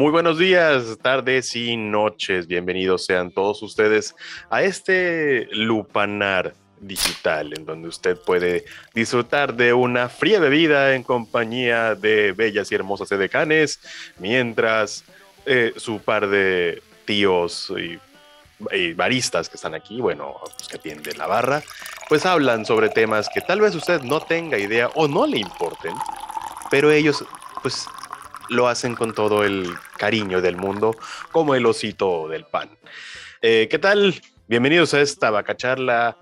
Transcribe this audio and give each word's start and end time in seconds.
Muy 0.00 0.12
buenos 0.12 0.38
días, 0.38 0.96
tardes 1.02 1.54
y 1.54 1.76
noches. 1.76 2.46
Bienvenidos 2.46 3.04
sean 3.04 3.30
todos 3.30 3.62
ustedes 3.62 4.16
a 4.48 4.62
este 4.62 5.46
lupanar 5.52 6.54
digital 6.80 7.52
en 7.54 7.66
donde 7.66 7.88
usted 7.88 8.16
puede 8.16 8.64
disfrutar 8.94 9.54
de 9.54 9.74
una 9.74 10.08
fría 10.08 10.40
bebida 10.40 10.94
en 10.94 11.02
compañía 11.02 11.96
de 11.96 12.32
bellas 12.32 12.72
y 12.72 12.76
hermosas 12.76 13.12
edecanes 13.12 13.78
mientras 14.18 15.04
eh, 15.44 15.74
su 15.76 15.98
par 15.98 16.28
de 16.28 16.82
tíos 17.04 17.70
y, 17.76 17.98
baristas 18.94 19.50
que 19.50 19.56
están 19.56 19.74
aquí, 19.74 20.00
bueno, 20.00 20.36
pues 20.56 20.66
que 20.66 20.76
atienden 20.76 21.18
la 21.18 21.26
barra, 21.26 21.62
pues 22.08 22.24
hablan 22.24 22.64
sobre 22.64 22.88
temas 22.88 23.28
que 23.28 23.42
tal 23.42 23.60
vez 23.60 23.74
usted 23.74 24.00
no 24.00 24.20
tenga 24.20 24.56
idea 24.56 24.88
o 24.94 25.08
no 25.08 25.26
le 25.26 25.40
importen, 25.40 25.92
pero 26.70 26.90
ellos 26.90 27.22
pues 27.62 27.86
lo 28.50 28.68
hacen 28.68 28.96
con 28.96 29.14
todo 29.14 29.44
el 29.44 29.72
cariño 29.96 30.42
del 30.42 30.56
mundo, 30.56 30.96
como 31.32 31.54
el 31.54 31.64
osito 31.64 32.28
del 32.28 32.44
pan. 32.44 32.68
Eh, 33.40 33.68
¿Qué 33.70 33.78
tal? 33.78 34.20
Bienvenidos 34.48 34.92
a 34.92 35.00
esta 35.00 35.30
vacacharla, 35.30 36.18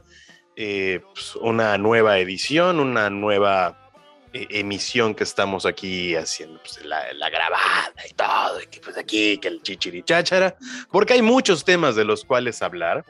eh, 0.55 1.01
pues, 1.15 1.35
una 1.37 1.79
nueva 1.79 2.19
edición, 2.19 2.81
una 2.81 3.09
nueva 3.09 3.91
eh, 4.35 4.47
emisión 4.51 5.15
que 5.15 5.25
estamos 5.25 5.65
aquí 5.65 6.15
haciendo, 6.15 6.61
pues, 6.61 6.85
la, 6.85 7.31
grabada 7.31 8.07
y 8.09 8.13
todo, 8.13 8.61
y 8.61 8.67
que 8.67 8.81
pues 8.81 8.99
aquí, 8.99 9.39
que 9.39 9.49
el 9.49 9.63
chichirichachara, 9.63 10.55
porque 10.93 11.15
hay 11.15 11.23
muchos 11.23 11.65
temas 11.65 11.97
de 11.97 12.05
los 12.05 12.27
cuales 12.27 12.61
hablar. 12.61 13.07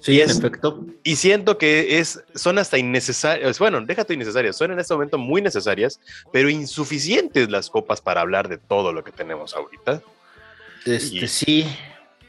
Sí, 0.00 0.20
en 0.20 0.30
efecto. 0.30 0.84
Y 1.02 1.16
siento 1.16 1.58
que 1.58 1.98
es, 1.98 2.22
son 2.34 2.58
hasta 2.58 2.78
innecesarias, 2.78 3.58
bueno, 3.58 3.80
déjate 3.80 4.14
innecesarias, 4.14 4.56
son 4.56 4.72
en 4.72 4.78
este 4.78 4.94
momento 4.94 5.18
muy 5.18 5.42
necesarias, 5.42 6.00
pero 6.32 6.48
insuficientes 6.48 7.50
las 7.50 7.68
copas 7.70 8.00
para 8.00 8.20
hablar 8.20 8.48
de 8.48 8.58
todo 8.58 8.92
lo 8.92 9.02
que 9.02 9.12
tenemos 9.12 9.54
ahorita. 9.54 10.02
Este, 10.84 11.26
sí. 11.26 11.66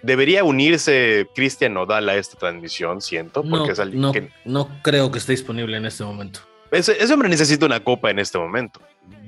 Debería 0.01 0.43
unirse 0.43 1.27
Cristian 1.35 1.73
Nodal 1.73 2.07
a 2.07 2.15
esta 2.15 2.37
transmisión, 2.37 3.01
siento, 3.01 3.41
porque 3.43 3.67
no, 3.67 3.73
es 3.73 3.79
alguien 3.79 4.01
no, 4.01 4.11
que... 4.13 4.31
no 4.45 4.69
creo 4.81 5.11
que 5.11 5.19
esté 5.19 5.33
disponible 5.33 5.75
en 5.77 5.85
este 5.85 6.03
momento. 6.03 6.39
Ese, 6.71 7.01
ese, 7.03 7.13
hombre 7.13 7.27
necesita 7.27 7.65
una 7.65 7.83
copa 7.83 8.09
en 8.09 8.19
este 8.19 8.37
momento. 8.37 8.79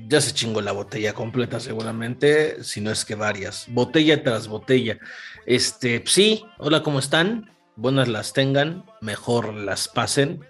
Ya 0.08 0.20
se 0.20 0.32
chingó 0.32 0.60
la 0.60 0.72
botella 0.72 1.12
completa, 1.12 1.60
seguramente, 1.60 2.62
si 2.64 2.80
no 2.80 2.90
es 2.90 3.04
que 3.04 3.14
varias. 3.14 3.66
Botella 3.68 4.22
tras 4.22 4.48
botella. 4.48 4.98
Este, 5.44 6.02
sí, 6.06 6.44
hola, 6.58 6.82
¿cómo 6.82 6.98
están? 6.98 7.50
Buenas 7.76 8.08
las 8.08 8.32
tengan, 8.32 8.84
mejor 9.00 9.54
las 9.54 9.88
pasen, 9.88 10.44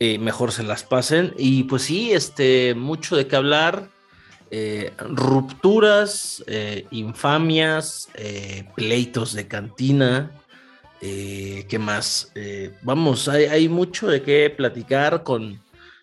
eh, 0.00 0.18
mejor 0.18 0.52
se 0.52 0.62
las 0.62 0.84
pasen. 0.84 1.34
Y 1.38 1.64
pues 1.64 1.82
sí, 1.82 2.12
este, 2.12 2.74
mucho 2.74 3.16
de 3.16 3.26
qué 3.26 3.36
hablar. 3.36 3.90
Eh, 4.50 4.92
rupturas, 4.98 6.42
eh, 6.46 6.86
infamias, 6.90 8.08
pleitos 8.74 9.34
de 9.34 9.46
cantina. 9.46 10.30
¿Qué 11.00 11.78
más? 11.78 12.32
vamos, 12.82 13.28
hay, 13.28 13.68
mucho 13.68 14.08
de 14.08 14.22
qué 14.22 14.50
platicar 14.50 15.22
con, 15.22 15.60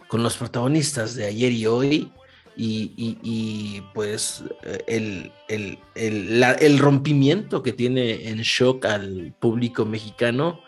con 0.07 0.23
los 0.23 0.37
protagonistas 0.37 1.15
de 1.15 1.25
ayer 1.25 1.51
y 1.51 1.65
hoy. 1.65 2.11
Y, 2.57 3.81
pues 3.93 4.43
el, 4.87 5.31
el, 5.47 6.79
rompimiento 6.79 7.61
que 7.61 7.73
tiene 7.73 8.29
en 8.29 8.37
shock 8.37 8.85
al 8.85 9.33
público 9.39 9.85
mexicano, 9.85 10.61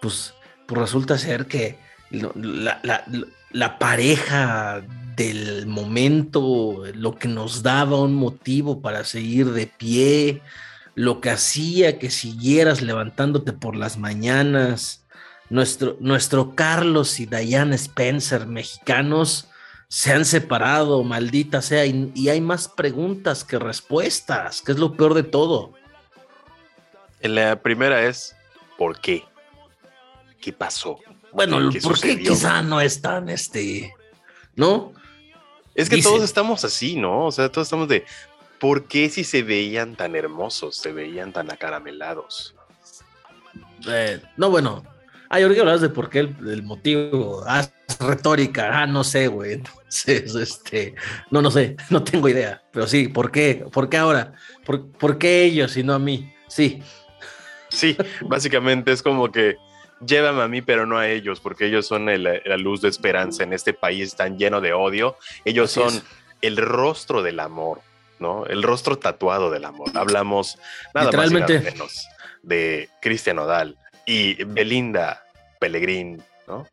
pues, 0.00 0.34
pues 0.66 0.80
resulta 0.80 1.18
ser 1.18 1.46
que 1.46 1.78
la, 2.10 3.78
pareja 3.78 4.82
del 5.16 5.66
momento, 5.66 6.84
lo 6.94 7.14
que 7.16 7.28
nos 7.28 7.62
daba 7.62 8.00
un 8.00 8.14
motivo 8.14 8.80
para 8.80 9.04
seguir 9.04 9.52
de 9.52 9.66
pie, 9.66 10.42
lo 10.94 11.20
que 11.20 11.30
hacía 11.30 11.98
que 11.98 12.10
siguieras 12.10 12.82
levantándote 12.82 13.52
por 13.52 13.76
las 13.76 13.98
mañanas, 13.98 15.04
nuestro, 15.50 15.96
nuestro 16.00 16.54
Carlos 16.54 17.20
y 17.20 17.26
Diane 17.26 17.76
Spencer 17.76 18.46
mexicanos, 18.46 19.48
se 19.88 20.12
han 20.12 20.24
separado, 20.24 21.02
maldita 21.04 21.62
sea, 21.62 21.86
y, 21.86 22.28
hay 22.28 22.40
más 22.40 22.68
preguntas 22.68 23.44
que 23.44 23.58
respuestas, 23.58 24.62
que 24.62 24.72
es 24.72 24.78
lo 24.78 24.96
peor 24.96 25.14
de 25.14 25.22
todo. 25.22 25.72
La 27.20 27.62
primera 27.62 28.04
es, 28.04 28.34
¿por 28.76 29.00
qué? 29.00 29.24
¿Qué 30.40 30.52
pasó? 30.52 30.98
Bueno, 31.32 31.70
¿por 31.82 32.00
qué 32.00 32.18
quizá 32.18 32.62
no 32.62 32.80
es 32.80 33.00
tan 33.00 33.28
este, 33.28 33.94
¿no? 34.54 34.92
Es 35.74 35.90
que 35.90 36.00
todos 36.00 36.22
estamos 36.22 36.64
así, 36.64 36.96
¿no? 36.96 37.26
O 37.26 37.32
sea, 37.32 37.50
todos 37.50 37.66
estamos 37.66 37.88
de, 37.88 38.04
¿por 38.58 38.84
qué 38.84 39.10
si 39.10 39.24
se 39.24 39.42
veían 39.42 39.94
tan 39.94 40.16
hermosos, 40.16 40.76
se 40.76 40.92
veían 40.92 41.32
tan 41.32 41.50
acaramelados? 41.50 42.54
Eh, 43.86 44.20
no, 44.36 44.50
bueno, 44.50 44.84
Ah, 45.28 45.40
yo 45.40 45.46
hablas 45.46 45.80
de 45.80 45.88
por 45.88 46.08
qué 46.08 46.20
el, 46.20 46.62
motivo. 46.62 47.42
Ah, 47.46 47.66
retórica. 48.00 48.82
Ah, 48.82 48.86
no 48.86 49.04
sé, 49.04 49.28
güey. 49.28 49.52
Entonces, 49.54 50.34
este, 50.34 50.94
no, 51.30 51.42
no 51.42 51.50
sé, 51.50 51.76
no 51.90 52.02
tengo 52.02 52.28
idea. 52.28 52.62
Pero 52.72 52.86
sí, 52.86 53.08
¿por 53.08 53.30
qué? 53.30 53.66
¿Por 53.72 53.88
qué 53.88 53.96
ahora? 53.96 54.34
¿Por, 54.64 55.18
qué 55.18 55.44
ellos 55.44 55.76
y 55.76 55.82
no 55.82 55.94
a 55.94 55.98
mí? 55.98 56.32
Sí. 56.48 56.82
Sí, 57.68 57.96
básicamente 58.22 58.92
es 58.92 59.02
como 59.02 59.30
que 59.30 59.56
llévame 60.06 60.42
a 60.42 60.48
mí, 60.48 60.62
pero 60.62 60.86
no 60.86 60.98
a 60.98 61.08
ellos, 61.08 61.40
porque 61.40 61.66
ellos 61.66 61.86
son 61.86 62.06
la 62.06 62.56
luz 62.56 62.80
de 62.80 62.88
esperanza 62.88 63.42
en 63.42 63.52
este 63.52 63.72
país 63.72 64.14
tan 64.14 64.38
lleno 64.38 64.60
de 64.60 64.72
odio. 64.72 65.16
Ellos 65.44 65.72
son 65.72 66.02
el 66.40 66.56
rostro 66.56 67.22
del 67.22 67.40
amor, 67.40 67.80
¿no? 68.18 68.46
El 68.46 68.62
rostro 68.62 68.98
tatuado 68.98 69.50
del 69.50 69.64
amor. 69.64 69.90
Hablamos 69.94 70.58
nada 70.94 71.10
más 71.12 71.32
menos 71.32 72.06
de 72.42 72.88
Cristian 73.02 73.40
Odal 73.40 73.76
y 74.06 74.42
Belinda 74.44 75.22
Pellegrín, 75.60 76.22
¿no? 76.46 76.66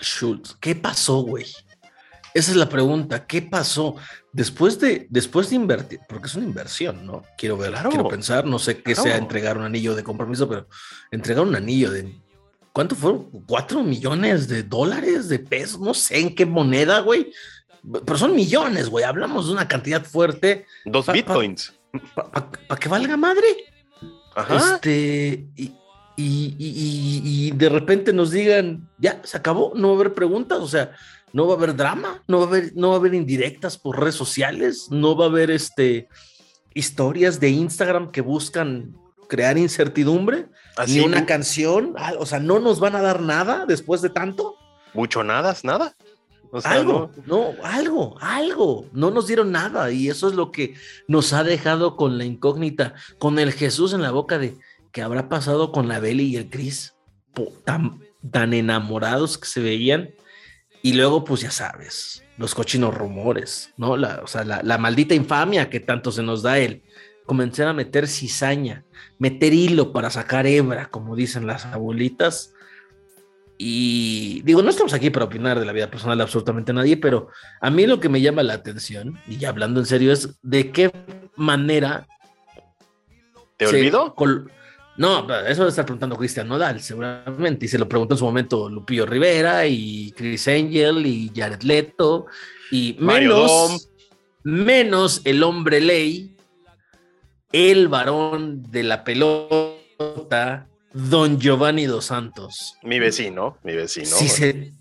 Schultz, 0.00 0.56
¿qué 0.60 0.74
pasó, 0.74 1.20
güey? 1.22 1.46
Esa 2.32 2.50
es 2.52 2.56
la 2.56 2.68
pregunta, 2.68 3.26
¿qué 3.26 3.42
pasó? 3.42 3.96
Después 4.32 4.78
de, 4.78 5.06
después 5.10 5.50
de 5.50 5.56
invertir, 5.56 6.00
porque 6.08 6.26
es 6.26 6.34
una 6.34 6.46
inversión, 6.46 7.04
¿no? 7.04 7.22
Quiero 7.36 7.56
ver, 7.56 7.74
quiero 7.88 8.08
pensar, 8.08 8.44
no 8.46 8.58
sé 8.58 8.82
qué 8.82 8.94
sea 8.94 9.16
entregar 9.16 9.58
un 9.58 9.64
anillo 9.64 9.94
de 9.94 10.04
compromiso, 10.04 10.48
pero 10.48 10.68
entregar 11.10 11.44
un 11.44 11.56
anillo 11.56 11.90
de, 11.90 12.14
¿cuánto 12.72 12.94
fueron? 12.94 13.30
¿Cuatro 13.46 13.82
millones 13.82 14.46
de 14.46 14.62
dólares, 14.62 15.28
de 15.28 15.40
pesos? 15.40 15.80
No 15.80 15.92
sé 15.92 16.20
en 16.20 16.34
qué 16.34 16.46
moneda, 16.46 17.00
güey. 17.00 17.32
Pero 18.06 18.18
son 18.18 18.36
millones, 18.36 18.88
güey. 18.88 19.04
Hablamos 19.04 19.46
de 19.46 19.52
una 19.52 19.66
cantidad 19.66 20.04
fuerte. 20.04 20.66
Dos 20.84 21.10
bitcoins. 21.10 21.72
Para 22.14 22.78
que 22.78 22.88
valga 22.88 23.16
madre. 23.16 23.46
Ajá. 24.36 24.74
Este, 24.74 25.46
y, 25.56 25.74
y, 26.16 27.50
de 27.52 27.68
repente 27.68 28.12
nos 28.12 28.30
digan, 28.30 28.88
ya, 28.98 29.20
se 29.24 29.36
acabó, 29.36 29.72
no 29.74 29.88
va 29.88 29.94
a 29.94 29.96
haber 30.00 30.14
preguntas, 30.14 30.58
o 30.58 30.68
sea, 30.68 30.92
no 31.32 31.46
va 31.46 31.54
a 31.54 31.56
haber 31.56 31.76
drama, 31.76 32.22
no 32.26 32.38
va 32.38 32.44
a 32.44 32.48
haber, 32.48 32.72
no 32.74 32.90
va 32.90 32.94
a 32.94 32.98
haber 32.98 33.14
indirectas 33.14 33.78
por 33.78 34.00
redes 34.00 34.14
sociales, 34.14 34.88
no 34.90 35.16
va 35.16 35.26
a 35.26 35.28
haber 35.28 35.50
este, 35.50 36.08
historias 36.74 37.40
de 37.40 37.50
Instagram 37.50 38.10
que 38.10 38.20
buscan 38.20 38.94
crear 39.28 39.56
incertidumbre, 39.58 40.48
ni 40.88 41.00
una 41.00 41.24
canción, 41.24 41.94
ah, 41.96 42.14
o 42.18 42.26
sea, 42.26 42.40
no 42.40 42.58
nos 42.58 42.80
van 42.80 42.96
a 42.96 43.02
dar 43.02 43.20
nada 43.20 43.64
después 43.66 44.02
de 44.02 44.10
tanto. 44.10 44.56
Mucho 44.92 45.22
nada, 45.22 45.56
nada. 45.62 45.94
algo, 46.64 47.12
no. 47.26 47.52
no, 47.54 47.64
algo, 47.64 48.16
algo. 48.20 48.86
No 48.92 49.12
nos 49.12 49.28
dieron 49.28 49.52
nada 49.52 49.92
y 49.92 50.08
eso 50.08 50.28
es 50.28 50.34
lo 50.34 50.50
que 50.50 50.74
nos 51.06 51.32
ha 51.32 51.44
dejado 51.44 51.96
con 51.96 52.18
la 52.18 52.24
incógnita, 52.24 52.94
con 53.18 53.38
el 53.38 53.52
Jesús 53.52 53.92
en 53.92 54.02
la 54.02 54.10
boca 54.10 54.38
de, 54.38 54.56
¿Qué 54.92 55.02
habrá 55.02 55.28
pasado 55.28 55.70
con 55.70 55.88
la 55.88 56.00
Beli 56.00 56.24
y 56.24 56.36
el 56.36 56.50
Chris? 56.50 56.94
Tan, 57.64 58.00
tan 58.30 58.52
enamorados 58.52 59.38
que 59.38 59.46
se 59.46 59.60
veían. 59.60 60.10
Y 60.82 60.94
luego, 60.94 61.24
pues 61.24 61.42
ya 61.42 61.50
sabes, 61.50 62.24
los 62.38 62.54
cochinos 62.54 62.94
rumores, 62.94 63.72
¿no? 63.76 63.96
La, 63.96 64.20
o 64.22 64.26
sea, 64.26 64.44
la, 64.44 64.78
maldita 64.78 65.14
infamia 65.14 65.68
que 65.68 65.78
tanto 65.78 66.10
se 66.10 66.22
nos 66.22 66.42
da 66.42 66.58
él. 66.58 66.82
Comenzar 67.26 67.68
a 67.68 67.72
meter 67.72 68.08
cizaña, 68.08 68.84
meter 69.18 69.52
hilo 69.52 69.92
para 69.92 70.10
sacar 70.10 70.46
hebra, 70.46 70.90
como 70.90 71.14
dicen 71.14 71.46
las 71.46 71.66
abuelitas. 71.66 72.54
Y 73.58 74.40
digo, 74.42 74.62
no 74.62 74.70
estamos 74.70 74.94
aquí 74.94 75.10
para 75.10 75.26
opinar 75.26 75.60
de 75.60 75.66
la 75.66 75.72
vida 75.72 75.90
personal 75.90 76.16
de 76.16 76.24
absolutamente 76.24 76.72
nadie, 76.72 76.96
pero 76.96 77.28
a 77.60 77.70
mí 77.70 77.86
lo 77.86 78.00
que 78.00 78.08
me 78.08 78.22
llama 78.22 78.42
la 78.42 78.54
atención, 78.54 79.20
y 79.28 79.36
ya 79.36 79.50
hablando 79.50 79.80
en 79.80 79.86
serio, 79.86 80.12
es 80.12 80.40
de 80.42 80.72
qué 80.72 80.90
manera. 81.36 82.08
¿Te 83.58 83.66
olvido? 83.66 84.14
No, 85.00 85.20
eso 85.46 85.62
debe 85.62 85.70
estar 85.70 85.86
preguntando 85.86 86.14
Cristian 86.14 86.46
Nodal, 86.46 86.82
seguramente. 86.82 87.64
Y 87.64 87.68
se 87.68 87.78
lo 87.78 87.88
preguntó 87.88 88.12
en 88.12 88.18
su 88.18 88.24
momento 88.26 88.68
Lupillo 88.68 89.06
Rivera 89.06 89.66
y 89.66 90.12
Chris 90.12 90.46
Angel 90.46 91.06
y 91.06 91.32
Jared 91.34 91.62
Leto. 91.62 92.26
Y 92.70 92.98
menos, 93.00 93.88
menos 94.42 95.22
el 95.24 95.42
hombre 95.42 95.80
ley, 95.80 96.36
el 97.50 97.88
varón 97.88 98.62
de 98.70 98.82
la 98.82 99.02
pelota, 99.02 100.68
don 100.92 101.40
Giovanni 101.40 101.86
Dos 101.86 102.04
Santos. 102.04 102.74
Mi 102.82 102.98
vecino, 102.98 103.56
mi 103.62 103.74
vecino. 103.74 104.04
Si 104.04 104.28
se, 104.28 104.74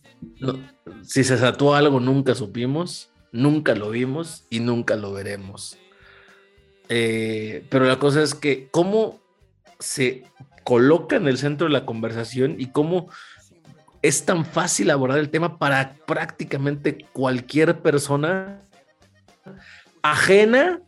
si 1.04 1.24
se 1.24 1.36
algo, 1.36 2.02
nunca 2.02 2.36
supimos, 2.36 3.10
nunca 3.32 3.74
lo 3.74 3.90
vimos 3.92 4.44
y 4.50 4.60
nunca 4.60 4.98
lo 4.98 5.14
veremos. 5.14 5.78
Eh, 6.90 7.64
pero 7.70 7.86
la 7.86 8.00
cosa 8.00 8.22
es 8.22 8.36
que 8.36 8.68
cómo 8.70 9.22
se 9.80 10.24
coloca 10.64 11.16
en 11.16 11.28
el 11.28 11.38
centro 11.38 11.68
de 11.68 11.74
la 11.74 11.86
conversación 11.86 12.56
y 12.60 12.68
cómo 12.68 13.10
es 14.02 14.26
tan 14.26 14.46
fácil 14.46 14.92
abordar 14.92 15.20
el 15.20 15.30
tema 15.30 15.58
para 15.58 15.96
prácticamente 16.06 17.06
cualquier 17.12 17.82
persona 17.82 18.62
ajena, 20.02 20.82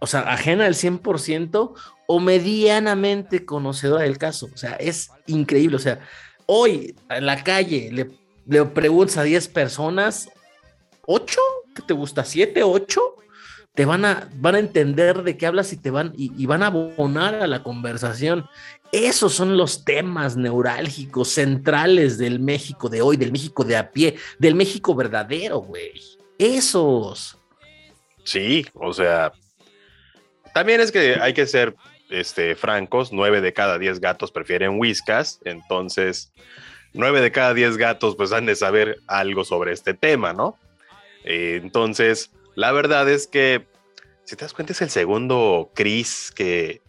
o 0.00 0.06
sea, 0.06 0.20
ajena 0.32 0.66
al 0.66 0.74
100% 0.74 1.74
o 2.06 2.20
medianamente 2.20 3.44
conocedora 3.44 4.02
del 4.02 4.18
caso. 4.18 4.48
O 4.52 4.56
sea, 4.56 4.72
es 4.72 5.10
increíble. 5.26 5.76
O 5.76 5.80
sea, 5.80 6.00
hoy 6.46 6.96
en 7.10 7.26
la 7.26 7.44
calle 7.44 7.90
le, 7.92 8.10
le 8.46 8.64
preguntas 8.64 9.18
a 9.18 9.22
10 9.22 9.48
personas, 9.48 10.28
¿8? 11.06 11.36
¿Qué 11.74 11.82
te 11.82 11.94
gusta? 11.94 12.22
¿7? 12.22 12.54
¿8? 12.54 13.00
Te 13.78 13.84
van 13.84 14.04
a, 14.04 14.28
van 14.34 14.56
a 14.56 14.58
entender 14.58 15.22
de 15.22 15.36
qué 15.36 15.46
hablas 15.46 15.72
y 15.72 15.76
te 15.76 15.92
van 15.92 16.12
y, 16.16 16.46
van 16.46 16.64
a 16.64 16.66
abonar 16.66 17.36
a 17.36 17.46
la 17.46 17.62
conversación. 17.62 18.44
Esos 18.90 19.34
son 19.34 19.56
los 19.56 19.84
temas 19.84 20.36
neurálgicos 20.36 21.28
centrales 21.28 22.18
del 22.18 22.40
México 22.40 22.88
de 22.88 23.02
hoy, 23.02 23.16
del 23.16 23.30
México 23.30 23.62
de 23.62 23.76
a 23.76 23.92
pie, 23.92 24.16
del 24.40 24.56
México 24.56 24.96
verdadero, 24.96 25.58
güey. 25.58 25.92
Esos. 26.38 27.38
Sí, 28.24 28.66
o 28.74 28.92
sea, 28.92 29.30
también 30.52 30.80
es 30.80 30.90
que 30.90 31.14
hay 31.20 31.32
que 31.32 31.46
ser 31.46 31.76
este, 32.10 32.56
francos, 32.56 33.12
nueve 33.12 33.40
de 33.40 33.52
cada 33.52 33.78
diez 33.78 34.00
gatos 34.00 34.32
prefieren 34.32 34.80
whiskas, 34.80 35.38
entonces 35.44 36.32
nueve 36.94 37.20
de 37.20 37.30
cada 37.30 37.54
diez 37.54 37.76
gatos 37.76 38.16
pues 38.16 38.32
han 38.32 38.44
de 38.44 38.56
saber 38.56 38.98
algo 39.06 39.44
sobre 39.44 39.72
este 39.72 39.94
tema, 39.94 40.32
¿no? 40.32 40.58
Eh, 41.22 41.60
entonces, 41.62 42.32
la 42.58 42.72
verdad 42.72 43.08
es 43.08 43.28
que, 43.28 43.67
si 44.28 44.36
te 44.36 44.44
das 44.44 44.52
cuenta, 44.52 44.74
es 44.74 44.82
el 44.82 44.90
segundo 44.90 45.72
Chris 45.74 46.30
que, 46.36 46.82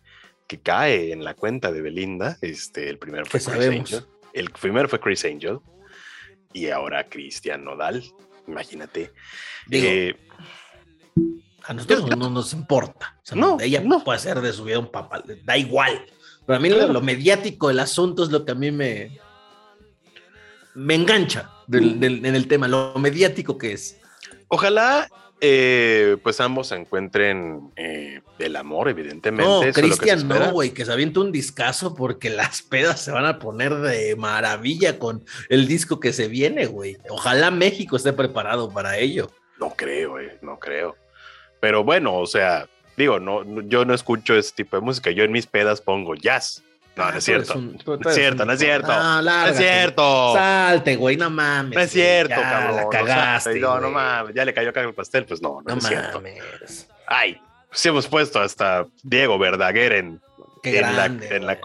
que 0.45 0.59
cae 0.59 1.13
en 1.13 1.23
la 1.23 1.35
cuenta 1.35 1.71
de 1.71 1.81
Belinda. 1.81 2.37
Este, 2.41 2.89
el 2.89 2.97
primero 2.99 3.25
fue 3.25 3.39
Chris 3.39 3.65
Angel. 3.65 4.05
El 4.33 4.49
primero 4.49 4.89
fue 4.89 4.99
Chris 4.99 5.23
Angel 5.23 5.59
y 6.51 6.67
ahora 6.67 7.07
Cristian 7.07 7.63
Nodal. 7.63 8.03
Imagínate. 8.45 9.13
Digo, 9.67 9.87
eh, 9.87 10.17
a 11.63 11.73
nosotros 11.73 12.09
no 12.17 12.29
nos 12.29 12.51
importa. 12.51 13.17
O 13.23 13.25
sea, 13.25 13.37
no, 13.37 13.57
ella 13.61 13.79
no 13.85 14.03
puede 14.03 14.17
hacer 14.17 14.41
de 14.41 14.51
su 14.51 14.65
vida 14.65 14.77
un 14.77 14.91
papá, 14.91 15.23
da 15.45 15.57
igual. 15.57 16.05
Pero 16.45 16.57
a 16.57 16.59
mí 16.59 16.67
claro. 16.67 16.87
lo, 16.87 16.93
lo, 16.95 17.01
mediático 17.01 17.69
del 17.69 17.79
asunto 17.79 18.25
es 18.25 18.31
lo 18.31 18.43
que 18.43 18.51
a 18.51 18.55
mí 18.55 18.69
me, 18.69 19.17
me 20.75 20.95
engancha 20.95 21.49
del, 21.67 22.01
del, 22.01 22.25
en 22.25 22.35
el 22.35 22.49
tema, 22.49 22.67
lo 22.67 22.95
mediático 22.95 23.57
que 23.57 23.71
es. 23.71 24.01
Ojalá 24.49 25.07
eh, 25.41 26.17
pues 26.21 26.39
ambos 26.41 26.71
encuentren 26.71 27.71
eh, 27.75 28.21
el 28.39 28.55
amor, 28.55 28.89
evidentemente. 28.89 29.67
No, 29.67 29.73
Cristian 29.73 30.27
no, 30.27 30.51
güey, 30.51 30.71
que 30.71 30.85
se 30.85 30.91
avienta 30.91 31.21
un 31.21 31.31
discazo 31.31 31.95
porque 31.95 32.29
las 32.29 32.61
pedas 32.61 33.01
se 33.01 33.11
van 33.11 33.25
a 33.25 33.39
poner 33.39 33.75
de 33.75 34.15
maravilla 34.15 34.99
con 34.99 35.23
el 35.47 35.67
disco 35.67 35.99
que 35.99 36.11
se 36.11 36.27
viene, 36.27 36.65
güey. 36.65 36.97
Ojalá 37.09 37.51
México 37.51 37.95
esté 37.95 38.11
preparado 38.11 38.69
para 38.71 38.97
ello. 38.97 39.31
No 39.59 39.69
creo, 39.75 40.11
güey, 40.11 40.29
no 40.41 40.59
creo. 40.59 40.95
Pero 41.61 41.83
bueno, 41.83 42.17
o 42.17 42.27
sea, 42.27 42.67
digo, 42.97 43.19
no, 43.19 43.61
yo 43.61 43.85
no 43.85 43.93
escucho 43.93 44.35
ese 44.35 44.53
tipo 44.53 44.75
de 44.75 44.81
música. 44.81 45.11
Yo 45.11 45.23
en 45.23 45.31
mis 45.31 45.47
pedas 45.47 45.81
pongo 45.81 46.15
jazz. 46.15 46.63
No, 46.99 47.05
ah, 47.05 47.11
no 47.11 47.17
es 47.17 47.23
cierto. 47.23 47.53
Un, 47.57 47.79
no 47.85 48.09
es 48.09 48.15
cierto, 48.15 48.45
no 48.45 48.51
es 48.51 48.59
cierto. 48.59 48.91
Ah, 48.91 49.21
no 49.23 49.47
es 49.47 49.57
cierto. 49.57 50.33
Salte, 50.33 50.95
güey, 50.97 51.15
no 51.15 51.29
mames. 51.29 51.75
No 51.75 51.81
es 51.81 51.91
cierto, 51.91 52.35
ya, 52.35 52.41
cabrón. 52.41 52.75
La 52.75 52.89
cagaste. 52.89 53.59
No, 53.59 53.79
no 53.79 53.89
mames. 53.89 54.35
Ya 54.35 54.43
le 54.43 54.53
cayó 54.53 54.69
acá 54.69 54.81
el 54.81 54.93
pastel, 54.93 55.25
pues 55.25 55.41
no, 55.41 55.61
no, 55.65 55.75
no 55.75 55.77
es 55.77 55.83
mames. 55.83 55.99
cierto. 55.99 56.21
Ay, 57.07 57.41
sí 57.71 57.87
hemos 57.87 58.07
puesto 58.07 58.41
hasta 58.41 58.85
Diego 59.01 59.39
Verdaguer 59.39 59.93
en, 59.93 60.21
Qué 60.61 60.77
en, 60.79 60.93
grande, 60.93 61.29
la, 61.29 61.35
en 61.37 61.45
la 61.45 61.59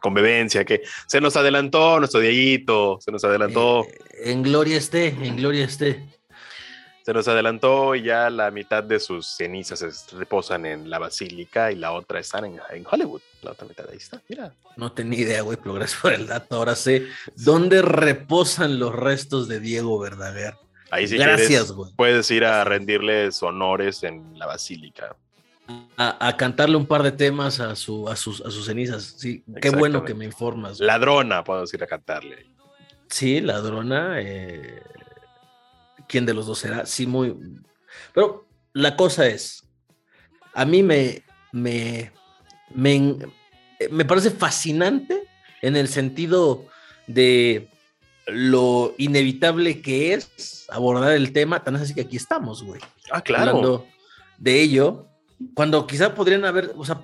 convivencia, 0.00 0.64
que 0.64 0.82
se 1.06 1.20
nos 1.20 1.36
adelantó 1.36 1.98
nuestro 1.98 2.20
Dieguito, 2.20 2.98
se 3.00 3.12
nos 3.12 3.22
adelantó. 3.24 3.84
Eh, 3.84 3.98
en 4.32 4.42
gloria 4.42 4.78
esté, 4.78 5.08
en 5.08 5.36
gloria 5.36 5.66
esté 5.66 6.02
se 7.08 7.14
nos 7.14 7.26
adelantó 7.26 7.94
y 7.94 8.02
ya 8.02 8.28
la 8.28 8.50
mitad 8.50 8.84
de 8.84 9.00
sus 9.00 9.28
cenizas 9.28 10.12
reposan 10.12 10.66
en 10.66 10.90
la 10.90 10.98
basílica 10.98 11.72
y 11.72 11.76
la 11.76 11.92
otra 11.92 12.20
están 12.20 12.44
en, 12.44 12.60
en 12.70 12.84
Hollywood. 12.86 13.22
La 13.42 13.52
otra 13.52 13.66
mitad 13.66 13.88
ahí 13.88 13.96
está, 13.96 14.20
mira. 14.28 14.54
No 14.76 14.92
tenía 14.92 15.20
idea, 15.20 15.42
güey, 15.42 15.56
pero 15.56 15.74
gracias 15.74 16.00
por 16.00 16.12
el 16.12 16.26
dato. 16.26 16.56
Ahora 16.56 16.74
sé 16.74 17.06
dónde 17.36 17.82
reposan 17.82 18.78
los 18.78 18.94
restos 18.94 19.48
de 19.48 19.60
Diego 19.60 19.98
Verdaguer. 19.98 20.54
Ahí 20.90 21.06
sí 21.06 21.16
Gracias, 21.16 21.72
güey. 21.72 21.92
Puedes 21.96 22.30
ir 22.30 22.44
a 22.44 22.64
rendirles 22.64 23.42
honores 23.42 24.02
en 24.02 24.38
la 24.38 24.46
basílica. 24.46 25.16
A, 25.98 26.28
a, 26.28 26.36
cantarle 26.36 26.76
un 26.76 26.86
par 26.86 27.02
de 27.02 27.12
temas 27.12 27.60
a, 27.60 27.76
su, 27.76 28.08
a, 28.08 28.16
sus, 28.16 28.40
a 28.40 28.50
sus 28.50 28.64
cenizas. 28.64 29.16
Sí, 29.18 29.44
qué 29.60 29.68
bueno 29.70 30.02
que 30.02 30.14
me 30.14 30.24
informas. 30.24 30.80
Ladrona, 30.80 31.44
puedes 31.44 31.72
ir 31.74 31.82
a 31.82 31.86
cantarle. 31.86 32.46
Sí, 33.08 33.40
ladrona. 33.42 34.20
Eh, 34.20 34.82
quién 36.08 36.26
de 36.26 36.34
los 36.34 36.46
dos 36.46 36.58
será. 36.58 36.86
Sí, 36.86 37.06
muy. 37.06 37.36
Pero 38.14 38.48
la 38.72 38.96
cosa 38.96 39.26
es, 39.26 39.68
a 40.54 40.64
mí 40.64 40.82
me, 40.82 41.22
me, 41.52 42.12
me, 42.74 43.16
me 43.90 44.04
parece 44.04 44.30
fascinante 44.30 45.22
en 45.62 45.76
el 45.76 45.88
sentido 45.88 46.66
de 47.06 47.68
lo 48.26 48.94
inevitable 48.98 49.80
que 49.80 50.14
es 50.14 50.66
abordar 50.68 51.12
el 51.12 51.32
tema, 51.32 51.64
tan 51.64 51.76
así 51.76 51.94
que 51.94 52.02
aquí 52.02 52.16
estamos, 52.16 52.62
güey. 52.62 52.80
Ah, 53.10 53.22
claro. 53.22 53.50
Hablando 53.50 53.86
de 54.36 54.60
ello, 54.60 55.06
cuando 55.54 55.86
quizá 55.86 56.14
podrían 56.14 56.44
haber, 56.44 56.72
o 56.76 56.84
sea, 56.84 57.00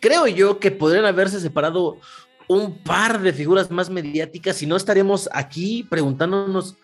creo 0.00 0.26
yo 0.26 0.60
que 0.60 0.70
podrían 0.70 1.06
haberse 1.06 1.40
separado 1.40 1.98
un 2.46 2.78
par 2.82 3.20
de 3.20 3.32
figuras 3.32 3.70
más 3.70 3.88
mediáticas 3.88 4.62
y 4.62 4.66
no 4.66 4.76
estaríamos 4.76 5.30
aquí 5.32 5.82
preguntándonos 5.82 6.76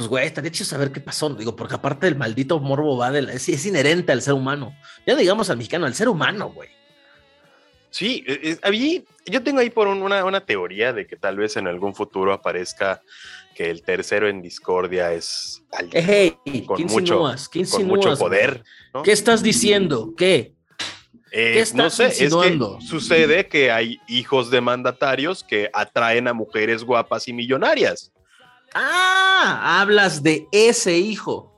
pues 0.00 0.08
güey, 0.08 0.26
estaría 0.26 0.50
chido 0.50 0.64
saber 0.64 0.92
qué 0.92 1.00
pasó. 1.00 1.28
Digo, 1.28 1.54
porque 1.54 1.74
aparte 1.74 2.06
del 2.06 2.16
maldito 2.16 2.58
morbo 2.58 2.96
va 2.96 3.10
de 3.10 3.20
la, 3.20 3.32
es, 3.34 3.46
es, 3.50 3.66
inherente 3.66 4.12
al 4.12 4.22
ser 4.22 4.32
humano. 4.32 4.74
Ya 5.06 5.14
digamos 5.14 5.50
al 5.50 5.58
mexicano, 5.58 5.84
al 5.84 5.94
ser 5.94 6.08
humano, 6.08 6.50
güey. 6.50 6.70
Sí, 7.90 8.24
es, 8.26 8.58
a 8.62 8.70
mí, 8.70 9.04
yo 9.26 9.42
tengo 9.42 9.60
ahí 9.60 9.70
por 9.70 9.88
un, 9.88 10.02
una, 10.02 10.24
una, 10.24 10.44
teoría 10.44 10.92
de 10.92 11.06
que 11.06 11.16
tal 11.16 11.36
vez 11.36 11.56
en 11.56 11.66
algún 11.66 11.94
futuro 11.94 12.32
aparezca 12.32 13.02
que 13.54 13.68
el 13.68 13.82
tercero 13.82 14.28
en 14.28 14.40
discordia 14.40 15.12
es 15.12 15.62
alguien 15.72 16.04
hey, 16.06 16.64
con, 16.66 16.76
¿qué 16.76 16.84
mucho, 16.84 17.24
¿Qué 17.50 17.64
con 17.66 17.86
mucho 17.86 18.16
poder. 18.16 18.62
¿no? 18.94 19.02
¿Qué 19.02 19.12
estás 19.12 19.42
diciendo? 19.42 20.14
¿Qué? 20.16 20.54
Eh, 21.32 21.52
¿Qué 21.52 21.60
estás 21.60 21.76
no 21.76 21.90
sé, 21.90 22.04
insinuando? 22.06 22.78
es 22.78 22.84
que 22.84 22.90
sucede 22.90 23.48
que 23.48 23.70
hay 23.70 24.00
hijos 24.08 24.50
de 24.50 24.60
mandatarios 24.60 25.44
que 25.44 25.68
atraen 25.72 26.28
a 26.28 26.32
mujeres 26.32 26.84
guapas 26.84 27.28
y 27.28 27.32
millonarias. 27.32 28.12
Ah, 28.74 29.80
hablas 29.80 30.22
de 30.22 30.46
ese 30.52 30.96
hijo. 30.98 31.52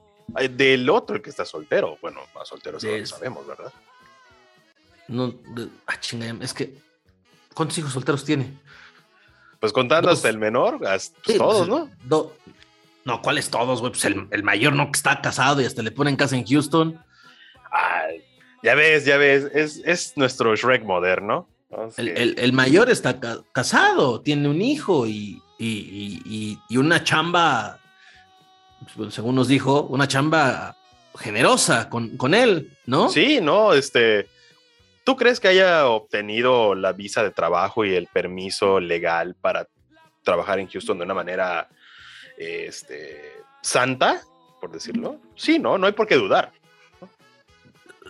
Del 0.51 0.89
otro, 0.89 1.17
el 1.17 1.23
que 1.23 1.31
está 1.31 1.45
soltero. 1.45 1.99
Bueno, 2.01 2.21
más 2.35 2.49
soltero 2.49 2.81
sí, 2.81 2.87
lo 2.87 3.07
sabemos, 3.07 3.47
¿verdad? 3.47 3.73
No, 5.13 5.35
ah, 5.87 6.01
chingada, 6.01 6.43
es 6.43 6.55
que. 6.55 6.75
¿Cuántos 7.55 7.77
hijos 7.79 7.93
solteros 7.93 8.25
tiene? 8.25 8.59
Pues 9.61 9.73
contando 9.73 10.11
hasta 10.11 10.29
el 10.29 10.39
menor, 10.39 10.87
hasta 10.87 11.17
sí, 11.25 11.39
todos, 11.39 11.69
pues, 11.69 11.69
¿no? 11.69 11.91
Do, 12.03 12.35
no, 13.05 13.21
¿cuáles 13.21 13.51
todos, 13.51 13.81
güey? 13.81 13.93
Pues 13.93 14.05
el, 14.05 14.27
el, 14.31 14.43
mayor 14.43 14.75
no 14.75 14.87
que 14.91 14.97
está 14.97 15.21
casado 15.21 15.61
y 15.61 15.65
hasta 15.65 15.83
le 15.83 15.91
ponen 15.91 16.17
casa 16.17 16.37
en 16.37 16.47
Houston. 16.47 17.01
Ay, 17.71 18.25
ya 18.63 18.75
ves, 18.75 19.05
ya 19.05 19.17
ves, 19.19 19.45
es, 19.53 19.83
es 19.85 20.17
nuestro 20.17 20.55
Shrek 20.57 20.85
moderno. 20.85 21.49
El, 21.97 22.09
el, 22.09 22.35
el, 22.39 22.53
mayor 22.53 22.91
está 22.91 23.19
ca 23.19 23.39
casado, 23.53 24.21
tiene 24.21 24.49
un 24.49 24.61
hijo 24.61 25.07
y, 25.07 25.43
y, 25.59 26.21
y, 26.25 26.59
y 26.69 26.77
una 26.77 27.03
chamba, 27.03 27.79
pues, 28.97 29.15
según 29.15 29.35
nos 29.35 29.49
dijo, 29.49 29.83
una 29.85 30.07
chamba 30.07 30.77
generosa 31.19 31.89
con, 31.89 32.17
con, 32.17 32.35
él, 32.35 32.77
¿no? 32.87 33.09
Sí, 33.09 33.41
no, 33.41 33.73
este, 33.73 34.29
¿tú 35.05 35.17
crees 35.17 35.41
que 35.41 35.49
haya 35.49 35.87
obtenido 35.87 36.75
la 36.75 36.93
visa 36.93 37.23
de 37.23 37.31
trabajo 37.31 37.85
y 37.85 37.95
el 37.95 38.07
permiso 38.07 38.81
legal 38.81 39.35
para 39.41 39.69
trabajar 40.23 40.59
en 40.59 40.69
Houston 40.69 40.99
de 40.99 41.05
una 41.05 41.15
manera, 41.15 41.69
este, 42.37 43.33
santa, 43.63 44.23
por 44.61 44.71
decirlo? 44.73 45.21
Sí, 45.35 45.59
no, 45.59 45.79
no 45.79 45.87
hay 45.87 45.93
por 45.93 46.07
qué 46.07 46.17
dudar. 46.17 46.53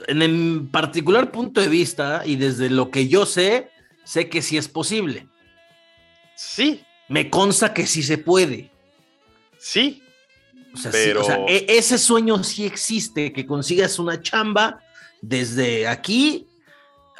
En 0.06 0.22
el 0.22 0.68
particular 0.70 1.30
punto 1.30 1.60
de 1.60 1.68
vista 1.68 2.22
y 2.24 2.36
desde 2.36 2.70
lo 2.70 2.90
que 2.90 3.08
yo 3.08 3.26
sé, 3.26 3.70
sé 4.04 4.28
que 4.28 4.42
sí 4.42 4.56
es 4.56 4.68
posible. 4.68 5.26
Sí, 6.34 6.84
me 7.08 7.30
consta 7.30 7.72
que 7.72 7.86
sí 7.86 8.02
se 8.02 8.18
puede. 8.18 8.70
Sí. 9.58 10.02
O 10.74 10.76
sea, 10.76 10.90
pero... 10.90 11.22
sí, 11.22 11.30
o 11.30 11.34
sea 11.34 11.44
e 11.46 11.66
ese 11.68 11.98
sueño 11.98 12.42
sí 12.42 12.64
existe, 12.64 13.32
que 13.32 13.46
consigas 13.46 13.98
una 13.98 14.20
chamba 14.20 14.80
desde 15.20 15.86
aquí 15.86 16.48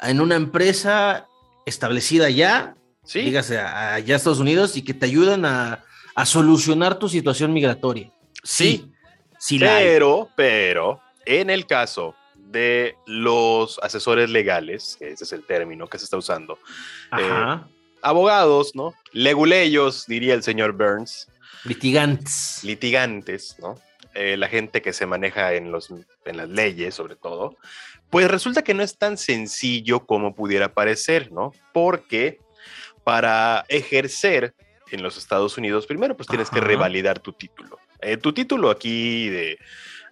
en 0.03 0.21
una 0.21 0.35
empresa 0.35 1.27
establecida 1.65 2.29
ya, 2.29 2.75
sí. 3.03 3.21
dígase 3.21 3.59
allá 3.59 4.13
a 4.13 4.17
Estados 4.17 4.39
Unidos, 4.39 4.75
y 4.77 4.83
que 4.83 4.93
te 4.93 5.05
ayuden 5.05 5.45
a, 5.45 5.83
a 6.15 6.25
solucionar 6.25 6.99
tu 6.99 7.09
situación 7.09 7.53
migratoria. 7.53 8.11
Sí, 8.43 8.91
sí, 9.39 9.57
sí 9.57 9.59
pero, 9.59 10.29
pero, 10.35 11.01
en 11.25 11.49
el 11.49 11.65
caso 11.65 12.15
de 12.35 12.95
los 13.05 13.79
asesores 13.79 14.29
legales, 14.29 14.95
que 14.99 15.11
ese 15.11 15.23
es 15.23 15.33
el 15.33 15.43
término 15.43 15.87
que 15.87 15.97
se 15.97 16.05
está 16.05 16.17
usando. 16.17 16.59
Ajá. 17.09 17.67
abogados, 18.01 18.75
¿no? 18.75 18.93
Leguleyos, 19.11 20.05
diría 20.07 20.33
el 20.33 20.43
señor 20.43 20.73
Burns. 20.73 21.27
Litigantes. 21.63 22.59
Litigantes, 22.63 23.55
¿no? 23.59 23.79
Eh, 24.13 24.37
la 24.37 24.47
gente 24.47 24.81
que 24.81 24.93
se 24.93 25.05
maneja 25.07 25.53
en, 25.53 25.71
los, 25.71 25.89
en 26.25 26.37
las 26.37 26.49
leyes, 26.49 26.93
sobre 26.93 27.15
todo. 27.15 27.57
Pues 28.13 28.29
resulta 28.31 28.63
que 28.63 28.73
no 28.73 28.83
es 28.83 28.97
tan 28.97 29.17
sencillo 29.17 30.05
como 30.05 30.33
pudiera 30.35 30.73
parecer, 30.73 31.31
¿no? 31.33 31.51
Porque 31.73 32.37
para 33.03 33.65
ejercer 33.67 34.53
en 34.91 35.01
los 35.03 35.17
Estados 35.17 35.57
Unidos, 35.57 35.85
primero 35.87 36.15
pues 36.15 36.27
tienes 36.29 36.49
que 36.49 36.61
revalidar 36.61 37.19
tu 37.19 37.33
título. 37.33 37.77
Eh, 38.01 38.15
tu 38.17 38.31
título 38.31 38.69
aquí 38.69 39.27
de 39.29 39.57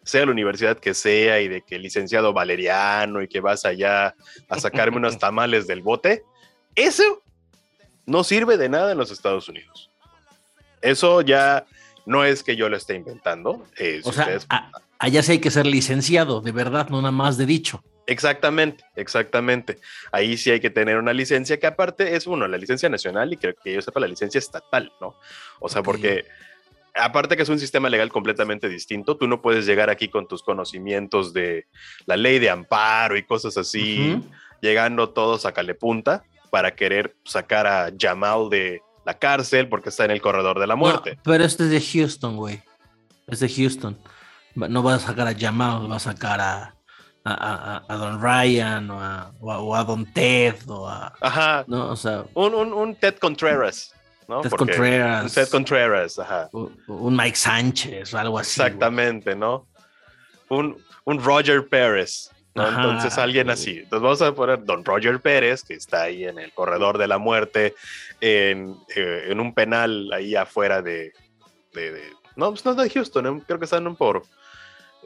sea 0.03 0.25
la 0.25 0.31
universidad 0.31 0.79
que 0.79 0.95
sea 0.95 1.39
y 1.41 1.47
de 1.47 1.61
que 1.61 1.77
licenciado 1.77 2.33
valeriano 2.33 3.21
y 3.21 3.27
que 3.27 3.39
vas 3.39 3.65
allá 3.65 4.15
a 4.49 4.59
sacarme 4.59 4.97
unos 4.97 5.19
tamales 5.19 5.67
del 5.67 5.81
bote, 5.83 6.23
eso 6.75 7.21
no 8.07 8.23
sirve 8.23 8.57
de 8.57 8.67
nada 8.69 8.91
en 8.93 8.97
los 8.97 9.11
Estados 9.11 9.47
Unidos. 9.47 9.91
Eso 10.81 11.21
ya 11.21 11.65
no 12.07 12.25
es 12.25 12.41
que 12.41 12.55
yo 12.55 12.67
lo 12.67 12.77
esté 12.77 12.95
inventando. 12.95 13.67
eh, 13.77 13.99
si 14.03 14.09
O 14.09 14.11
sea, 14.11 14.23
ustedes- 14.23 14.47
a- 14.49 14.71
allá 15.01 15.23
sí 15.23 15.33
hay 15.33 15.39
que 15.39 15.49
ser 15.51 15.65
licenciado, 15.65 16.41
de 16.41 16.51
verdad, 16.51 16.89
no 16.89 17.01
nada 17.01 17.11
más 17.11 17.37
de 17.37 17.45
dicho. 17.47 17.83
Exactamente, 18.07 18.83
exactamente. 18.95 19.79
Ahí 20.11 20.37
sí 20.37 20.51
hay 20.51 20.59
que 20.59 20.69
tener 20.69 20.97
una 20.97 21.11
licencia 21.13 21.59
que 21.59 21.67
aparte 21.67 22.15
es 22.15 22.27
uno, 22.27 22.47
la 22.47 22.57
licencia 22.57 22.87
nacional 22.89 23.33
y 23.33 23.37
creo 23.37 23.53
que 23.63 23.73
yo 23.73 23.81
sepa 23.81 23.99
la 23.99 24.07
licencia 24.07 24.39
estatal, 24.39 24.91
¿no? 25.01 25.15
O 25.59 25.69
sea, 25.69 25.79
Ok. 25.81 25.85
porque 25.85 26.25
aparte 26.93 27.35
que 27.35 27.43
es 27.43 27.49
un 27.49 27.59
sistema 27.59 27.89
legal 27.89 28.09
completamente 28.11 28.69
distinto, 28.69 29.17
tú 29.17 29.27
no 29.27 29.41
puedes 29.41 29.65
llegar 29.65 29.89
aquí 29.89 30.07
con 30.09 30.27
tus 30.27 30.43
conocimientos 30.43 31.33
de 31.33 31.65
la 32.05 32.17
ley 32.17 32.37
de 32.39 32.49
amparo 32.49 33.17
y 33.17 33.23
cosas 33.23 33.57
así, 33.57 34.13
Ujú. 34.17 34.25
llegando 34.61 35.09
todos 35.09 35.45
a 35.45 35.51
calepunta 35.53 36.23
para 36.51 36.75
querer 36.75 37.15
sacar 37.25 37.65
a 37.65 37.91
Jamal 37.97 38.49
de 38.49 38.81
la 39.05 39.17
cárcel 39.17 39.67
porque 39.69 39.89
está 39.89 40.05
en 40.05 40.11
el 40.11 40.21
corredor 40.21 40.59
de 40.59 40.67
la 40.67 40.75
muerte. 40.75 41.15
No, 41.15 41.21
pero 41.23 41.43
este 41.43 41.63
es 41.63 41.69
de 41.71 41.81
Houston, 41.81 42.35
güey. 42.35 42.61
Es 43.27 43.39
de 43.39 43.47
Houston. 43.49 43.97
No 44.55 44.83
va 44.83 44.95
a 44.95 44.99
sacar 44.99 45.27
a 45.27 45.35
Jamal, 45.37 45.89
va 45.91 45.95
a 45.95 45.99
sacar 45.99 46.39
a, 46.41 46.75
a, 47.23 47.33
a- 47.33 47.83
a 47.87 47.95
Don 47.95 48.21
Ryan 48.21 48.89
o 48.91 48.99
a, 48.99 49.31
o 49.39 49.75
a- 49.75 49.83
Don 49.83 50.05
Ted 50.13 50.55
o 50.67 50.87
a. 50.87 51.13
Ajá, 51.21 51.63
No, 51.67 51.89
o 51.91 51.95
sea, 51.95 52.25
un, 52.33 52.53
un- 52.53 52.73
un 52.73 52.95
Ted 52.95 53.15
Contreras, 53.17 53.93
¿no? 54.27 54.41
Ted 54.41 54.49
Porque- 54.49 54.65
Contreras. 54.73 55.23
Un 55.23 55.29
Ted 55.31 55.49
Contreras, 55.49 56.19
ajá. 56.19 56.49
un 56.53 57.15
Mike 57.15 57.35
Sánchez 57.37 58.13
o 58.13 58.17
algo 58.17 58.39
así. 58.39 58.61
Exactamente, 58.61 59.35
¿no? 59.35 59.67
Un, 60.49 60.77
un 61.05 61.23
Roger 61.23 61.67
Pérez, 61.69 62.29
¿no? 62.55 62.63
Ajá. 62.63 62.81
Entonces 62.83 63.17
alguien 63.17 63.49
así. 63.49 63.77
Entonces 63.79 64.01
vamos 64.01 64.21
a 64.21 64.33
poner 64.35 64.63
Don 64.65 64.83
Roger 64.83 65.19
Pérez, 65.21 65.63
que 65.63 65.75
está 65.75 66.03
ahí 66.03 66.25
en 66.25 66.37
el 66.39 66.51
corredor 66.53 66.97
de 66.97 67.07
la 67.07 67.17
muerte, 67.17 67.73
en, 68.19 68.75
eh, 68.95 69.27
en 69.29 69.39
un 69.39 69.53
penal 69.53 70.11
ahí 70.13 70.35
afuera 70.35 70.81
de... 70.81 71.13
de- 71.73 71.91
de- 71.93 72.13
no, 72.35 72.49
pues 72.49 72.63
no 72.65 72.71
es 72.71 72.77
de 72.77 72.89
Houston, 72.89 73.27
¿eh? 73.27 73.43
creo 73.45 73.59
que 73.59 73.65
están 73.65 73.93
por 73.95 74.23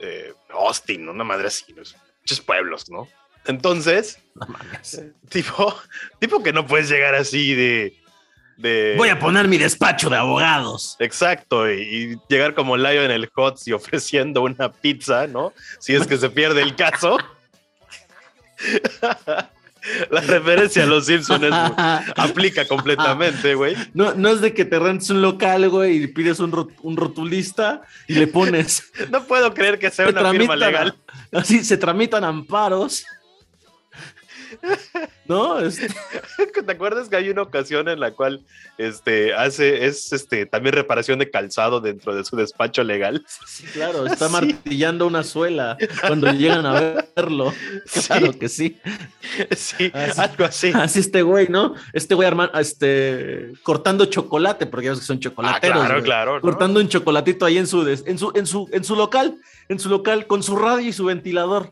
eh, 0.02 0.34
Austin, 0.50 1.08
una 1.10 1.24
madre 1.24 1.48
así, 1.48 1.74
muchos 1.74 2.42
pueblos, 2.42 2.90
¿no? 2.90 3.08
Entonces, 3.46 4.20
No 4.34 4.48
mames. 4.48 5.02
tipo, 5.30 5.76
tipo 6.20 6.42
que 6.44 6.52
no 6.54 6.66
puedes 6.66 6.90
llegar 6.90 7.14
así 7.16 7.54
de... 7.54 7.96
de 8.58 8.96
Voy 8.98 9.10
a 9.10 9.20
poner 9.20 9.48
mi 9.48 9.58
despacho 9.58 10.10
de 10.10 10.18
abogados. 10.18 10.96
Exacto, 11.00 11.70
y, 11.72 11.82
y 11.82 12.16
llegar 12.28 12.56
como 12.56 12.76
Lion 12.78 13.06
en 13.06 13.12
el 13.12 13.30
Hots 13.36 13.68
y 13.68 13.74
ofreciendo 13.74 14.42
una 14.42 14.72
pizza, 14.72 15.28
¿no? 15.28 15.54
Si 15.80 15.94
es 15.96 16.08
que 16.08 16.18
se 16.18 16.30
pierde 16.30 16.62
el 16.62 16.76
caso. 16.76 17.18
La 20.12 20.22
referencia 20.22 20.84
a 20.84 20.86
los 20.86 21.06
Simpsons 21.06 21.44
es- 21.44 21.52
aplica 22.16 22.68
completamente, 22.68 23.56
güey. 23.56 23.76
No, 23.94 24.14
no 24.14 24.30
es 24.30 24.42
de 24.42 24.54
que 24.54 24.66
te 24.66 24.80
rentes 24.80 25.10
un 25.10 25.22
local, 25.22 25.70
güey, 25.70 26.04
y 26.04 26.08
pides 26.08 26.40
un, 26.40 26.52
rot- 26.52 26.74
un 26.82 26.98
rotulista 26.98 27.82
y 28.08 28.14
le 28.16 28.28
pones. 28.28 28.92
No 29.12 29.24
puedo 29.26 29.54
creer 29.54 29.78
que 29.80 29.90
sea 29.92 30.06
se 30.08 30.12
una 30.12 30.32
firma 30.32 30.56
legal. 30.56 30.96
Así 31.32 31.64
se 31.64 31.78
tramitan 31.78 32.24
amparos. 32.24 33.06
¿No? 35.28 35.60
Este, 35.60 35.88
¿Te 36.66 36.72
acuerdas 36.72 37.10
que 37.10 37.16
hay 37.16 37.30
una 37.30 37.42
ocasión 37.42 37.90
en 37.90 38.00
la 38.00 38.12
cual 38.12 38.46
este, 38.78 39.34
hace, 39.34 39.86
es 39.88 40.14
este, 40.14 40.46
también 40.46 40.76
reparación 40.76 41.18
de 41.20 41.32
calzado 41.32 41.82
dentro 41.82 42.16
de 42.16 42.24
su 42.24 42.36
despacho 42.36 42.84
legal? 42.84 43.26
sí, 43.48 43.66
claro, 43.74 44.06
está 44.08 44.28
Sí. 44.28 44.32
martillando 44.34 45.08
una 45.08 45.24
suela 45.24 45.78
cuando 46.02 46.32
llegan 46.32 46.66
a 46.66 46.80
verlo. 47.16 47.54
Claro 48.08 48.34
Sí. 48.34 48.40
que 48.40 48.50
sí. 48.50 48.80
Sí, 49.56 49.92
Así- 49.94 50.22
algo 50.22 50.46
así. 50.46 50.72
Así 50.76 51.00
este 51.00 51.22
güey, 51.24 51.48
¿no? 51.50 51.74
Este 51.94 52.14
güey 52.16 52.28
arma, 52.28 52.52
este, 52.60 53.52
cortando 53.64 54.06
chocolate, 54.06 54.66
porque 54.68 54.86
ya 54.86 54.92
ves 54.92 55.00
que 55.00 55.06
son 55.06 55.18
Ah, 55.18 55.22
chocolateros. 55.22 55.78
claro, 55.78 55.94
güey. 55.96 56.04
claro. 56.04 56.36
¿no? 56.36 56.42
Cortando 56.42 56.80
un 56.80 56.88
chocolatito 56.88 57.46
ahí 57.46 57.58
en 57.58 57.68
su, 57.68 57.84
des- 57.84 58.04
en 58.06 58.18
su, 58.20 58.32
en 58.36 58.46
su, 58.46 58.70
en 58.72 58.84
su 58.84 58.96
local, 58.96 59.38
en 59.70 59.80
su 59.80 59.90
local, 59.90 60.28
con 60.28 60.44
su 60.44 60.56
radio 60.56 60.88
y 60.88 60.94
su 60.94 61.06
ventilador. 61.06 61.72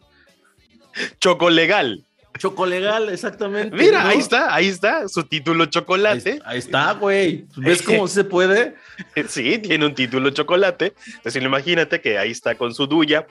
Chocolegal. 1.19 2.05
Chocolegal, 2.37 3.09
exactamente. 3.09 3.75
Mira, 3.75 4.03
¿no? 4.03 4.09
ahí 4.09 4.17
está, 4.17 4.53
ahí 4.53 4.67
está, 4.67 5.07
su 5.07 5.23
título 5.23 5.65
chocolate. 5.67 6.39
ahí 6.45 6.57
está, 6.59 6.93
güey. 6.93 7.45
¿Ves 7.55 7.81
cómo 7.81 8.07
se 8.07 8.23
puede? 8.23 8.75
Sí, 9.27 9.57
tiene 9.59 9.85
un 9.85 9.93
título 9.95 10.29
chocolate. 10.31 10.93
Entonces, 11.15 11.41
imagínate 11.43 12.01
que 12.01 12.17
ahí 12.17 12.31
está 12.31 12.55
con 12.55 12.73
su 12.73 12.87
duya. 12.87 13.25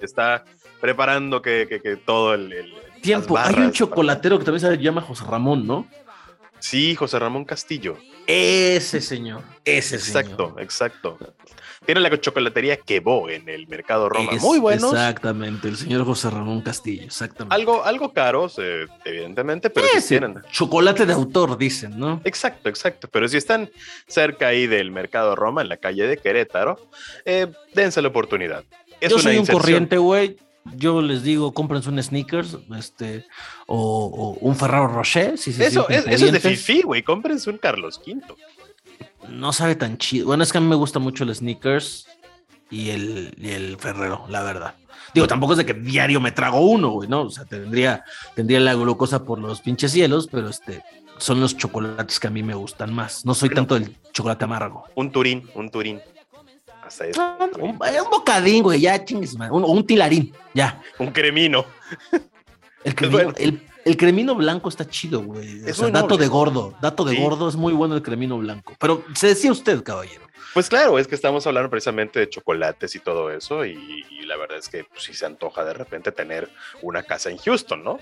Está 0.00 0.44
preparando 0.80 1.40
que, 1.42 1.66
que- 1.68 1.80
que 1.80 1.96
todo 1.96 2.34
el. 2.34 2.52
el- 2.52 2.74
Tiempo. 3.02 3.36
Hay 3.36 3.54
un 3.56 3.72
chocolatero 3.72 4.38
que 4.38 4.44
también 4.44 4.60
se 4.60 4.76
llama 4.78 5.00
José 5.00 5.24
Ramón, 5.24 5.66
¿no? 5.66 5.88
Sí, 6.60 6.94
José 6.94 7.18
Ramón 7.18 7.44
Castillo. 7.44 7.98
Ese 8.28 9.00
señor. 9.00 9.42
Ese 9.64 9.96
Exacto, 9.96 10.46
señor. 10.50 10.62
exacto. 10.62 11.18
Tiene 11.84 12.00
la 12.00 12.20
chocolatería 12.20 12.76
Quebo 12.76 13.28
en 13.28 13.48
el 13.48 13.66
mercado 13.66 14.08
Roma. 14.08 14.32
Es- 14.32 14.42
Muy 14.42 14.58
buenos. 14.58 14.92
Exactamente, 14.92 15.68
el 15.68 15.76
señor 15.76 16.04
José 16.04 16.30
Ramón 16.30 16.60
Castillo, 16.62 17.02
exactamente. 17.04 17.54
Algo, 17.54 17.84
algo 17.84 18.12
caros, 18.12 18.58
eh, 18.58 18.86
evidentemente, 19.04 19.68
pero 19.70 19.86
sí 19.88 19.98
Ese 19.98 20.08
tienen. 20.20 20.42
chocolate 20.50 21.06
de 21.06 21.12
autor, 21.12 21.58
dicen, 21.58 21.98
¿no? 21.98 22.20
Exacto, 22.24 22.68
exacto. 22.68 23.08
Pero 23.10 23.26
si 23.28 23.36
están 23.36 23.70
cerca 24.06 24.48
ahí 24.48 24.66
del 24.66 24.90
mercado 24.90 25.34
Roma, 25.34 25.62
en 25.62 25.68
la 25.68 25.76
calle 25.76 26.06
de 26.06 26.16
Querétaro, 26.18 26.78
eh, 27.24 27.48
dense 27.74 28.00
la 28.00 28.08
oportunidad. 28.08 28.64
Es 29.00 29.10
Yo 29.10 29.16
una 29.16 29.22
soy 29.24 29.38
un 29.38 29.46
corriente, 29.46 29.98
güey. 29.98 30.36
Yo 30.76 31.02
les 31.02 31.24
digo, 31.24 31.52
cómprense 31.52 31.88
un 31.88 32.00
sneakers, 32.00 32.56
este, 32.78 33.26
o, 33.66 34.06
o 34.06 34.46
un 34.46 34.54
Ferraro 34.54 34.86
Rocher, 34.86 35.36
si 35.36 35.52
se 35.52 35.66
Eso, 35.66 35.88
es, 35.88 36.06
eso 36.06 36.26
es 36.26 36.32
de. 36.32 36.38
Fifi, 36.38 36.82
güey. 36.82 37.02
Cómprense 37.02 37.50
un 37.50 37.58
Carlos 37.58 38.00
V. 38.06 38.22
No 39.28 39.52
sabe 39.52 39.74
tan 39.76 39.98
chido. 39.98 40.26
Bueno, 40.26 40.42
es 40.42 40.52
que 40.52 40.58
a 40.58 40.60
mí 40.60 40.66
me 40.66 40.76
gusta 40.76 40.98
mucho 40.98 41.24
el 41.24 41.34
sneakers 41.34 42.06
y 42.70 42.90
el, 42.90 43.34
y 43.38 43.50
el 43.50 43.76
Ferrero, 43.78 44.24
la 44.28 44.42
verdad. 44.42 44.74
Digo, 45.14 45.26
tampoco 45.26 45.52
es 45.52 45.58
de 45.58 45.66
que 45.66 45.74
diario 45.74 46.20
me 46.20 46.32
trago 46.32 46.60
uno, 46.60 46.90
güey, 46.90 47.08
¿no? 47.08 47.22
O 47.22 47.30
sea, 47.30 47.44
tendría, 47.44 48.04
tendría 48.34 48.60
la 48.60 48.74
glucosa 48.74 49.24
por 49.24 49.38
los 49.38 49.60
pinches 49.60 49.92
cielos, 49.92 50.28
pero 50.30 50.48
este, 50.48 50.82
son 51.18 51.40
los 51.40 51.56
chocolates 51.56 52.18
que 52.18 52.28
a 52.28 52.30
mí 52.30 52.42
me 52.42 52.54
gustan 52.54 52.94
más. 52.94 53.24
No 53.26 53.34
soy 53.34 53.50
tanto 53.50 53.74
del 53.74 53.96
chocolate 54.12 54.44
amargo. 54.44 54.84
Un 54.94 55.12
Turín, 55.12 55.48
un 55.54 55.70
Turín. 55.70 56.00
Hasta 56.82 57.06
eso. 57.06 57.20
Ah, 57.22 57.48
Un, 57.58 57.70
un 57.70 58.10
bocadín, 58.10 58.62
güey, 58.62 58.80
ya 58.80 59.04
chingues, 59.04 59.36
madre. 59.36 59.52
un, 59.52 59.64
o 59.64 59.68
un 59.68 59.86
tilarín, 59.86 60.32
ya. 60.54 60.80
Un 60.98 61.10
cremino. 61.10 61.64
El 62.84 62.94
cremino, 62.94 63.22
bueno. 63.24 63.34
el, 63.38 63.62
el 63.84 63.96
cremino 63.96 64.34
blanco 64.34 64.68
está 64.68 64.88
chido, 64.88 65.22
güey. 65.22 65.62
O 65.62 65.66
Es 65.68 65.76
sea, 65.76 65.84
muy 65.86 65.92
dato 65.92 66.08
noble. 66.08 66.24
de 66.24 66.28
gordo, 66.28 66.74
dato 66.80 67.04
de 67.04 67.14
Sí. 67.16 67.22
gordo, 67.22 67.48
es 67.48 67.56
muy 67.56 67.72
bueno 67.72 67.94
el 67.94 68.02
cremino 68.02 68.38
blanco. 68.38 68.74
Pero 68.78 69.04
se 69.14 69.28
decía 69.28 69.52
usted, 69.52 69.82
caballero. 69.82 70.22
Pues 70.54 70.68
claro, 70.68 70.98
es 70.98 71.08
que 71.08 71.14
estamos 71.14 71.46
hablando 71.46 71.70
precisamente 71.70 72.20
de 72.20 72.28
chocolates 72.28 72.94
y 72.94 72.98
todo 72.98 73.30
eso, 73.30 73.64
y, 73.64 74.04
y 74.10 74.26
la 74.26 74.36
verdad 74.36 74.58
es 74.58 74.68
que 74.68 74.84
pues, 74.84 75.04
sí 75.04 75.14
se 75.14 75.24
antoja 75.24 75.64
de 75.64 75.72
repente 75.72 76.12
tener 76.12 76.50
una 76.82 77.02
casa 77.02 77.30
en 77.30 77.38
Houston, 77.38 77.82
¿no? 77.82 77.98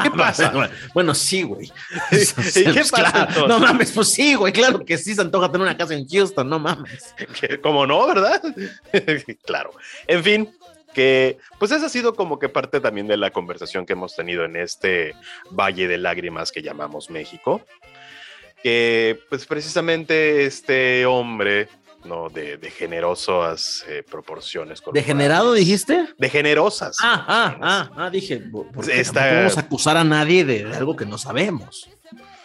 ¿Qué 0.00 0.10
pasa? 0.12 0.70
Bueno, 0.94 1.12
sí, 1.12 1.42
güey. 1.42 1.66
¿Y 1.66 1.70
Pues, 2.10 2.54
qué 2.54 2.84
pasa 2.88 3.26
claro? 3.26 3.48
No 3.48 3.58
mames, 3.58 3.90
pues 3.90 4.08
sí, 4.12 4.34
güey, 4.34 4.52
claro 4.52 4.84
que 4.84 4.96
sí 4.96 5.12
se 5.12 5.22
antoja 5.22 5.50
tener 5.50 5.62
una 5.66 5.76
casa 5.76 5.94
en 5.94 6.06
Houston, 6.06 6.48
no 6.48 6.60
mames. 6.60 7.16
Como 7.64 7.84
no, 7.84 8.06
¿verdad? 8.06 8.40
claro. 9.44 9.72
En 10.06 10.22
fin, 10.22 10.56
que 10.94 11.38
pues 11.58 11.70
esa 11.72 11.86
ha 11.86 11.88
sido 11.88 12.14
como 12.14 12.38
que 12.38 12.48
parte 12.48 12.80
también 12.80 13.06
de 13.06 13.16
la 13.16 13.30
conversación 13.30 13.86
que 13.86 13.94
hemos 13.94 14.14
tenido 14.16 14.44
en 14.44 14.56
este 14.56 15.14
Valle 15.50 15.88
de 15.88 15.98
Lágrimas 15.98 16.52
que 16.52 16.62
llamamos 16.62 17.10
México. 17.10 17.62
Que 18.62 19.18
pues 19.28 19.44
precisamente 19.46 20.44
este 20.44 21.04
hombre, 21.06 21.68
¿no? 22.04 22.28
De, 22.28 22.56
de 22.58 22.70
generosas 22.70 23.84
eh, 23.88 24.04
proporciones. 24.08 24.80
¿Degenerado 24.92 25.52
dijiste? 25.52 26.06
De 26.16 26.28
generosas. 26.30 26.96
Ah, 27.02 27.24
ah, 27.26 27.58
ah, 27.60 27.90
ah, 27.96 28.10
dije, 28.10 28.38
¿por 28.38 28.86
qué 28.86 29.00
Esta- 29.00 29.34
vamos 29.34 29.56
a 29.56 29.62
acusar 29.62 29.96
a 29.96 30.04
nadie 30.04 30.44
de, 30.44 30.64
de 30.64 30.76
algo 30.76 30.94
que 30.94 31.06
no 31.06 31.18
sabemos? 31.18 31.90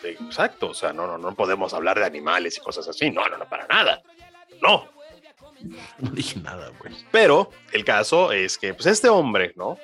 Exacto, 0.04 0.70
o 0.70 0.74
sea, 0.74 0.94
no, 0.94 1.06
no, 1.06 1.18
no 1.18 1.36
podemos 1.36 1.74
hablar 1.74 2.00
de 2.00 2.06
animales 2.06 2.58
y 2.58 2.62
cosas 2.62 2.88
así. 2.88 3.12
No, 3.12 3.28
no, 3.30 3.38
no, 3.38 3.48
para 3.48 3.68
nada. 3.68 4.02
No. 4.62 4.88
No 6.00 6.12
dije 6.12 6.40
nada, 6.40 6.72
güey. 6.80 6.94
Pero 7.12 7.50
el 7.72 7.84
caso 7.84 8.32
es 8.32 8.58
que, 8.58 8.74
pues, 8.74 8.86
este 8.86 9.10
hombre, 9.10 9.54
¿no? 9.56 9.78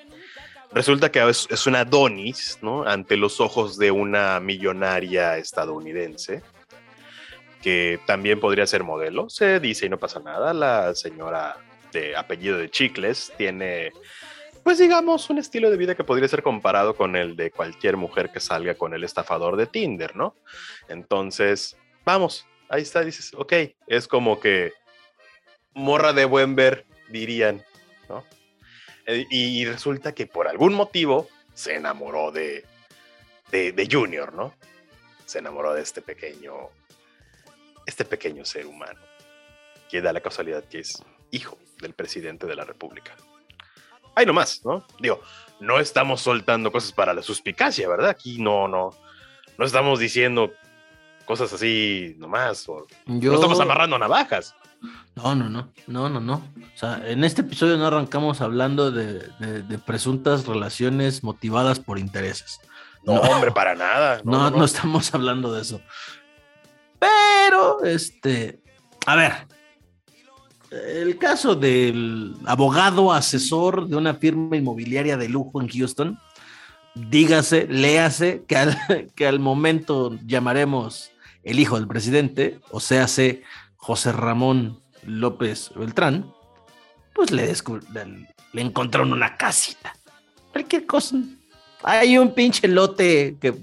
Resulta 0.72 1.12
que 1.12 1.27
es, 1.30 1.48
es 1.51 1.68
una 1.68 1.82
Adonis, 1.82 2.58
¿no? 2.62 2.84
Ante 2.84 3.15
los 3.15 3.39
ojos 3.39 3.77
de 3.77 3.92
una 3.92 4.39
millonaria 4.39 5.38
estadounidense, 5.38 6.42
que 7.62 8.00
también 8.08 8.39
podría 8.39 8.65
ser 8.65 8.84
modelo. 8.84 9.30
Se 9.30 9.60
dice 9.60 9.86
y 9.86 9.89
no 9.89 10.00
pasa 10.00 10.20
nada. 10.20 10.53
La 10.53 10.96
señora 10.96 11.58
de 11.92 12.15
apellido 12.15 12.58
de 12.58 12.72
Chicles 12.72 13.32
tiene, 13.38 13.92
pues 14.63 14.80
digamos, 14.80 15.30
un 15.30 15.38
estilo 15.38 15.70
de 15.70 15.77
vida 15.77 15.94
que 15.94 16.03
podría 16.03 16.27
ser 16.27 16.42
comparado 16.42 16.96
con 16.96 17.15
el 17.15 17.36
de 17.36 17.51
cualquier 17.51 17.96
mujer 17.96 18.32
que 18.32 18.39
salga 18.39 18.74
con 18.74 18.96
el 18.96 19.03
estafador 19.03 19.56
de 19.58 19.68
Tinder, 19.68 20.15
¿no? 20.15 20.36
Entonces, 20.89 21.77
vamos, 22.03 22.48
ahí 22.68 22.82
está, 22.82 23.01
dices, 23.01 23.32
ok, 23.36 23.53
es 23.86 24.08
como 24.08 24.39
que 24.39 24.74
morra 25.74 26.13
de 26.13 26.25
buen 26.25 26.56
ver, 26.56 26.86
dirían, 27.10 27.63
¿no? 28.10 28.24
Eh, 29.06 29.25
Y 29.30 29.65
resulta 29.65 30.13
que 30.13 30.27
por 30.27 30.48
algún 30.48 30.74
motivo 30.74 31.27
se 31.53 31.75
enamoró 31.75 32.32
de, 32.32 32.65
de, 33.51 33.72
de 33.72 33.88
Junior, 33.92 34.34
¿no? 34.34 34.53
Se 35.25 35.39
enamoró 35.39 35.74
de 35.74 35.82
este 35.82 36.01
pequeño, 36.01 36.53
este 37.86 38.06
pequeño 38.06 38.46
ser 38.46 38.65
humano, 38.65 39.00
que 39.89 40.01
da 40.01 40.13
la 40.13 40.22
casualidad 40.22 40.63
que 40.65 40.80
es 40.80 41.01
hijo 41.32 41.58
del 41.82 41.94
presidente 41.94 42.46
de 42.48 42.56
la 42.56 42.65
República. 42.65 43.15
Ahí 44.15 44.25
nomás, 44.25 44.63
¿no? 44.63 44.86
Digo, 45.00 45.22
no 45.60 45.80
estamos 45.80 46.22
soltando 46.22 46.72
cosas 46.72 46.92
para 46.92 47.13
la 47.13 47.24
suspicacia, 47.24 47.88
¿verdad? 47.89 48.10
Aquí 48.10 48.39
no, 48.39 48.68
no, 48.68 48.92
no 49.58 49.65
estamos 49.65 50.00
diciendo 50.00 50.53
cosas 51.25 51.51
así 51.53 52.15
nomás, 52.20 52.68
o 52.70 52.86
Yo... 53.06 53.32
no 53.32 53.36
estamos 53.36 53.60
amarrando 53.60 53.98
navajas. 53.98 54.56
No, 55.16 55.36
no, 55.36 55.50
no, 55.50 55.70
no, 55.88 56.10
no, 56.10 56.20
no. 56.20 56.34
O 56.36 56.78
sea, 56.78 57.02
en 57.06 57.24
este 57.24 57.42
episodio 57.42 57.78
no 57.78 57.86
arrancamos 57.88 58.42
hablando 58.42 58.92
de, 58.92 59.20
de- 59.40 59.62
de 59.63 59.78
presuntas 59.78 60.46
relaciones 60.46 61.24
motivadas 61.24 61.80
por 61.80 62.00
intereses. 62.00 62.60
No, 63.06 63.13
hombre, 63.13 63.52
para 63.52 63.75
nada. 63.75 64.22
No, 64.25 64.50
no, 64.50 64.66
estamos 64.66 65.13
hablando 65.13 65.54
de 65.54 65.62
eso. 65.62 65.82
Pero, 67.00 67.84
este, 67.84 68.60
a 69.06 69.16
ver, 69.16 69.34
el 70.72 71.18
caso 71.18 71.56
del 71.56 72.36
abogado 72.46 73.12
asesor 73.13 73.88
de 73.88 73.96
una 73.96 74.16
firma 74.16 74.56
inmobiliaria 74.58 75.18
de 75.18 75.30
lujo 75.30 75.62
en 75.62 75.68
Houston, 75.70 76.18
dígase, 76.96 77.68
léase 77.70 78.44
que 78.48 78.56
al, 78.58 78.78
que 79.16 79.28
al 79.28 79.40
momento 79.40 80.18
llamaremos 80.25 81.12
el 81.44 81.60
hijo 81.60 81.75
del 81.75 81.88
presidente, 81.88 82.60
o 82.72 82.80
sea, 82.80 83.08
se 83.08 83.44
José 83.84 84.13
Ramón 84.13 84.82
López 85.06 85.72
Beltrán, 85.75 86.34
pues 87.13 87.32
le, 87.32 87.54
le, 88.54 88.62
encontraron 88.62 89.12
una 89.12 89.36
casita. 89.36 89.94
Cualquier 90.54 90.86
cosa. 90.86 91.18
Hay 91.84 92.18
un 92.18 92.34
pinche 92.34 92.70
lote 92.70 93.36
que, 93.42 93.54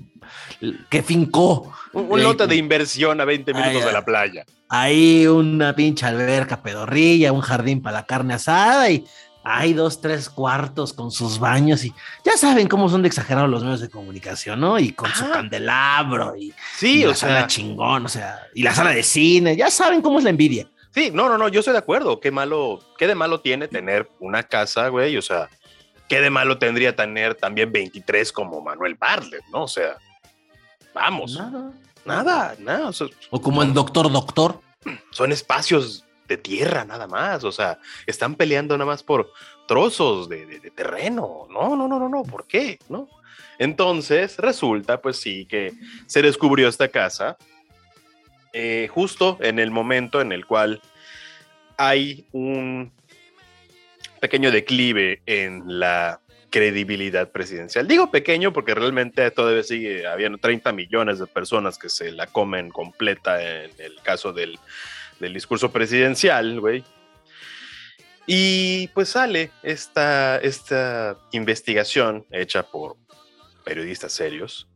que 0.90 1.02
fincó. 1.02 1.72
Un, 1.94 2.12
un 2.12 2.22
lote 2.22 2.46
de 2.46 2.54
inversión 2.56 3.18
a 3.18 3.24
20 3.24 3.54
minutos 3.54 3.76
Ay, 3.76 3.86
de 3.86 3.92
la 3.92 4.04
playa. 4.04 4.44
Hay 4.68 5.26
una 5.26 5.74
pinche 5.74 6.04
alberca 6.04 6.62
pedorrilla, 6.62 7.32
un 7.32 7.40
jardín 7.40 7.80
para 7.80 8.00
la 8.00 8.04
carne 8.04 8.34
asada 8.34 8.90
y 8.90 9.06
hay 9.42 9.72
dos, 9.72 10.00
tres 10.00 10.28
cuartos 10.28 10.92
con 10.92 11.10
sus 11.10 11.38
baños 11.38 11.84
y 11.84 11.94
ya 12.24 12.36
saben 12.36 12.68
cómo 12.68 12.88
son 12.88 13.02
de 13.02 13.08
exagerados 13.08 13.48
los 13.48 13.62
medios 13.62 13.80
de 13.80 13.88
comunicación, 13.88 14.60
¿no? 14.60 14.78
Y 14.78 14.92
con 14.92 15.10
su 15.14 15.28
candelabro 15.30 16.36
y, 16.36 16.52
Sí, 16.76 17.00
y 17.00 17.04
la 17.04 17.10
o 17.10 17.14
sala 17.14 17.38
sea, 17.40 17.46
chingón, 17.46 18.06
o 18.06 18.08
sea, 18.08 18.46
y 18.54 18.62
la 18.62 18.74
sala 18.74 18.90
de 18.90 19.02
cine, 19.02 19.56
ya 19.56 19.70
saben 19.70 20.02
cómo 20.02 20.18
es 20.18 20.24
la 20.24 20.30
envidia. 20.30 20.68
sí, 20.94 21.10
no, 21.12 21.28
no, 21.28 21.38
no, 21.38 21.48
yo 21.48 21.60
estoy 21.60 21.72
de 21.72 21.78
acuerdo. 21.78 22.20
Qué 22.20 22.30
malo, 22.30 22.80
qué 22.98 23.06
de 23.06 23.14
malo 23.14 23.40
tiene 23.40 23.66
tener 23.68 24.08
una 24.20 24.42
casa, 24.42 24.88
güey, 24.88 25.16
o 25.16 25.22
sea, 25.22 25.48
qué 26.08 26.20
de 26.20 26.28
malo 26.30 26.58
tendría 26.58 26.94
tener 26.94 27.34
también 27.34 27.72
23 27.72 28.32
como 28.32 28.60
Manuel 28.60 28.94
Bartlett, 28.96 29.44
¿no? 29.52 29.62
O 29.62 29.68
sea, 29.68 29.96
vamos, 30.94 31.34
Nada. 31.38 31.72
nada, 32.04 32.54
nada, 32.58 32.88
o 32.88 32.92
sea, 32.92 33.06
O 33.30 33.40
como 33.40 33.62
el 33.62 33.72
doctor 33.72 34.10
doctor. 34.12 34.60
son 35.12 35.30
espacios 35.32 36.04
de 36.30 36.36
tierra 36.38 36.84
nada 36.84 37.08
más, 37.08 37.42
o 37.42 37.50
sea, 37.50 37.80
están 38.06 38.36
peleando 38.36 38.78
nada 38.78 38.88
más 38.88 39.02
por 39.02 39.32
trozos 39.66 40.28
de, 40.28 40.60
terreno. 40.74 41.48
No, 41.50 41.76
no, 41.76 41.88
no, 41.88 41.98
no, 41.98 42.08
no, 42.08 42.22
¿por 42.22 42.46
qué? 42.46 42.78
¿No? 42.88 43.08
Entonces, 43.58 44.38
resulta, 44.38 45.02
pues 45.02 45.16
sí, 45.16 45.44
que 45.44 45.72
se 46.06 46.22
descubrió 46.22 46.68
esta 46.68 46.88
casa 46.88 47.36
eh, 48.52 48.88
justo 48.92 49.38
en 49.40 49.58
el 49.58 49.72
momento 49.72 50.20
en 50.20 50.30
el 50.30 50.46
cual 50.46 50.80
hay 51.76 52.26
un 52.32 52.92
pequeño 54.20 54.52
declive 54.52 55.22
en 55.26 55.80
la 55.80 56.20
credibilidad 56.50 57.30
presidencial. 57.30 57.88
Digo 57.88 58.10
pequeño 58.10 58.52
porque 58.52 58.74
realmente 58.74 59.28
todavía 59.32 59.62
sigue 59.64 60.06
habiendo 60.06 60.38
30 60.38 60.72
millones 60.72 61.18
de 61.18 61.26
personas 61.26 61.76
que 61.76 61.88
se 61.88 62.12
la 62.12 62.28
comen 62.28 62.70
completa 62.70 63.42
en 63.42 63.70
el 63.78 64.00
caso 64.02 64.32
del, 64.32 64.58
del 65.20 65.34
discurso 65.34 65.70
presidencial, 65.70 66.60
güey. 66.60 66.84
Y 68.26 68.88
pues 68.88 69.10
sale 69.10 69.50
esta, 69.62 70.38
esta 70.38 71.16
investigación 71.32 72.26
hecha 72.30 72.62
por 72.62 72.96
periodistas 73.64 74.12
serios, 74.12 74.68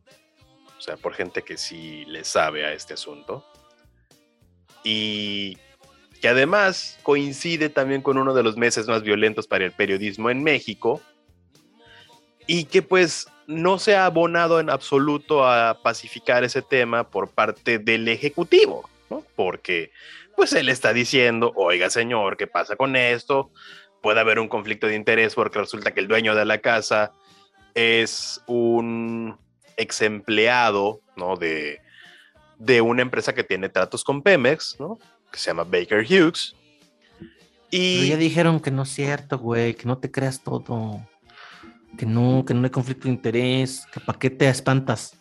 o 0.77 0.81
sea, 0.81 0.97
por 0.97 1.13
gente 1.13 1.41
que 1.41 1.57
sí 1.57 2.05
le 2.05 2.23
sabe 2.23 2.65
a 2.65 2.73
este 2.73 2.93
asunto. 2.93 3.45
Y 4.83 5.57
que 6.21 6.27
además 6.27 6.99
coincide 7.03 7.69
también 7.69 8.01
con 8.01 8.17
uno 8.17 8.33
de 8.33 8.43
los 8.43 8.57
meses 8.57 8.87
más 8.87 9.03
violentos 9.03 9.47
para 9.47 9.65
el 9.65 9.71
periodismo 9.71 10.29
en 10.29 10.43
México 10.43 11.01
y 12.47 12.65
que 12.65 12.81
pues 12.81 13.27
no 13.47 13.79
se 13.79 13.95
ha 13.95 14.05
abonado 14.05 14.59
en 14.59 14.69
absoluto 14.69 15.47
a 15.47 15.81
pacificar 15.81 16.43
ese 16.43 16.61
tema 16.61 17.09
por 17.09 17.29
parte 17.29 17.79
del 17.79 18.07
Ejecutivo, 18.07 18.89
¿no? 19.09 19.23
Porque 19.35 19.91
pues 20.35 20.53
él 20.53 20.69
está 20.69 20.93
diciendo, 20.93 21.51
oiga 21.55 21.89
señor, 21.89 22.37
¿qué 22.37 22.47
pasa 22.47 22.75
con 22.75 22.95
esto? 22.95 23.51
Puede 24.01 24.19
haber 24.19 24.39
un 24.39 24.47
conflicto 24.47 24.87
de 24.87 24.95
interés 24.95 25.33
porque 25.35 25.59
resulta 25.59 25.91
que 25.93 25.99
el 25.99 26.07
dueño 26.07 26.35
de 26.35 26.45
la 26.45 26.59
casa 26.59 27.11
es 27.73 28.41
un 28.47 29.37
ex 29.77 30.01
empleado, 30.01 31.01
¿no? 31.15 31.35
De, 31.35 31.81
de 32.57 32.81
una 32.81 33.01
empresa 33.01 33.33
que 33.33 33.43
tiene 33.43 33.69
tratos 33.69 34.03
con 34.03 34.21
Pemex, 34.21 34.77
¿no? 34.79 34.97
Que 35.31 35.37
se 35.39 35.47
llama 35.49 35.63
Baker 35.63 36.05
Hughes. 36.05 36.55
Pero 37.71 38.03
ya 38.05 38.13
Y 38.13 38.17
dijeron 38.17 38.59
que 38.61 38.71
no 38.71 38.83
es 38.83 38.89
cierto, 38.89 39.37
güey, 39.39 39.73
que 39.73 39.85
no 39.85 39.97
te 39.97 40.09
creas 40.11 40.41
todo. 40.43 41.05
Que 41.97 42.05
no, 42.05 42.43
que 42.45 42.53
no 42.53 42.63
hay 42.63 42.69
conflicto 42.69 43.05
de 43.05 43.13
interés, 43.13 43.85
que 43.91 43.99
para 43.99 44.19
qué 44.19 44.29
te 44.29 44.47
espantas. 44.47 45.17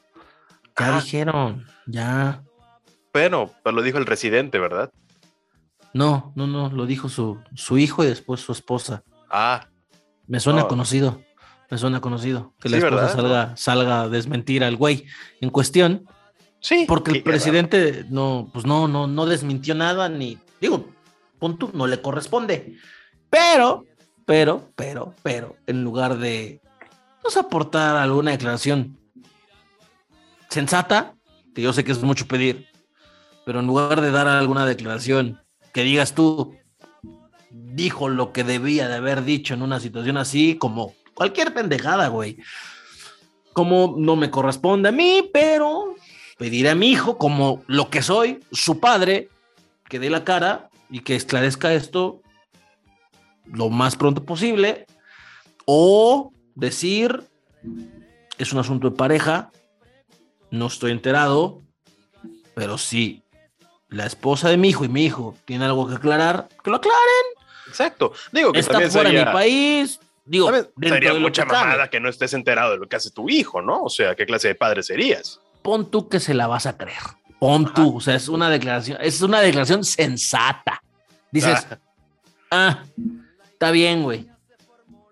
Ya 0.78 0.96
Ah. 0.96 1.00
dijeron, 1.02 1.64
ya. 1.86 2.42
bueno, 3.12 3.52
pues 3.62 3.74
lo 3.74 3.80
dijo 3.82 3.98
el 3.98 4.06
residente, 4.06 4.58
¿verdad? 4.58 4.92
No, 5.94 6.32
no, 6.34 6.46
no, 6.46 6.68
lo 6.70 6.86
dijo 6.86 7.08
su, 7.08 7.40
su 7.54 7.78
hijo 7.78 8.04
y 8.04 8.08
después 8.08 8.40
su 8.40 8.52
esposa. 8.52 9.02
Ah, 9.30 9.68
Me 10.26 10.40
suena 10.40 10.62
No. 10.62 10.68
conocido, 10.68 11.22
me 11.70 11.78
suena 11.78 12.00
conocido. 12.00 12.52
Que 12.60 12.68
la 12.68 12.78
esposa 12.78 12.96
¿verdad? 12.96 13.14
salga, 13.14 13.56
salga 13.56 14.00
a 14.02 14.08
desmentir 14.08 14.64
al 14.64 14.76
güey 14.76 15.06
en 15.40 15.50
cuestión, 15.50 16.06
sí. 16.60 16.84
porque 16.88 17.12
el 17.12 17.22
presidente 17.22 18.04
no, 18.10 18.50
pues 18.52 18.66
no, 18.66 18.88
no, 18.88 19.06
no 19.06 19.26
desmintió 19.26 19.74
nada, 19.74 20.08
ni, 20.08 20.38
digo, 20.60 20.88
punto, 21.38 21.70
no 21.72 21.86
le 21.86 22.00
corresponde. 22.02 22.76
Pero, 23.30 23.84
pero, 24.24 24.70
pero, 24.74 25.14
pero, 25.22 25.56
en 25.66 25.84
lugar 25.84 26.18
de 26.18 26.60
nos 27.22 27.36
aportar 27.36 27.96
alguna 27.96 28.32
declaración 28.32 28.98
sensata, 30.48 31.14
que 31.54 31.62
yo 31.62 31.72
sé 31.72 31.84
que 31.84 31.92
es 31.92 32.02
mucho 32.02 32.26
pedir, 32.26 32.66
pero 33.44 33.60
en 33.60 33.66
lugar 33.66 34.00
de 34.00 34.10
dar 34.10 34.26
alguna 34.26 34.66
declaración 34.66 35.40
que 35.74 35.82
digas 35.82 36.14
tú, 36.14 36.56
dijo 37.50 38.08
lo 38.08 38.32
que 38.32 38.44
debía 38.44 38.88
de 38.88 38.94
haber 38.94 39.24
dicho 39.24 39.54
en 39.54 39.62
una 39.62 39.80
situación 39.80 40.16
así, 40.16 40.56
como 40.56 40.94
cualquier 41.14 41.52
pendejada, 41.52 42.06
güey. 42.08 42.38
Como 43.52 43.96
no 43.98 44.14
me 44.14 44.30
corresponde 44.30 44.90
a 44.90 44.92
mí, 44.92 45.28
pero 45.32 45.96
pediré 46.38 46.70
a 46.70 46.74
mi 46.76 46.92
hijo, 46.92 47.18
como 47.18 47.64
lo 47.66 47.90
que 47.90 48.02
soy, 48.02 48.38
su 48.52 48.78
padre, 48.78 49.28
que 49.88 49.98
dé 49.98 50.10
la 50.10 50.24
cara 50.24 50.70
y 50.90 51.00
que 51.00 51.16
esclarezca 51.16 51.74
esto 51.74 52.22
lo 53.44 53.68
más 53.68 53.96
pronto 53.96 54.24
posible. 54.24 54.86
O 55.66 56.32
decir, 56.54 57.24
es 58.38 58.52
un 58.52 58.60
asunto 58.60 58.90
de 58.90 58.96
pareja, 58.96 59.50
no 60.52 60.68
estoy 60.68 60.92
enterado, 60.92 61.62
pero 62.54 62.78
si 62.78 63.23
la 63.94 64.06
esposa 64.06 64.48
de 64.48 64.56
mi 64.56 64.68
hijo 64.70 64.84
y 64.84 64.88
mi 64.88 65.04
hijo 65.04 65.36
tienen 65.44 65.68
algo 65.68 65.88
que 65.88 65.94
aclarar, 65.96 66.48
que 66.62 66.70
lo 66.70 66.76
aclaren. 66.76 66.98
Exacto. 67.68 68.12
Digo 68.32 68.52
que 68.52 68.60
Está 68.60 68.80
fuera 68.90 69.10
de 69.10 69.24
mi 69.24 69.24
país. 69.24 70.00
Digo, 70.24 70.50
sería 70.80 71.14
mucha 71.14 71.44
mamada 71.44 71.88
que 71.88 72.00
no 72.00 72.08
estés 72.08 72.32
enterado 72.32 72.72
de 72.72 72.78
lo 72.78 72.88
que 72.88 72.96
hace 72.96 73.10
tu 73.10 73.28
hijo, 73.28 73.60
¿no? 73.60 73.82
O 73.82 73.90
sea, 73.90 74.14
¿qué 74.14 74.24
clase 74.26 74.48
de 74.48 74.54
padre 74.54 74.82
serías? 74.82 75.40
Pon 75.62 75.90
tú 75.90 76.08
que 76.08 76.20
se 76.20 76.34
la 76.34 76.46
vas 76.46 76.66
a 76.66 76.76
creer. 76.76 77.02
Pon 77.38 77.64
Ajá. 77.66 77.74
tú. 77.74 77.96
O 77.96 78.00
sea, 78.00 78.14
es 78.14 78.28
una 78.28 78.48
declaración, 78.48 78.98
es 79.00 79.20
una 79.22 79.40
declaración 79.40 79.84
sensata. 79.84 80.82
Dices, 81.30 81.66
Ah, 81.70 81.78
Ah, 82.50 82.84
está 83.52 83.70
bien, 83.70 84.02
güey. 84.02 84.28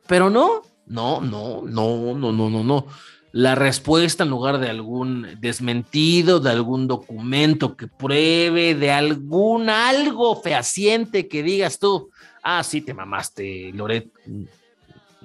Pero 0.07 0.31
no, 0.31 0.62
no, 0.87 1.21
no, 1.21 1.62
no, 1.64 2.14
no, 2.14 2.33
no, 2.33 2.51
no, 2.51 2.62
no. 2.64 2.87
La 3.33 3.55
respuesta 3.55 4.25
en 4.25 4.31
lugar 4.31 4.59
de 4.59 4.68
algún 4.68 5.27
desmentido, 5.40 6.38
de 6.38 6.51
algún 6.51 6.87
documento 6.87 7.77
que 7.79 7.88
pruebe, 7.88 8.75
de 8.75 8.90
algún 8.90 9.71
algo 9.71 10.40
fehaciente 10.40 11.29
que 11.29 11.42
digas 11.42 11.79
tú, 11.79 12.11
ah, 12.42 12.62
sí 12.62 12.83
te 12.83 12.92
mamaste, 12.92 13.73
Loret. 13.73 14.12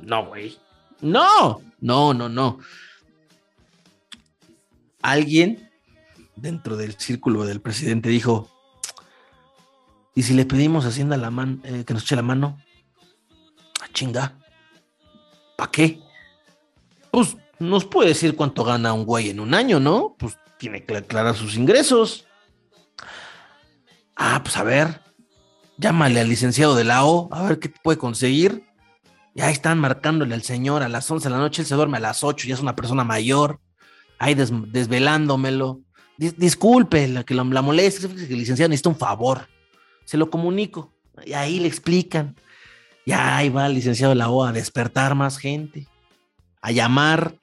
No, 0.02 0.28
güey. 0.28 0.58
No, 1.02 1.62
no, 1.82 2.14
no, 2.14 2.30
no. 2.30 2.60
Alguien 5.02 5.70
dentro 6.38 6.78
del 6.78 6.94
círculo 6.94 7.44
del 7.46 7.60
presidente 7.60 8.08
dijo, 8.08 8.50
¿y 10.16 10.24
si 10.24 10.34
le 10.34 10.46
pedimos 10.46 10.86
a 10.86 10.90
Hacienda 10.90 11.18
la 11.18 11.30
man, 11.30 11.62
eh, 11.66 11.84
que 11.86 11.94
nos 11.94 12.04
eche 12.04 12.16
la 12.16 12.22
mano? 12.22 12.58
A 13.82 13.86
ah, 13.86 13.90
chinga. 13.94 14.38
¿Para 15.58 15.72
qué? 15.72 16.00
Pues 17.12 17.36
nos 17.60 17.86
puede 17.86 18.10
decir 18.10 18.36
cuánto 18.36 18.64
gana 18.64 18.94
un 18.94 19.06
güey 19.06 19.30
en 19.30 19.40
un 19.40 19.54
año, 19.54 19.80
¿no? 19.80 20.16
Pues 20.18 20.38
tiene 20.58 20.84
que 20.84 20.98
aclarar 20.98 21.36
sus 21.36 21.56
ingresos. 21.56 22.26
Ah, 24.16 24.42
pues 24.44 24.58
a 24.58 24.64
ver, 24.64 25.02
llámale 25.78 26.20
al 26.20 26.30
licenciado 26.30 26.76
de 26.76 26.84
la 26.84 27.06
O, 27.06 27.30
a 27.32 27.44
ver 27.44 27.60
qué 27.60 27.70
puede 27.70 27.98
conseguir. 27.98 28.64
Ya 29.36 29.52
están 29.52 29.78
marcándole 29.78 30.34
al 30.34 30.42
señor 30.42 30.82
a 30.82 30.90
las 30.90 31.10
11 31.10 31.28
de 31.28 31.30
la 31.30 31.38
noche, 31.38 31.62
él 31.62 31.68
se 31.68 31.76
duerme 31.76 31.98
a 31.98 32.02
las 32.02 32.24
8, 32.24 32.48
ya 32.48 32.56
es 32.56 32.60
una 32.60 32.76
persona 32.76 33.04
mayor, 33.04 33.60
ahí 34.18 34.34
desvelándomelo. 34.34 35.82
disculpe 36.18 37.08
la 37.08 37.24
que 37.24 37.36
la, 37.36 37.44
la 37.44 37.62
moleste, 37.62 38.08
el 38.08 38.38
licenciado 38.38 38.70
necesita 38.70 38.90
un 38.90 38.98
favor. 38.98 39.48
Se 40.06 40.18
lo 40.18 40.30
comunico. 40.32 40.92
Y 41.26 41.34
ahí 41.34 41.60
le 41.60 41.68
explican. 41.68 42.36
Ya 43.06 43.38
ahí 43.38 43.50
va 43.50 43.68
el 43.68 43.74
licenciado 43.74 44.10
de 44.10 44.18
la 44.18 44.30
O 44.30 44.44
a 44.44 44.52
despertar 44.52 45.16
más 45.16 45.38
gente, 45.38 45.88
a 46.62 46.72
llamar. 46.72 47.36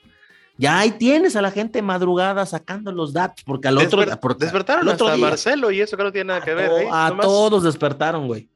Ya 0.56 0.78
ahí 0.78 0.92
tienes 0.92 1.34
a 1.34 1.42
la 1.42 1.50
gente 1.50 1.82
madrugada 1.82 2.46
sacando 2.46 2.92
los 2.92 3.12
datos, 3.12 3.42
porque 3.44 3.68
al 3.68 3.78
otro 3.78 4.04
día. 4.04 4.18
despertaron 4.38 4.86
otro 4.88 5.08
hasta 5.08 5.18
Marcelo 5.18 5.70
y 5.72 5.80
eso 5.80 5.96
que 5.96 6.04
no 6.04 6.12
tiene 6.12 6.28
nada 6.28 6.42
que 6.42 6.54
ver. 6.54 6.70
¿eh? 6.70 6.88
A 6.92 7.12
todos 7.20 7.64
despertaron, 7.64 8.28
güey. 8.28 8.48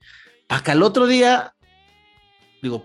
Para 0.46 0.72
al 0.72 0.82
otro 0.82 1.06
día, 1.06 1.54
digo, 2.62 2.84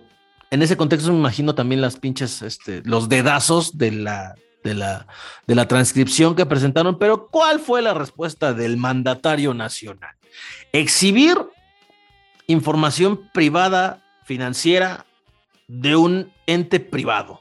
en 0.49 0.61
ese 0.61 0.77
contexto 0.77 1.11
me 1.11 1.19
imagino 1.19 1.53
también 1.53 1.81
las 1.81 1.97
pinches, 1.97 2.41
este, 2.41 2.81
los 2.85 3.07
dedazos 3.07 3.77
de 3.77 3.91
la, 3.91 4.35
de 4.63 4.73
la, 4.73 5.07
de 5.45 5.55
la 5.55 5.67
transcripción 5.67 6.35
que 6.35 6.45
presentaron, 6.45 6.97
pero 6.97 7.27
¿cuál 7.27 7.59
fue 7.59 7.81
la 7.81 7.93
respuesta 7.93 8.53
del 8.53 8.77
mandatario 8.77 9.53
nacional? 9.53 10.15
Exhibir 10.71 11.37
información 12.47 13.29
privada 13.33 14.01
financiera 14.25 15.05
de 15.67 15.95
un 15.95 16.31
ente 16.47 16.79
privado. 16.79 17.39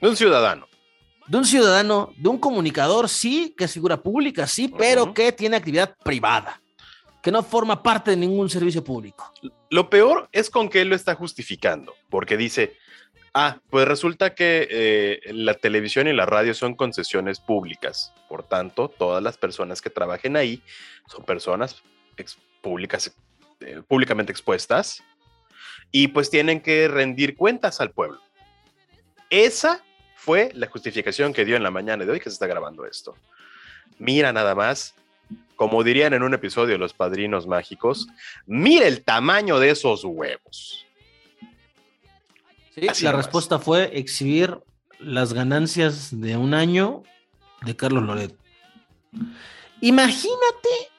Un 0.00 0.16
ciudadano. 0.16 0.66
De 1.26 1.38
un 1.38 1.44
ciudadano, 1.44 2.12
de 2.16 2.28
un 2.28 2.38
comunicador, 2.38 3.08
sí, 3.08 3.54
que 3.56 3.64
es 3.64 3.72
figura 3.72 4.02
pública, 4.02 4.46
sí, 4.46 4.68
pero 4.68 5.14
que 5.14 5.32
tiene 5.32 5.56
actividad 5.56 5.96
privada 6.04 6.60
que 7.24 7.32
no 7.32 7.42
forma 7.42 7.82
parte 7.82 8.10
de 8.10 8.18
ningún 8.18 8.50
servicio 8.50 8.84
público. 8.84 9.32
Lo 9.70 9.88
peor 9.88 10.28
es 10.30 10.50
con 10.50 10.68
que 10.68 10.82
él 10.82 10.90
lo 10.90 10.94
está 10.94 11.14
justificando, 11.14 11.94
porque 12.10 12.36
dice, 12.36 12.76
ah, 13.32 13.60
pues 13.70 13.88
resulta 13.88 14.34
que 14.34 14.68
eh, 14.70 15.20
la 15.32 15.54
televisión 15.54 16.06
y 16.06 16.12
la 16.12 16.26
radio 16.26 16.52
son 16.52 16.74
concesiones 16.74 17.40
públicas, 17.40 18.12
por 18.28 18.42
tanto, 18.42 18.90
todas 18.90 19.22
las 19.22 19.38
personas 19.38 19.80
que 19.80 19.88
trabajen 19.88 20.36
ahí 20.36 20.62
son 21.08 21.24
personas 21.24 21.82
públicas, 22.60 23.16
eh, 23.60 23.80
públicamente 23.88 24.30
expuestas 24.30 25.02
y 25.90 26.08
pues 26.08 26.28
tienen 26.28 26.60
que 26.60 26.88
rendir 26.88 27.36
cuentas 27.36 27.80
al 27.80 27.90
pueblo. 27.90 28.20
Esa 29.30 29.82
fue 30.24 30.50
la 30.54 30.68
justificación 30.68 31.32
que 31.32 31.44
dio 31.44 31.56
en 31.56 31.62
la 31.62 31.70
mañana 31.70 32.04
de 32.04 32.10
hoy 32.10 32.18
que 32.18 32.30
se 32.30 32.34
está 32.34 32.46
grabando 32.46 32.86
esto. 32.86 33.14
Mira 33.98 34.32
nada 34.32 34.54
más 34.54 34.94
como 35.56 35.84
dirían 35.84 36.12
en 36.14 36.22
un 36.22 36.34
episodio 36.34 36.72
de 36.72 36.78
Los 36.78 36.92
Padrinos 36.92 37.46
Mágicos, 37.46 38.08
mire 38.46 38.88
el 38.88 39.02
tamaño 39.02 39.58
de 39.58 39.70
esos 39.70 40.04
huevos. 40.04 40.84
Sí, 42.74 43.04
la 43.04 43.12
respuesta 43.12 43.58
fue 43.58 43.96
exhibir 43.96 44.58
las 44.98 45.32
ganancias 45.32 46.20
de 46.20 46.36
un 46.36 46.54
año 46.54 47.04
de 47.62 47.76
Carlos 47.76 48.02
Loret. 48.02 48.36
Imagínate, 49.80 50.90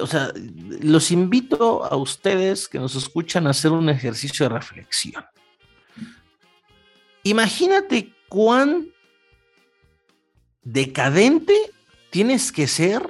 o 0.00 0.06
sea, 0.06 0.32
los 0.80 1.10
invito 1.10 1.84
a 1.84 1.96
ustedes 1.96 2.68
que 2.68 2.78
nos 2.78 2.94
escuchan 2.94 3.48
a 3.48 3.50
hacer 3.50 3.72
un 3.72 3.88
ejercicio 3.88 4.48
de 4.48 4.54
reflexión. 4.54 5.24
Imagínate 7.24 8.12
cuán 8.28 8.92
decadente 10.62 11.54
tienes 12.10 12.52
que 12.52 12.66
ser 12.66 13.02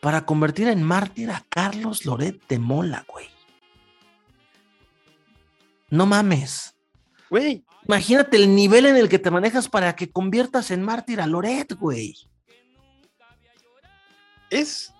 para 0.00 0.26
convertir 0.26 0.68
en 0.68 0.82
mártir 0.82 1.30
a 1.30 1.44
Carlos 1.48 2.04
Loret 2.04 2.44
de 2.48 2.58
Mola, 2.58 3.04
güey. 3.08 3.28
No 5.90 6.06
mames. 6.06 6.74
Güey. 7.30 7.64
Imagínate 7.86 8.36
el 8.36 8.54
nivel 8.54 8.86
en 8.86 8.96
el 8.96 9.08
que 9.08 9.18
te 9.18 9.30
manejas 9.30 9.68
para 9.68 9.94
que 9.94 10.10
conviertas 10.10 10.70
en 10.70 10.82
mártir 10.82 11.20
a 11.20 11.26
Loret, 11.26 11.74
güey. 11.74 12.14
Es. 14.50 14.92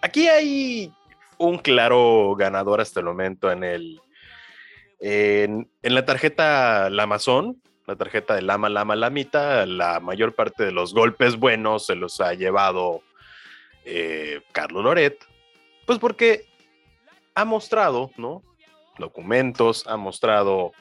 Aquí 0.00 0.28
hay 0.28 0.92
un 1.38 1.58
claro 1.58 2.34
ganador 2.36 2.80
hasta 2.80 3.00
el 3.00 3.06
momento 3.06 3.50
en 3.50 3.64
el. 3.64 4.00
En, 5.00 5.70
la 5.82 6.04
tarjeta 6.04 6.90
La 6.90 7.04
Amazon, 7.04 7.62
la 7.86 7.96
tarjeta 7.96 8.34
de 8.34 8.42
Lama 8.42 8.68
Lama 8.68 8.96
Lamita, 8.96 9.64
la 9.66 10.00
mayor 10.00 10.34
parte 10.34 10.64
de 10.64 10.72
los 10.72 10.92
golpes 10.92 11.36
buenos 11.36 11.86
se 11.86 11.94
los 11.94 12.20
ha 12.20 12.34
llevado 12.34 13.02
eh, 13.84 14.42
Carlos 14.52 14.84
Loret, 14.84 15.24
pues 15.86 15.98
porque 15.98 16.46
ha 17.34 17.44
mostrado, 17.44 18.10
¿no? 18.16 18.42
Documentos, 18.98 19.86
ha 19.86 19.96
mostrado 19.96 20.72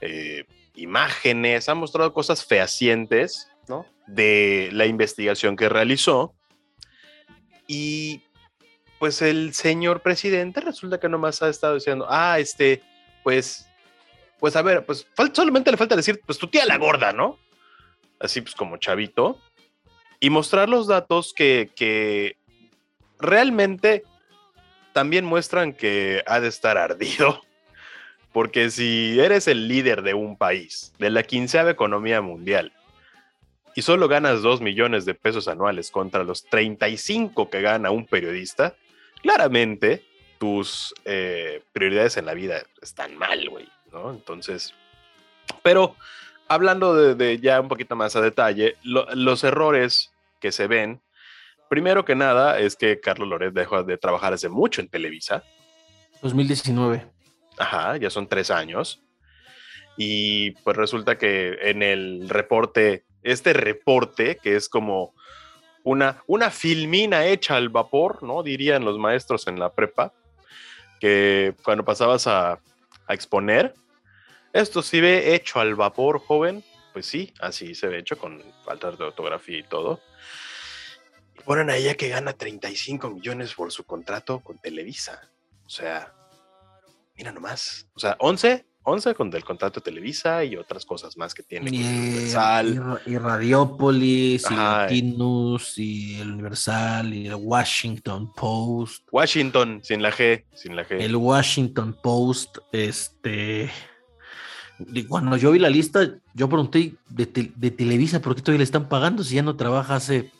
eh, 0.00 0.44
imágenes, 0.74 1.68
ha 1.68 1.74
mostrado 1.74 2.12
cosas 2.12 2.44
fehacientes, 2.44 3.48
¿no? 3.68 3.86
De 4.06 4.70
la 4.72 4.86
investigación 4.86 5.54
que 5.54 5.68
realizó. 5.68 6.34
Y 7.68 8.22
pues 8.98 9.20
el 9.22 9.52
señor 9.54 10.00
presidente 10.00 10.60
resulta 10.60 10.98
que 10.98 11.08
nomás 11.08 11.42
ha 11.42 11.48
estado 11.48 11.74
diciendo, 11.74 12.06
ah, 12.08 12.38
este, 12.38 12.82
pues, 13.26 13.66
pues 14.38 14.54
a 14.54 14.62
ver, 14.62 14.86
pues 14.86 15.04
solamente 15.32 15.72
le 15.72 15.76
falta 15.76 15.96
decir, 15.96 16.20
pues 16.24 16.38
tu 16.38 16.46
tía 16.46 16.64
la 16.64 16.78
gorda, 16.78 17.12
¿no? 17.12 17.40
Así 18.20 18.40
pues 18.40 18.54
como 18.54 18.76
chavito 18.76 19.42
y 20.20 20.30
mostrar 20.30 20.68
los 20.68 20.86
datos 20.86 21.34
que, 21.34 22.36
realmente 23.18 24.04
también 24.92 25.24
muestran 25.24 25.72
que 25.72 26.22
ha 26.28 26.38
de 26.38 26.46
estar 26.46 26.78
ardido. 26.78 27.40
Porque 28.32 28.70
si 28.70 29.18
eres 29.18 29.48
el 29.48 29.66
líder 29.66 30.02
de 30.02 30.14
un 30.14 30.36
país, 30.38 30.92
de 31.00 31.10
la 31.10 31.24
quinceava 31.24 31.72
economía 31.72 32.20
mundial, 32.20 32.72
y 33.74 33.82
solo 33.82 34.06
ganas 34.06 34.40
2 34.40 34.60
millones 34.60 35.04
de 35.04 35.14
pesos 35.14 35.48
anuales 35.48 35.90
contra 35.90 36.22
los 36.22 36.44
35 36.44 37.50
que 37.50 37.60
gana 37.60 37.90
un 37.90 38.06
periodista, 38.06 38.76
claramente 39.20 40.04
tus 40.38 40.94
eh, 41.04 41.62
prioridades 41.72 42.16
en 42.16 42.26
la 42.26 42.34
vida 42.34 42.62
están 42.82 43.16
mal, 43.16 43.48
güey, 43.48 43.68
¿no? 43.92 44.10
Entonces, 44.10 44.74
pero 45.62 45.96
hablando 46.48 47.14
de, 47.14 47.38
ya 47.38 47.60
un 47.60 47.68
poquito 47.68 47.96
más 47.96 48.16
a 48.16 48.20
detalle, 48.20 48.76
los 48.82 49.44
errores 49.44 50.12
que 50.40 50.52
se 50.52 50.66
ven, 50.66 51.00
primero 51.68 52.04
que 52.04 52.14
nada 52.14 52.58
es 52.58 52.76
que 52.76 53.00
Carlos 53.00 53.28
Loret 53.28 53.52
dejó 53.52 53.82
de 53.82 53.98
trabajar 53.98 54.32
hace 54.32 54.48
mucho 54.48 54.80
en 54.80 54.88
Televisa. 54.88 55.42
2019. 56.22 57.06
Ajá, 57.58 57.96
ya 57.96 58.10
son 58.10 58.28
tres 58.28 58.50
años. 58.50 59.02
Y 59.96 60.50
pues 60.62 60.76
resulta 60.76 61.16
que 61.16 61.56
en 61.62 61.82
el 61.82 62.28
reporte, 62.28 63.04
este 63.22 63.52
reporte, 63.52 64.36
que 64.42 64.56
es 64.56 64.68
como 64.68 65.14
una, 65.84 66.22
una 66.26 66.50
filmina 66.50 67.26
hecha 67.26 67.56
al 67.56 67.70
vapor, 67.70 68.22
¿no? 68.22 68.42
Dirían 68.42 68.84
los 68.84 68.98
maestros 68.98 69.46
en 69.46 69.58
la 69.58 69.72
prepa, 69.72 70.12
que 71.00 71.54
cuando 71.62 71.84
pasabas 71.84 72.26
a, 72.26 72.60
a 73.06 73.14
exponer, 73.14 73.74
esto 74.52 74.82
sí 74.82 75.00
ve 75.00 75.34
hecho 75.34 75.60
al 75.60 75.74
vapor, 75.74 76.18
joven. 76.18 76.64
Pues 76.92 77.04
sí, 77.04 77.34
así 77.40 77.74
se 77.74 77.88
ve 77.88 77.98
hecho 77.98 78.16
con 78.16 78.42
faltas 78.64 78.96
de 78.96 79.04
ortografía 79.04 79.58
y 79.58 79.62
todo. 79.62 80.00
Y 81.34 81.42
ponen 81.42 81.68
a 81.68 81.76
ella 81.76 81.94
que 81.94 82.08
gana 82.08 82.32
35 82.32 83.10
millones 83.10 83.52
por 83.54 83.70
su 83.70 83.84
contrato 83.84 84.40
con 84.40 84.58
Televisa. 84.58 85.30
O 85.66 85.68
sea, 85.68 86.14
mira 87.16 87.32
nomás. 87.32 87.86
O 87.94 88.00
sea, 88.00 88.16
11, 88.18 88.64
11 88.88 89.14
con 89.16 89.30
del 89.30 89.42
contrato 89.44 89.80
de 89.80 89.84
Televisa 89.84 90.44
y 90.44 90.54
otras 90.56 90.84
cosas 90.86 91.16
más 91.16 91.34
que 91.34 91.42
tiene. 91.42 91.68
Y, 91.70 91.82
Universal. 91.82 93.00
y 93.04 93.10
y 93.14 93.18
Radiopolis, 93.18 94.46
y. 94.48 94.54
Latinus, 94.54 95.76
y 95.78 96.20
el 96.20 96.30
Universal, 96.30 97.12
y 97.12 97.26
el 97.26 97.34
Washington 97.34 98.32
Post. 98.32 99.08
Washington, 99.10 99.80
sin 99.82 100.02
la 100.02 100.12
G, 100.12 100.44
sin 100.54 100.76
la 100.76 100.86
G. 100.86 101.00
El 101.00 101.16
Washington 101.16 101.96
Post, 102.00 102.58
este. 102.70 103.70
Cuando 105.08 105.36
yo 105.36 105.50
vi 105.52 105.58
la 105.58 105.70
lista, 105.70 106.08
yo 106.34 106.48
pregunté 106.48 106.94
de, 107.08 107.26
Te- 107.26 107.52
de 107.56 107.70
Televisa 107.70 108.20
por 108.20 108.34
qué 108.36 108.42
todavía 108.42 108.58
le 108.58 108.64
están 108.64 108.88
pagando 108.88 109.24
si 109.24 109.34
ya 109.34 109.42
no 109.42 109.56
trabaja 109.56 109.96
hace 109.96 110.30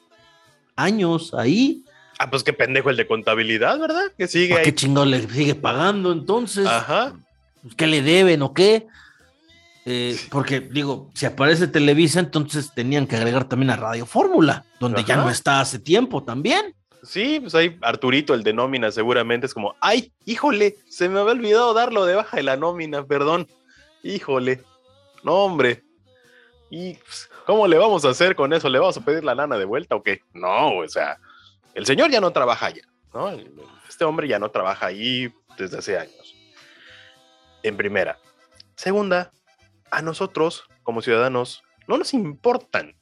años 0.77 1.33
ahí. 1.35 1.85
Ah, 2.19 2.31
pues 2.31 2.43
qué 2.45 2.53
pendejo 2.53 2.91
el 2.91 2.97
de 2.97 3.07
contabilidad, 3.07 3.79
¿verdad? 3.79 4.13
Que 4.17 4.29
sigue 4.29 4.51
¿Por 4.51 4.59
ahí. 4.59 4.65
qué 4.67 4.75
chingado 4.75 5.05
le 5.07 5.27
sigue 5.29 5.55
pagando 5.55 6.13
entonces? 6.13 6.67
Ajá. 6.67 7.15
¿Qué 7.77 7.87
le 7.87 8.03
deben 8.03 8.43
o 8.43 8.55
qué? 8.55 8.87
Eh, 9.89 10.19
porque 10.31 10.61
digo, 10.61 11.11
si 11.15 11.27
aparece 11.27 11.69
Televisa, 11.69 12.19
entonces 12.19 12.73
tenían 12.75 13.07
que 13.07 13.17
agregar 13.17 13.49
también 13.49 13.71
a 13.71 13.77
Radio 13.77 14.05
Fórmula, 14.05 14.65
donde 14.81 15.05
ya 15.05 15.17
no 15.17 15.31
está 15.31 15.61
hace 15.61 15.79
tiempo 15.79 16.25
también. 16.25 16.75
Sí, 17.05 17.39
pues 17.41 17.55
ahí 17.55 17.79
Arturito, 17.83 18.35
el 18.35 18.43
de 18.43 18.53
nómina, 18.53 18.91
seguramente 18.91 19.47
es 19.47 19.55
como, 19.55 19.77
ay, 19.81 20.13
híjole, 20.25 20.75
se 20.89 21.09
me 21.09 21.21
había 21.21 21.33
olvidado 21.33 21.73
darlo 21.73 22.05
de 22.05 22.17
baja 22.17 22.37
de 22.37 22.43
la 22.43 22.57
nómina, 22.57 23.05
perdón. 23.05 23.47
Híjole. 24.03 24.63
No, 25.23 25.35
hombre. 25.35 25.85
¿Y 26.69 26.95
pues, 26.95 27.31
cómo 27.47 27.69
le 27.69 27.79
vamos 27.79 28.05
a 28.05 28.11
hacer 28.11 28.35
con 28.35 28.53
eso? 28.53 28.69
¿Le 28.69 28.81
vamos 28.81 28.97
a 28.97 29.05
pedir 29.05 29.23
la 29.23 29.37
lana 29.37 29.57
de 29.57 29.65
vuelta 29.65 29.95
o 29.95 30.03
qué? 30.03 30.21
No, 30.35 30.79
o 30.79 30.89
sea, 30.89 31.19
el 31.75 31.87
señor 31.87 32.11
ya 32.11 32.21
no 32.21 32.33
trabaja 32.33 32.67
allá, 32.67 32.83
¿no? 33.15 33.31
Este 33.89 34.05
hombre 34.05 34.27
ya 34.27 34.41
no 34.41 34.51
trabaja 34.51 34.87
ahí 34.87 35.33
desde 35.57 35.79
hace 35.79 35.97
años. 35.97 36.36
En 37.67 37.77
primera. 37.77 38.17
Segunda, 38.77 39.33
a 39.91 40.01
nosotros, 40.01 40.63
como 40.85 41.03
ciudadanos, 41.03 41.65
no 41.89 41.99
nos 41.99 42.15
importan 42.15 42.95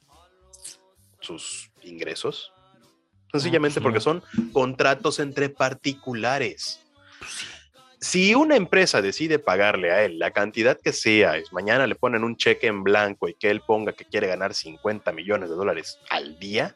sus 1.19 1.71
ingresos. 1.83 2.51
Sencillamente 3.31 3.79
pues 3.79 3.83
porque 3.83 3.99
son 3.99 4.23
contratos 4.53 5.19
entre 5.19 5.49
particulares. 5.49 6.81
Si 7.99 8.33
una 8.33 8.55
empresa 8.55 9.03
decide 9.03 9.37
pagarle 9.37 9.91
a 9.91 10.03
él 10.03 10.17
la 10.17 10.31
cantidad 10.31 10.79
que 10.81 10.93
sea, 10.93 11.37
es 11.37 11.53
mañana 11.53 11.85
le 11.85 11.93
ponen 11.93 12.23
un 12.23 12.35
cheque 12.35 12.65
en 12.65 12.83
blanco 12.83 13.29
y 13.29 13.35
que 13.35 13.51
él 13.51 13.61
ponga 13.61 13.93
que 13.93 14.05
quiere 14.05 14.25
ganar 14.25 14.55
50 14.55 15.11
millones 15.11 15.49
de 15.49 15.55
dólares 15.55 15.99
al 16.09 16.39
día 16.39 16.75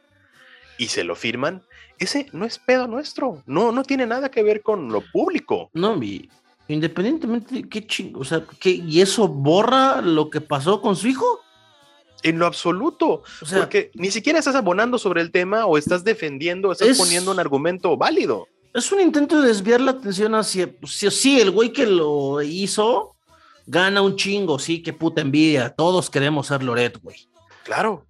y 0.78 0.90
se 0.90 1.04
lo 1.04 1.16
firman, 1.16 1.64
ese 1.98 2.28
no 2.34 2.46
es 2.46 2.60
pedo 2.60 2.88
nuestro, 2.88 3.42
no, 3.48 3.72
no 3.72 3.84
tiene 3.84 4.06
nada 4.06 4.30
que 4.30 4.44
ver 4.44 4.62
con 4.62 4.92
lo 4.92 5.02
público. 5.02 5.72
No, 5.74 6.02
y 6.02 6.30
independientemente 6.74 7.56
de 7.56 7.70
qué 7.70 7.86
chingo, 7.86 8.22
o 8.22 8.24
sea, 8.24 8.46
¿qué, 8.60 8.70
¿y 8.70 9.02
eso 9.02 9.28
borra 9.28 10.02
lo 10.02 10.30
que 10.30 10.40
pasó 10.42 10.82
con 10.82 10.96
su 10.96 11.08
hijo? 11.08 11.42
En 12.24 12.38
lo 12.38 12.46
absoluto, 12.46 13.24
O 13.42 13.46
sea, 13.46 13.60
porque 13.60 13.92
ni 13.94 14.12
siquiera 14.12 14.40
estás 14.40 14.56
abonando 14.56 14.98
sobre 14.98 15.22
el 15.22 15.32
tema 15.32 15.66
o 15.66 15.78
estás 15.78 16.04
defendiendo, 16.04 16.72
estás 16.72 16.90
Es- 16.90 16.98
poniendo 16.98 17.32
un 17.32 17.40
argumento 17.40 17.96
válido. 17.98 18.48
es 18.74 18.92
un 18.92 19.00
intento 19.02 19.42
de 19.42 19.48
desviar 19.48 19.82
la 19.82 19.92
atención 19.92 20.36
hacia, 20.36 20.70
sí, 20.86 21.10
sí, 21.12 21.40
el 21.42 21.50
güey 21.52 21.74
que 21.74 21.88
lo 21.88 22.42
hizo 22.42 23.16
gana 23.66 24.02
un 24.02 24.16
chingo, 24.16 24.60
sí, 24.60 24.82
qué 24.84 24.94
puta 24.94 25.22
envidia, 25.22 25.70
todos 25.76 26.10
queremos 26.10 26.48
ser 26.48 26.62
Loret, 26.64 27.02
güey. 27.02 27.18
Claro, 27.64 28.06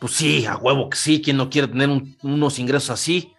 Pues 0.00 0.14
sí, 0.14 0.46
a 0.46 0.56
huevo 0.56 0.88
que 0.88 0.96
sí, 0.96 1.20
quien 1.20 1.36
no 1.36 1.50
quiere 1.50 1.68
tener 1.68 1.90
un- 1.90 2.16
unos 2.22 2.58
ingresos 2.58 2.88
así. 2.88 3.34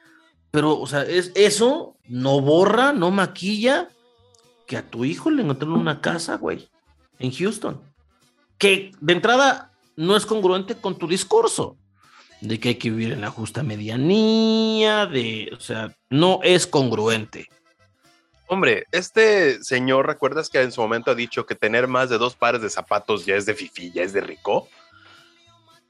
Pero, 0.52 0.80
o 0.80 0.86
sea, 0.86 1.02
es, 1.02 1.32
eso 1.34 1.96
no 2.08 2.40
borra, 2.40 2.94
no 2.94 3.10
maquilla 3.10 3.90
que 4.72 4.78
a 4.78 4.90
tu 4.90 5.04
hijo 5.04 5.30
le 5.30 5.44
encontraron 5.44 5.78
una 5.78 6.00
casa, 6.00 6.38
güey, 6.38 6.70
en 7.20 7.34
Houston. 7.34 7.82
Que 8.58 8.94
de 9.02 9.12
entrada 9.12 9.74
no 9.98 10.16
es 10.16 10.26
congruente 10.26 10.76
con 10.76 10.98
tu 10.98 11.10
discurso 11.10 11.76
de 12.40 12.58
que 12.58 12.70
hay 12.70 12.76
que 12.76 12.90
vivir 12.90 13.12
en 13.12 13.20
la 13.20 13.32
justa 13.32 13.64
medianía, 13.64 15.08
de, 15.08 15.52
o 15.54 15.60
sea, 15.60 15.94
no 16.10 16.40
es 16.42 16.68
congruente. 16.68 17.50
Hombre, 18.48 18.86
este 18.94 19.62
señor, 19.62 20.08
¿recuerdas 20.08 20.50
que 20.50 20.62
en 20.62 20.72
su 20.72 20.80
momento 20.80 21.12
ha 21.12 21.16
dicho 21.16 21.46
que 21.46 21.56
tener 21.56 21.90
más 21.90 22.10
de 22.10 22.18
dos 22.18 22.38
pares 22.38 22.62
de 22.62 22.70
zapatos 22.70 23.26
ya 23.26 23.36
es 23.36 23.46
de 23.46 23.56
fifi, 23.56 23.92
ya 23.92 24.04
es 24.04 24.14
de 24.14 24.22
rico? 24.22 24.70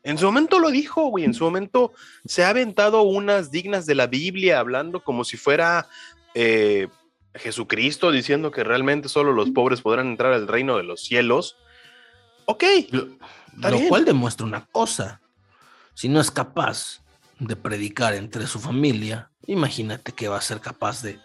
En 0.01 0.17
su 0.17 0.25
momento 0.25 0.57
lo 0.57 0.71
dijo, 0.71 1.05
güey, 1.05 1.23
en 1.23 1.35
su 1.35 1.43
momento 1.43 1.93
se 2.25 2.43
ha 2.43 2.49
aventado 2.49 3.03
unas 3.03 3.51
dignas 3.51 3.85
de 3.85 3.93
la 3.93 4.07
Biblia, 4.07 4.57
hablando 4.57 5.03
como 5.03 5.23
si 5.23 5.37
fuera 5.37 5.87
eh, 6.33 6.87
Jesucristo, 7.35 8.11
diciendo 8.11 8.51
que 8.51 8.63
realmente 8.63 9.09
solo 9.09 9.31
los 9.31 9.49
pobres 9.51 9.81
podrán 9.81 10.07
entrar 10.07 10.33
al 10.33 10.47
reino 10.47 10.77
de 10.77 10.83
los 10.83 11.01
cielos. 11.01 11.57
Ok, 12.45 12.63
Lo, 12.91 13.07
cual 13.87 14.05
demuestra 14.05 14.45
una 14.45 14.65
cosa. 14.65 15.21
Si 15.93 16.09
no 16.09 16.19
es 16.19 16.31
capaz 16.31 17.01
de 17.39 17.55
predicar 17.55 18.13
entre 18.15 18.47
su 18.47 18.59
familia, 18.59 19.29
imagínate 19.47 20.11
que 20.11 20.27
va 20.27 20.37
a 20.37 20.41
ser 20.41 20.59
capaz 20.59 21.01
de 21.01 21.19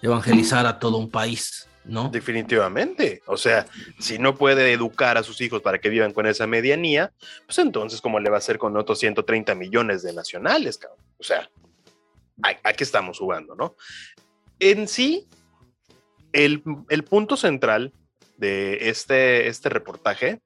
evangelizar 0.00 0.66
a 0.66 0.78
todo 0.78 0.98
un 0.98 1.10
país, 1.10 1.68
¿no? 1.84 2.08
definitivamente. 2.08 3.22
O 3.26 3.36
sea, 3.36 3.66
si 3.98 4.18
no 4.18 4.36
puede 4.36 4.72
educar 4.72 5.18
a 5.18 5.22
sus 5.22 5.40
hijos 5.40 5.62
para 5.62 5.78
que 5.78 5.88
vivan 5.88 6.12
con 6.12 6.26
esa 6.26 6.46
medianía, 6.46 7.12
pues 7.46 7.58
entonces, 7.58 8.00
¿cómo 8.00 8.20
le 8.20 8.30
va 8.30 8.36
a 8.36 8.38
hacer 8.38 8.58
con 8.58 8.76
otros 8.76 8.98
130 9.00 9.54
millones 9.54 10.02
de 10.02 10.12
nacionales, 10.12 10.78
cabrón? 10.78 11.04
O 11.18 11.24
sea, 11.24 11.48
¿a, 12.42 12.68
a 12.68 12.72
qué 12.72 12.84
estamos 12.84 13.18
jugando, 13.18 13.54
no? 13.54 13.76
En 14.64 14.86
sí, 14.86 15.26
el, 16.32 16.62
el 16.88 17.02
punto 17.02 17.36
central 17.36 17.92
de 18.36 18.90
este, 18.90 19.48
este 19.48 19.68
reportaje 19.68 20.40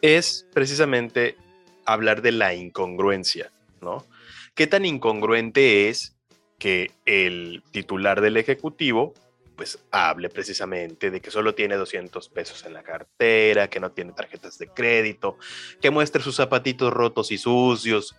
es 0.00 0.46
precisamente 0.54 1.36
hablar 1.84 2.22
de 2.22 2.32
la 2.32 2.54
incongruencia, 2.54 3.52
¿no? 3.82 4.06
¿Qué 4.54 4.66
tan 4.66 4.86
incongruente 4.86 5.90
es 5.90 6.16
que 6.58 6.90
el 7.04 7.62
titular 7.70 8.22
del 8.22 8.38
Ejecutivo 8.38 9.12
pues 9.54 9.78
hable 9.90 10.30
precisamente 10.30 11.10
de 11.10 11.20
que 11.20 11.30
solo 11.30 11.54
tiene 11.54 11.76
200 11.76 12.30
pesos 12.30 12.64
en 12.64 12.72
la 12.72 12.82
cartera, 12.82 13.68
que 13.68 13.78
no 13.78 13.92
tiene 13.92 14.12
tarjetas 14.12 14.56
de 14.56 14.68
crédito, 14.68 15.36
que 15.82 15.90
muestre 15.90 16.22
sus 16.22 16.36
zapatitos 16.36 16.94
rotos 16.94 17.30
y 17.30 17.36
sucios, 17.36 18.16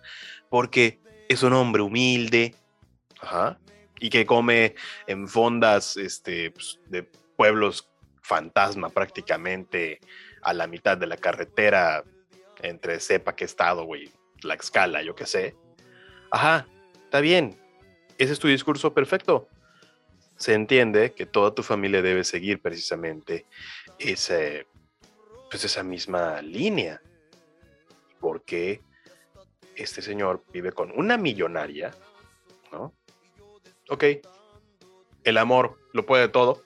porque 0.48 1.00
es 1.28 1.42
un 1.42 1.52
hombre 1.54 1.82
humilde, 1.82 2.54
ajá, 3.20 3.58
y 4.04 4.10
que 4.10 4.26
come 4.26 4.74
en 5.06 5.26
fondas 5.26 5.96
este, 5.96 6.50
pues, 6.50 6.78
de 6.88 7.04
pueblos 7.04 7.88
fantasma 8.20 8.90
prácticamente 8.90 9.98
a 10.42 10.52
la 10.52 10.66
mitad 10.66 10.98
de 10.98 11.06
la 11.06 11.16
carretera 11.16 12.04
entre 12.60 13.00
sepa 13.00 13.34
qué 13.34 13.46
estado, 13.46 13.84
güey, 13.84 14.12
la 14.42 14.54
escala, 14.54 15.02
yo 15.02 15.14
qué 15.14 15.24
sé. 15.24 15.56
Ajá, 16.30 16.66
está 17.02 17.20
bien. 17.20 17.58
Ese 18.18 18.34
es 18.34 18.38
tu 18.38 18.46
discurso 18.46 18.92
perfecto. 18.92 19.48
Se 20.36 20.52
entiende 20.52 21.14
que 21.14 21.24
toda 21.24 21.54
tu 21.54 21.62
familia 21.62 22.02
debe 22.02 22.24
seguir 22.24 22.60
precisamente 22.60 23.46
ese, 23.98 24.66
pues 25.50 25.64
esa 25.64 25.82
misma 25.82 26.42
línea. 26.42 27.00
Porque 28.20 28.82
este 29.76 30.02
señor 30.02 30.44
vive 30.52 30.72
con 30.72 30.92
una 30.94 31.16
millonaria, 31.16 31.94
¿no? 32.70 32.92
Ok, 33.88 34.04
el 35.24 35.38
amor 35.38 35.78
lo 35.92 36.06
puede 36.06 36.28
todo. 36.28 36.62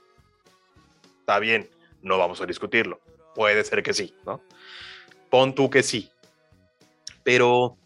Está 1.21 1.39
bien, 1.39 1.69
no 2.03 2.19
vamos 2.19 2.41
a 2.41 2.47
discutirlo. 2.47 3.01
Puede 3.35 3.65
ser 3.65 3.83
que 3.83 3.95
sí, 3.95 4.15
¿no? 4.25 4.43
Pon 5.31 5.55
tú 5.55 5.71
que 5.71 5.83
sí. 5.83 6.11
Pero 7.23 7.77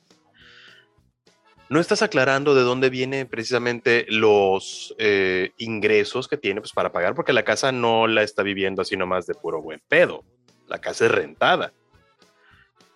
no 1.69 1.81
estás 1.81 2.03
aclarando 2.03 2.55
de 2.55 2.63
dónde 2.63 2.91
vienen 2.91 3.27
precisamente 3.27 4.05
los 4.09 4.95
eh, 4.99 5.53
ingresos 5.57 6.29
que 6.29 6.37
tiene 6.37 6.61
pues, 6.61 6.73
para 6.73 6.93
pagar, 6.93 7.15
porque 7.15 7.33
la 7.33 7.45
casa 7.45 7.73
no 7.73 8.07
la 8.07 8.23
está 8.23 8.43
viviendo 8.43 8.83
así 8.83 8.97
nomás 8.97 9.27
de 9.27 9.35
puro 9.35 9.63
buen 9.63 9.81
pedo. 9.89 10.23
La 10.69 10.79
casa 10.79 11.07
es 11.07 11.11
rentada. 11.11 11.73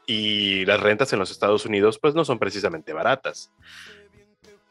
Y 0.06 0.64
las 0.66 0.78
rentas 0.78 1.12
en 1.12 1.18
los 1.18 1.30
Estados 1.30 1.64
Unidos 1.66 1.98
pues 1.98 2.14
no 2.14 2.24
son 2.24 2.38
precisamente 2.38 2.92
baratas. 2.92 3.50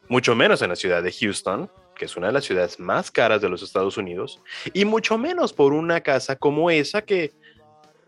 Mucho 0.08 0.34
menos 0.34 0.62
en 0.62 0.68
la 0.70 0.76
ciudad 0.76 1.02
de 1.02 1.12
Houston, 1.12 1.70
que 1.96 2.04
es 2.04 2.16
una 2.16 2.28
de 2.28 2.32
las 2.34 2.44
ciudades 2.44 2.78
más 2.78 3.10
caras 3.10 3.40
de 3.40 3.48
los 3.48 3.62
Estados 3.62 3.96
Unidos, 3.96 4.40
y 4.72 4.84
mucho 4.84 5.18
menos 5.18 5.52
por 5.52 5.72
una 5.72 6.00
casa 6.02 6.36
como 6.36 6.70
esa 6.70 7.02
que 7.02 7.32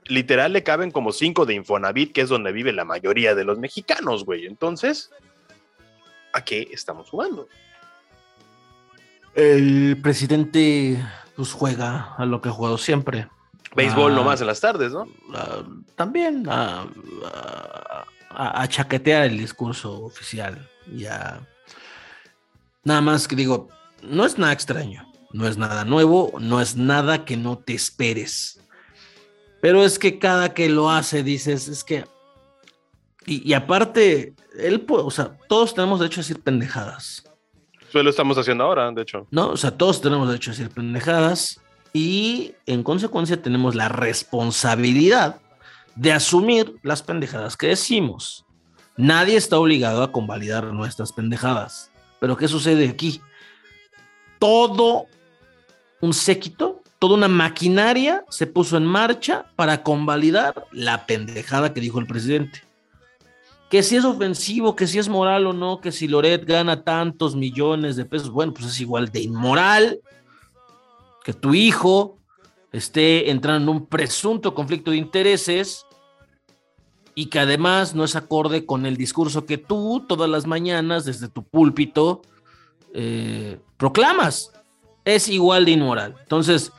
literal 0.06 0.52
le 0.52 0.62
caben 0.62 0.90
como 0.90 1.12
cinco 1.12 1.44
de 1.46 1.54
Infonavit, 1.54 2.12
que 2.12 2.20
es 2.22 2.28
donde 2.28 2.52
vive 2.52 2.72
la 2.72 2.84
mayoría 2.84 3.34
de 3.34 3.44
los 3.44 3.58
mexicanos, 3.58 4.24
güey. 4.24 4.46
Entonces, 4.46 5.10
¿a 6.32 6.44
qué 6.44 6.68
estamos 6.72 7.10
jugando? 7.10 7.48
El 9.34 9.98
presidente 10.02 10.98
pues 11.36 11.52
juega 11.52 12.14
a 12.16 12.24
lo 12.26 12.40
que 12.40 12.48
ha 12.48 12.52
jugado 12.52 12.78
siempre. 12.78 13.28
Béisbol 13.76 14.12
Ah, 14.12 14.16
nomás 14.16 14.40
en 14.40 14.46
las 14.46 14.60
tardes, 14.60 14.92
¿no? 14.92 15.06
ah, 15.34 15.62
también 15.94 16.48
a, 16.48 16.82
a- 17.32 18.04
a- 18.30 18.62
a 18.62 18.68
chaquetear 18.68 19.24
el 19.26 19.38
discurso 19.38 20.04
oficial. 20.04 20.68
Ya. 20.96 21.40
Nada 22.84 23.00
más 23.00 23.28
que 23.28 23.36
digo, 23.36 23.68
no 24.02 24.24
es 24.24 24.38
nada 24.38 24.52
extraño. 24.52 25.04
no 25.30 25.46
es 25.46 25.58
nada 25.58 25.84
nuevo, 25.84 26.32
no 26.40 26.58
es 26.58 26.76
nada 26.76 27.26
que 27.26 27.36
no 27.36 27.58
te 27.58 27.74
esperes. 27.74 28.60
Pero 29.60 29.84
es 29.84 29.98
que 29.98 30.18
cada 30.18 30.54
que 30.54 30.68
lo 30.68 30.90
hace 30.90 31.22
dices, 31.22 31.68
es 31.68 31.84
que... 31.84 32.06
Y, 33.26 33.52
aparte, 33.52 34.32
él, 34.58 34.86
o 34.88 35.10
sea, 35.10 35.36
todos 35.48 35.74
tenemos 35.74 36.00
derecho 36.00 36.20
a 36.20 36.22
decir 36.22 36.40
pendejadas. 36.40 37.24
Eso 37.86 38.02
lo 38.02 38.08
estamos 38.08 38.38
haciendo 38.38 38.64
ahora, 38.64 38.90
de 38.90 39.02
hecho. 39.02 39.26
No, 39.30 39.50
o 39.50 39.56
sea, 39.58 39.70
todos 39.70 40.00
tenemos 40.00 40.28
derecho 40.28 40.50
a 40.50 40.54
decir 40.54 40.70
pendejadas 40.70 41.60
y 41.92 42.54
en 42.64 42.82
consecuencia 42.82 43.42
tenemos 43.42 43.74
la 43.74 43.90
responsabilidad 43.90 45.40
de 45.94 46.12
asumir 46.12 46.76
las 46.82 47.02
pendejadas 47.02 47.56
que 47.56 47.68
decimos. 47.68 48.46
Nadie 48.96 49.36
está 49.36 49.58
obligado 49.58 50.02
a 50.02 50.12
convalidar 50.12 50.64
nuestras 50.72 51.12
pendejadas. 51.12 51.90
Pero 52.20 52.36
¿qué 52.36 52.48
sucede 52.48 52.88
aquí? 52.88 53.20
Todo 54.38 55.06
un 56.00 56.12
séquito, 56.12 56.82
toda 56.98 57.14
una 57.14 57.28
maquinaria 57.28 58.24
se 58.28 58.46
puso 58.46 58.76
en 58.76 58.84
marcha 58.84 59.46
para 59.56 59.82
convalidar 59.82 60.66
la 60.72 61.06
pendejada 61.06 61.72
que 61.72 61.80
dijo 61.80 61.98
el 61.98 62.06
presidente. 62.06 62.62
Que 63.70 63.82
si 63.82 63.96
es 63.96 64.04
ofensivo, 64.04 64.74
que 64.74 64.86
si 64.86 64.98
es 64.98 65.08
moral 65.08 65.46
o 65.46 65.52
no, 65.52 65.80
que 65.80 65.92
si 65.92 66.08
Loret 66.08 66.44
gana 66.44 66.84
tantos 66.84 67.36
millones 67.36 67.96
de 67.96 68.04
pesos, 68.04 68.30
bueno, 68.30 68.54
pues 68.54 68.66
es 68.66 68.80
igual 68.80 69.10
de 69.10 69.20
inmoral 69.20 70.00
que 71.28 71.34
tu 71.34 71.52
hijo 71.52 72.18
esté 72.72 73.30
entrando 73.30 73.70
en 73.70 73.78
un 73.78 73.86
presunto 73.86 74.54
conflicto 74.54 74.90
de 74.90 74.96
intereses 74.96 75.84
y 77.18 77.26
que 77.26 77.40
además 77.40 77.96
no 77.96 78.04
es 78.04 78.14
acorde 78.14 78.64
con 78.64 78.86
el 78.86 78.96
discurso 78.96 79.44
que 79.44 79.58
tú 79.58 80.04
todas 80.06 80.30
las 80.30 80.46
mañanas 80.46 81.04
desde 81.04 81.26
tu 81.26 81.42
púlpito 81.42 82.22
eh, 82.94 83.58
proclamas. 83.76 84.52
Es 85.04 85.28
igual 85.28 85.64
de 85.64 85.72
inmoral. 85.72 86.14
Entonces, 86.20 86.70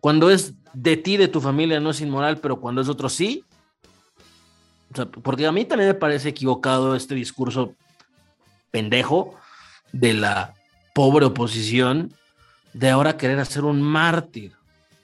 cuando 0.00 0.30
es 0.30 0.54
de 0.72 0.96
ti, 0.96 1.18
de 1.18 1.28
tu 1.28 1.42
familia, 1.42 1.80
no 1.80 1.90
es 1.90 2.00
inmoral, 2.00 2.38
pero 2.38 2.60
cuando 2.60 2.80
es 2.80 2.88
otro 2.88 3.10
sí. 3.10 3.44
porque 5.22 5.46
a 5.46 5.52
mí 5.52 5.66
también 5.66 5.90
me 5.90 5.94
parece 5.94 6.30
equivocado 6.30 6.96
este 6.96 7.14
discurso 7.14 7.74
pendejo 8.70 9.34
de 9.92 10.14
la 10.14 10.54
pobre 10.94 11.26
oposición 11.26 12.14
de 12.72 12.88
ahora 12.88 13.18
querer 13.18 13.38
hacer 13.38 13.64
un 13.64 13.82
mártir 13.82 14.52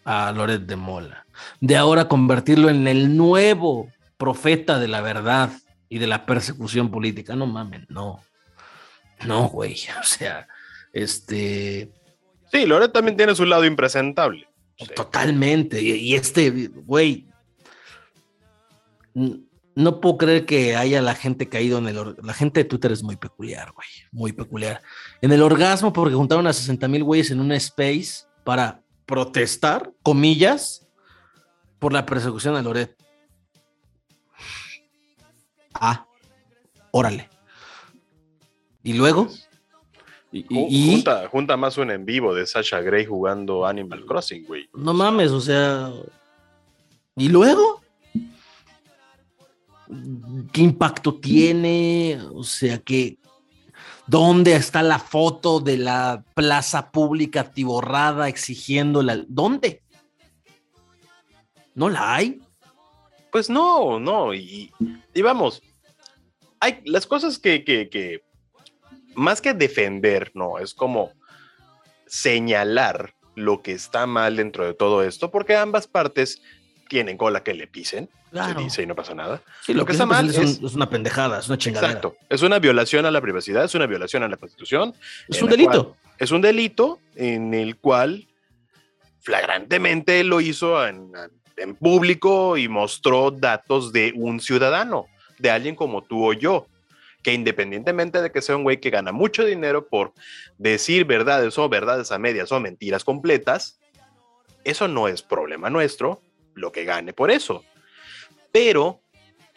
a 0.06 0.32
Loret 0.32 0.62
de 0.62 0.76
Mola, 0.76 1.26
de 1.60 1.76
ahora 1.76 2.08
convertirlo 2.08 2.70
en 2.70 2.88
el 2.88 3.14
nuevo 3.14 3.90
profeta 4.20 4.78
de 4.78 4.86
la 4.86 5.00
verdad 5.00 5.50
y 5.88 5.98
de 5.98 6.06
la 6.06 6.26
persecución 6.26 6.90
política. 6.92 7.34
No 7.34 7.46
mames, 7.46 7.88
no. 7.88 8.20
No, 9.26 9.48
güey. 9.48 9.76
O 10.00 10.04
sea, 10.04 10.46
este. 10.92 11.90
Sí, 12.52 12.66
Loret 12.66 12.92
también 12.92 13.16
tiene 13.16 13.34
su 13.34 13.44
lado 13.44 13.64
impresentable. 13.64 14.46
Totalmente. 14.94 15.82
Y, 15.82 16.14
este, 16.14 16.68
güey. 16.68 17.26
No 19.74 20.00
puedo 20.00 20.18
creer 20.18 20.46
que 20.46 20.76
haya 20.76 21.02
la 21.02 21.14
gente 21.14 21.48
caído 21.48 21.78
en 21.78 21.88
el. 21.88 22.16
La 22.22 22.34
gente 22.34 22.60
de 22.60 22.64
Twitter 22.64 22.92
es 22.92 23.02
muy 23.02 23.16
peculiar, 23.16 23.72
güey. 23.72 23.88
Muy 24.12 24.32
peculiar. 24.32 24.82
En 25.20 25.32
el 25.32 25.42
orgasmo, 25.42 25.92
porque 25.92 26.14
juntaron 26.14 26.46
a 26.46 26.52
60 26.52 26.86
mil 26.88 27.04
güeyes 27.04 27.30
en 27.30 27.40
una 27.40 27.56
space 27.56 28.26
para 28.44 28.82
protestar, 29.06 29.92
comillas, 30.02 30.86
por 31.78 31.92
la 31.92 32.06
persecución 32.06 32.54
de 32.54 32.62
Loret. 32.62 32.99
Ah, 35.80 36.06
órale. 36.90 37.28
¿Y 38.82 38.92
luego? 38.92 39.28
Y, 40.32 40.92
junta, 40.92 41.28
junta, 41.28 41.56
más 41.56 41.76
un 41.76 41.90
en 41.90 42.04
vivo 42.04 42.34
de 42.34 42.46
Sasha 42.46 42.80
Gray 42.80 43.04
jugando 43.04 43.66
Animal 43.66 44.04
Crossing, 44.06 44.44
güey. 44.46 44.68
No 44.74 44.94
mames, 44.94 45.32
o 45.32 45.40
sea. 45.40 45.90
¿Y 47.16 47.28
luego? 47.28 47.82
¿Qué 50.52 50.60
impacto 50.60 51.14
tiene? 51.14 52.20
O 52.32 52.44
sea, 52.44 52.78
que. 52.78 53.18
¿Dónde 54.06 54.54
está 54.54 54.82
la 54.82 54.98
foto 54.98 55.60
de 55.60 55.78
la 55.78 56.24
plaza 56.34 56.90
pública 56.90 57.40
atiborrada 57.40 58.28
exigiendo 58.28 59.02
la. 59.02 59.24
¿Dónde? 59.26 59.82
¿No 61.74 61.88
la 61.88 62.14
hay? 62.14 62.40
Pues 63.30 63.48
no, 63.48 64.00
no, 64.00 64.34
y, 64.34 64.72
vamos, 65.22 65.62
hay 66.60 66.80
las 66.84 67.06
cosas 67.06 67.38
que, 67.38 67.64
que, 67.64 68.22
más 69.14 69.40
que 69.40 69.54
defender, 69.54 70.30
no, 70.34 70.58
es 70.58 70.74
como 70.74 71.12
señalar 72.06 73.14
lo 73.34 73.62
que 73.62 73.72
está 73.72 74.06
mal 74.06 74.36
dentro 74.36 74.66
de 74.66 74.74
todo 74.74 75.02
esto, 75.02 75.30
porque 75.30 75.56
ambas 75.56 75.86
partes 75.86 76.42
tienen 76.88 77.16
cola 77.16 77.42
que 77.42 77.54
le 77.54 77.66
pisen, 77.66 78.10
se 78.32 78.54
dice 78.54 78.82
y 78.82 78.86
no 78.86 78.94
pasa 78.94 79.14
nada. 79.14 79.42
Sí, 79.62 79.74
lo, 79.74 79.84
que, 79.84 79.92
está 79.92 80.06
mal 80.06 80.28
es, 80.28 80.60
una 80.60 80.90
pendejada, 80.90 81.38
es 81.38 81.48
una 81.48 81.56
chingadera. 81.56 81.92
Exacto, 81.92 82.16
es 82.28 82.42
una 82.42 82.58
violación 82.58 83.06
a 83.06 83.10
la 83.10 83.20
privacidad, 83.20 83.64
es 83.64 83.74
una 83.74 83.86
violación 83.86 84.22
a 84.22 84.28
la 84.28 84.36
Constitución. 84.36 84.94
Es 85.28 85.40
un 85.40 85.50
delito. 85.50 85.96
Es 86.18 86.30
un 86.32 86.42
delito 86.42 87.00
en 87.16 87.54
el 87.54 87.76
cual 87.76 88.28
flagrantemente 89.20 90.22
lo 90.22 90.40
hizo 90.40 90.86
en, 90.86 91.12
en 91.56 91.74
público 91.76 92.56
y 92.56 92.68
mostró 92.68 93.30
datos 93.30 93.92
de 93.92 94.12
un 94.14 94.40
ciudadano, 94.40 95.06
de 95.40 95.50
alguien 95.50 95.74
como 95.74 96.02
tú 96.02 96.28
o 96.28 96.32
yo, 96.32 96.66
que 97.22 97.34
independientemente 97.34 98.22
de 98.22 98.30
que 98.30 98.42
sea 98.42 98.56
un 98.56 98.62
güey 98.62 98.80
que 98.80 98.90
gana 98.90 99.12
mucho 99.12 99.44
dinero 99.44 99.88
por 99.88 100.12
decir 100.58 101.04
verdades 101.04 101.58
o 101.58 101.68
verdades 101.68 102.12
a 102.12 102.18
medias 102.18 102.52
o 102.52 102.60
mentiras 102.60 103.04
completas, 103.04 103.78
eso 104.64 104.88
no 104.88 105.08
es 105.08 105.22
problema 105.22 105.70
nuestro, 105.70 106.22
lo 106.54 106.72
que 106.72 106.84
gane 106.84 107.12
por 107.12 107.30
eso. 107.30 107.64
Pero 108.52 109.00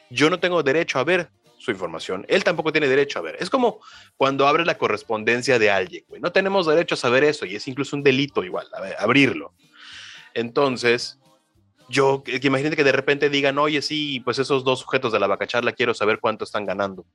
yo 0.09 0.29
no 0.29 0.39
tengo 0.39 0.63
derecho 0.63 0.99
a 0.99 1.03
ver 1.03 1.29
su 1.57 1.71
información, 1.71 2.25
él 2.27 2.43
tampoco 2.43 2.73
tiene 2.73 2.89
derecho 2.89 3.19
a 3.19 3.21
ver. 3.21 3.37
Es 3.39 3.49
como 3.49 3.79
cuando 4.17 4.47
abre 4.47 4.65
la 4.65 4.77
correspondencia 4.77 5.59
de 5.59 5.71
alguien, 5.71 6.03
güey. 6.09 6.21
No 6.21 6.33
tenemos 6.33 6.67
derecho 6.67 6.95
a 6.95 6.97
saber 6.97 7.23
eso 7.23 7.45
y 7.45 7.55
es 7.55 7.67
incluso 7.69 7.95
un 7.95 8.03
delito 8.03 8.43
igual, 8.43 8.67
abrirlo. 8.99 9.53
Entonces, 10.33 11.19
yo, 11.89 12.23
que 12.23 12.39
imagínate 12.43 12.75
que 12.75 12.83
de 12.83 12.91
repente 12.91 13.29
digan, 13.29 13.57
oye, 13.57 13.81
sí, 13.81 14.19
pues 14.21 14.39
esos 14.39 14.63
dos 14.63 14.79
sujetos 14.79 15.11
de 15.11 15.19
la 15.19 15.27
vacacharla 15.27 15.73
quiero 15.73 15.93
saber 15.93 16.19
cuánto 16.19 16.43
están 16.43 16.65
ganando. 16.65 17.05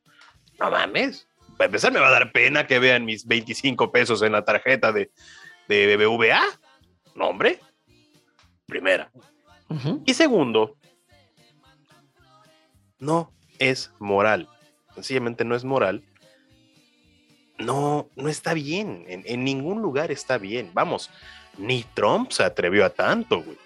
No 0.59 0.71
mames. 0.71 1.27
Para 1.57 1.67
empezar, 1.67 1.93
me 1.93 2.01
va 2.01 2.09
a 2.09 2.13
dar 2.13 2.33
pena 2.33 2.67
que 2.67 2.79
vean 2.79 3.05
mis 3.05 3.27
25 3.27 3.91
pesos 3.91 4.23
en 4.23 4.33
la 4.33 4.45
tarjeta 4.45 4.93
de, 4.93 5.11
de 5.69 5.97
BBVA. 5.97 6.43
No, 7.15 7.29
hombre. 7.29 7.61
Primera. 8.67 9.11
Y 10.07 10.15
segundo, 10.15 10.77
no 12.99 13.33
es 13.59 13.91
moral. 13.99 14.49
Sencillamente 14.95 15.45
no 15.45 15.57
es 15.57 15.65
moral. 15.65 16.05
No, 17.59 18.09
no 18.15 18.29
está 18.29 18.55
bien. 18.55 19.05
En, 19.09 19.25
en 19.27 19.45
ningún 19.45 19.83
lugar 19.83 20.13
está 20.13 20.39
bien. 20.39 20.71
Vamos, 20.75 21.11
ni 21.57 21.83
Trump 21.95 22.31
se 22.31 22.45
atrevió 22.45 22.85
a 22.85 22.91
tanto, 22.91 23.43
güey. 23.43 23.59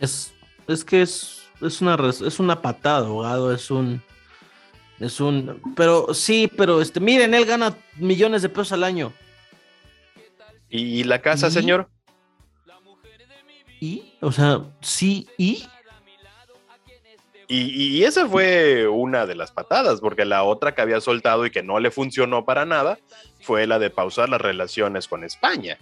Es, 0.00 0.32
es 0.68 0.84
que 0.84 1.02
es, 1.02 1.42
es, 1.60 1.80
una, 1.80 1.96
es 2.08 2.38
una 2.38 2.60
patada, 2.60 3.06
abogado, 3.06 3.52
es 3.52 3.70
un... 3.70 4.02
Es 4.98 5.20
un... 5.20 5.60
Pero 5.76 6.14
sí, 6.14 6.50
pero 6.56 6.80
este, 6.80 7.00
miren, 7.00 7.34
él 7.34 7.44
gana 7.44 7.76
millones 7.96 8.42
de 8.42 8.48
pesos 8.48 8.72
al 8.72 8.84
año. 8.84 9.12
¿Y 10.68 11.04
la 11.04 11.20
casa, 11.20 11.50
señor? 11.50 11.88
¿Y? 13.80 14.14
O 14.20 14.32
sea, 14.32 14.62
sí, 14.80 15.28
¿y? 15.36 15.66
Y, 17.48 17.98
y, 17.98 18.04
esa 18.04 18.26
fue 18.26 18.88
una 18.88 19.24
de 19.24 19.36
las 19.36 19.52
patadas, 19.52 20.00
porque 20.00 20.24
la 20.24 20.42
otra 20.42 20.74
que 20.74 20.82
había 20.82 21.00
soltado 21.00 21.46
y 21.46 21.52
que 21.52 21.62
no 21.62 21.78
le 21.78 21.92
funcionó 21.92 22.44
para 22.44 22.64
nada 22.64 22.98
fue 23.40 23.68
la 23.68 23.78
de 23.78 23.88
pausar 23.88 24.28
las 24.28 24.40
relaciones 24.40 25.06
con 25.06 25.22
España. 25.22 25.78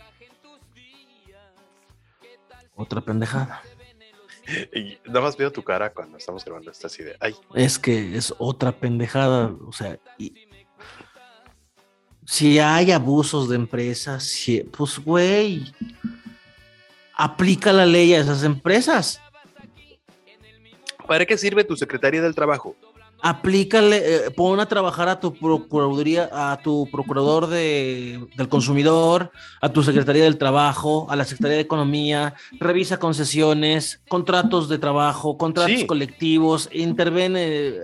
Otra 2.77 3.01
pendejada. 3.01 3.63
Y 4.75 4.99
nada 5.07 5.23
más 5.23 5.37
veo 5.37 5.51
tu 5.51 5.63
cara 5.63 5.93
cuando 5.93 6.19
estamos 6.19 6.45
grabando 6.45 6.71
esta 6.71 6.89
idea. 6.99 7.17
Es 7.55 7.79
que 7.79 8.17
es 8.17 8.35
otra 8.39 8.73
pendejada. 8.73 9.55
O 9.67 9.73
sea, 9.73 9.99
si 12.27 12.59
hay 12.59 12.93
abusos 12.93 13.49
de 13.49 13.57
empresas, 13.57 14.35
pues 14.77 14.99
güey, 14.99 15.73
aplica 17.15 17.73
la 17.73 17.87
ley 17.87 18.15
a 18.15 18.21
esas 18.21 18.43
empresas. 18.45 19.21
¿Para 21.07 21.27
qué 21.27 21.37
sirve 21.37 21.65
tu 21.65 21.77
secretaria 21.77 22.23
del 22.23 22.35
trabajo? 22.35 22.77
Aplícale, 23.25 23.97
eh, 24.05 24.31
pon 24.37 24.61
a 24.61 24.69
trabajar 24.69 25.09
a 25.09 25.19
tu 25.19 25.33
procuraduría, 25.33 26.29
a 26.31 26.59
tu 26.59 26.87
procurador 26.93 27.47
de, 27.47 28.21
del 28.37 28.51
consumidor, 28.51 29.33
a 29.63 29.71
tu 29.71 29.83
secretaría 29.83 30.25
del 30.25 30.37
trabajo, 30.37 31.07
a 31.09 31.17
la 31.17 31.25
secretaría 31.25 31.57
de 31.57 31.63
economía, 31.63 32.35
revisa 32.61 32.99
concesiones, 32.99 34.03
contratos 34.09 34.69
de 34.69 34.77
trabajo, 34.77 35.39
contratos 35.39 35.85
colectivos, 35.85 36.69
interviene, 36.71 37.77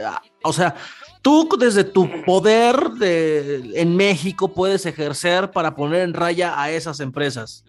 o 0.44 0.52
sea, 0.52 0.74
tú 1.22 1.48
desde 1.58 1.84
tu 1.84 2.06
poder 2.26 2.90
de, 2.98 3.72
en 3.76 3.96
México 3.96 4.52
puedes 4.52 4.84
ejercer 4.84 5.52
para 5.52 5.74
poner 5.74 6.02
en 6.02 6.12
raya 6.12 6.60
a 6.60 6.70
esas 6.70 7.00
empresas. 7.00 7.64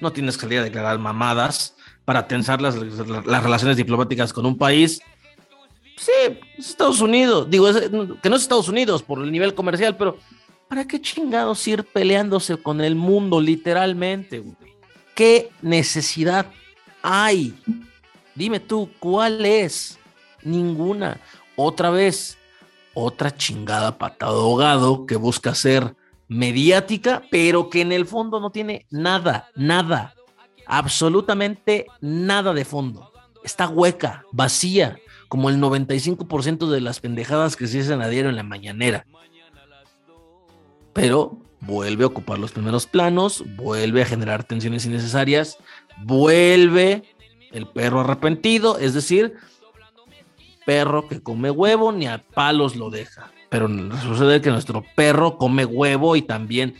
No 0.00 0.12
tienes 0.12 0.36
que 0.36 0.42
salir 0.42 0.60
a 0.60 0.62
declarar 0.62 1.00
mamadas 1.00 1.74
para 2.04 2.28
tensar 2.28 2.62
las, 2.62 2.76
las 2.76 3.42
relaciones 3.42 3.76
diplomáticas 3.76 4.32
con 4.32 4.46
un 4.46 4.56
país. 4.56 5.00
Sí, 5.96 6.12
es 6.58 6.70
Estados 6.70 7.00
Unidos. 7.00 7.48
Digo, 7.48 7.68
que 8.22 8.30
no 8.30 8.36
es 8.36 8.42
Estados 8.42 8.68
Unidos 8.68 9.02
por 9.02 9.22
el 9.22 9.32
nivel 9.32 9.54
comercial, 9.54 9.96
pero 9.96 10.18
¿para 10.68 10.86
qué 10.86 11.00
chingados 11.00 11.66
ir 11.66 11.84
peleándose 11.84 12.56
con 12.56 12.80
el 12.80 12.94
mundo 12.94 13.40
literalmente? 13.40 14.44
¿Qué 15.14 15.50
necesidad 15.62 16.46
hay? 17.02 17.54
Dime 18.34 18.60
tú, 18.60 18.90
¿cuál 18.98 19.46
es? 19.46 19.98
Ninguna. 20.42 21.18
Otra 21.56 21.88
vez, 21.88 22.36
otra 22.92 23.34
chingada 23.34 23.96
patada 23.96 24.32
ahogado 24.32 25.06
que 25.06 25.16
busca 25.16 25.54
ser 25.54 25.96
mediática, 26.28 27.22
pero 27.30 27.70
que 27.70 27.80
en 27.80 27.92
el 27.92 28.06
fondo 28.06 28.40
no 28.40 28.50
tiene 28.50 28.86
nada, 28.90 29.48
nada, 29.54 30.14
absolutamente 30.66 31.86
nada 32.00 32.52
de 32.52 32.64
fondo. 32.66 33.12
Está 33.42 33.68
hueca, 33.68 34.24
vacía, 34.32 34.98
como 35.28 35.50
el 35.50 35.58
95% 35.58 36.68
de 36.68 36.80
las 36.80 37.00
pendejadas 37.00 37.56
que 37.56 37.66
se 37.66 37.80
hacen 37.80 38.02
a 38.02 38.08
diario 38.08 38.30
en 38.30 38.36
la 38.36 38.42
mañanera. 38.42 39.06
Pero 40.92 41.38
vuelve 41.60 42.04
a 42.04 42.08
ocupar 42.08 42.38
los 42.38 42.52
primeros 42.52 42.86
planos, 42.86 43.44
vuelve 43.56 44.02
a 44.02 44.06
generar 44.06 44.44
tensiones 44.44 44.86
innecesarias, 44.86 45.58
vuelve 46.02 47.02
el 47.52 47.66
perro 47.68 48.00
arrepentido, 48.00 48.78
es 48.78 48.94
decir, 48.94 49.34
perro 50.64 51.08
que 51.08 51.22
come 51.22 51.50
huevo 51.50 51.92
ni 51.92 52.06
a 52.06 52.18
palos 52.18 52.76
lo 52.76 52.90
deja. 52.90 53.30
Pero 53.48 53.68
sucede 54.02 54.40
que 54.40 54.50
nuestro 54.50 54.84
perro 54.94 55.38
come 55.38 55.64
huevo 55.64 56.16
y 56.16 56.22
también, 56.22 56.74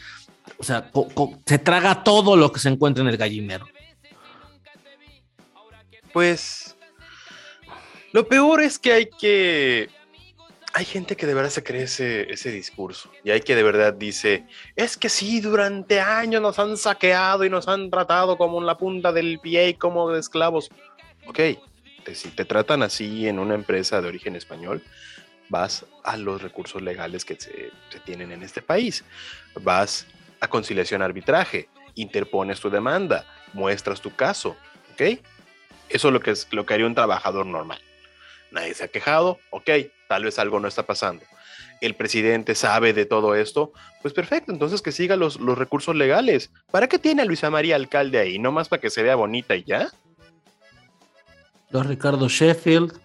o 0.59 0.65
sea, 0.65 0.91
se 1.47 1.59
traga 1.59 2.03
todo 2.03 2.37
lo 2.37 2.53
que 2.53 2.59
se 2.61 2.69
encuentra 2.69 3.03
en 3.03 3.09
el 3.09 3.17
gallinero. 3.17 3.67
Pues 6.13 6.66
lo 8.17 8.27
peor 8.27 8.63
es 8.63 8.79
que 8.79 8.93
hay 8.95 9.11
que 9.11 9.91
hay 10.73 10.87
gente 10.87 11.17
que 11.17 11.27
de 11.27 11.35
verdad 11.35 11.51
se 11.51 11.63
cree 11.63 11.83
ese, 11.83 12.33
ese, 12.33 12.51
discurso 12.51 13.13
y 13.23 13.31
hay 13.31 13.43
que 13.43 13.55
de 13.55 13.63
verdad 13.63 13.93
dice, 13.93 14.47
es 14.75 14.97
que 14.97 15.11
sí, 15.11 15.43
durante 15.43 16.01
años 16.01 16.41
nos 16.41 16.59
han 16.59 16.79
saqueado 16.79 17.45
y 17.45 17.51
nos 17.51 17.69
han 17.69 17.91
tratado 17.91 18.39
como 18.39 18.59
en 18.59 18.65
la 18.65 18.79
punta 18.79 19.13
del 19.13 19.39
pie 19.39 19.69
y 19.69 19.75
como 19.75 20.11
de 20.11 20.21
esclavos. 20.21 20.71
Ok, 21.27 21.41
si 22.15 22.31
te 22.31 22.47
tratan 22.47 22.83
así 22.83 23.29
en 23.29 23.39
una 23.39 23.55
empresa 23.55 24.01
de 24.01 24.09
origen 24.09 24.35
español, 24.35 24.83
vas 25.51 25.85
a 26.03 26.17
los 26.17 26.41
recursos 26.41 26.81
legales 26.81 27.27
que 27.27 27.39
se, 27.39 27.71
se 27.91 28.01
tienen 28.01 28.33
en 28.33 28.43
este 28.43 28.63
país. 28.63 29.05
Vas 29.61 30.07
a 30.41 30.49
conciliación 30.49 31.03
arbitraje, 31.03 31.69
interpones 31.97 32.61
tu 32.61 32.71
demanda, 32.71 33.27
muestras 33.53 34.01
tu 34.01 34.17
caso. 34.17 34.57
¿Ok? 34.95 35.21
Eso 35.91 36.09
es 36.09 36.15
lo 36.15 36.21
que, 36.21 36.31
es, 36.31 36.49
lo 36.51 36.65
que 36.65 36.73
haría 36.73 36.87
un 36.87 36.95
trabajador 36.95 37.45
normal 37.45 37.79
nadie 38.51 38.75
se 38.75 38.85
ha 38.85 38.89
quejado, 38.89 39.39
ok, 39.51 39.71
tal 40.09 40.25
vez 40.25 40.39
algo 40.39 40.61
no 40.61 40.69
está 40.69 40.85
pasando. 40.85 41.25
El 41.81 41.95
presidente 41.95 42.55
sabe 42.55 42.93
de 42.93 43.05
todo 43.05 43.35
esto, 43.35 43.73
pues 44.03 44.15
perfecto, 44.15 44.53
entonces 44.53 44.81
que 44.83 44.93
siga 44.93 45.17
los, 45.17 45.41
los 45.41 45.59
recursos 45.59 45.95
legales. 45.95 46.51
¿Para 46.71 46.89
qué 46.89 46.99
tiene 46.99 47.23
a 47.23 47.25
Luisa 47.25 47.51
María 47.51 47.77
alcalde 47.77 48.19
ahí? 48.19 48.39
¿No 48.39 48.53
más 48.53 48.69
para 48.69 48.81
que 48.81 48.91
se 48.91 49.03
vea 49.03 49.15
bonita 49.15 49.57
y 49.57 49.65
ya? 49.65 49.91
Los 51.71 51.87
Ricardo 51.87 52.29
Sheffield, 52.29 52.99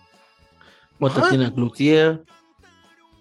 tiene 1.30 1.54
Cloutier. 1.54 2.24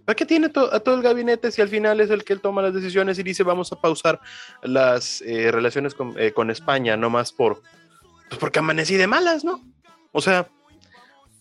¿Para 0.05 0.17
qué 0.17 0.27
tiene 0.27 0.47
a 0.47 0.81
todo 0.81 0.95
el 0.97 1.03
gabinete 1.03 1.51
si 1.53 1.63
al 1.63 1.69
final 1.69 2.01
es 2.01 2.11
el 2.11 2.25
que 2.25 2.33
él 2.33 2.41
toma 2.41 2.63
las 2.63 2.75
decisiones 2.75 3.19
y 3.19 3.23
dice 3.23 3.43
vamos 3.43 3.71
a 3.73 3.81
pausar 3.81 4.21
las 4.63 5.23
eh, 5.23 5.51
relaciones 5.53 5.95
con, 5.95 6.19
eh, 6.19 6.33
con, 6.33 6.51
España, 6.51 6.97
no 6.97 7.11
más 7.11 7.33
por, 7.33 7.63
pues 8.29 8.39
porque 8.41 8.59
amanecí 8.59 8.97
de 8.97 9.07
malas, 9.07 9.45
¿no? 9.45 9.63
O 10.11 10.21
sea, 10.21 10.49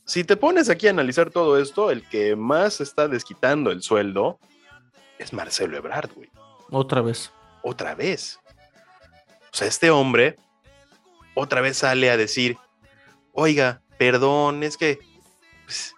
si 0.09 0.23
te 0.23 0.35
pones 0.37 0.71
aquí 0.71 0.87
a 0.87 0.89
analizar 0.89 1.29
todo 1.29 1.59
esto, 1.59 1.91
el 1.91 2.01
que 2.09 2.35
más 2.35 2.81
está 2.81 3.07
desquitando 3.07 3.69
el 3.69 3.83
sueldo 3.83 4.39
es 5.19 5.33
Marcelo 5.33 5.77
Ebrard, 5.77 6.09
güey. 6.15 6.31
Otra 6.71 7.01
vez. 7.01 7.31
Otra 7.61 7.93
vez. 7.93 8.39
O 9.53 9.55
sea, 9.55 9.67
este 9.67 9.91
hombre 9.91 10.37
otra 11.35 11.61
vez 11.61 11.77
sale 11.77 12.09
a 12.09 12.17
decir, 12.17 12.57
oiga, 13.33 13.83
perdón, 13.99 14.63
es 14.63 14.77
que 14.77 14.97
pues, 15.65 15.93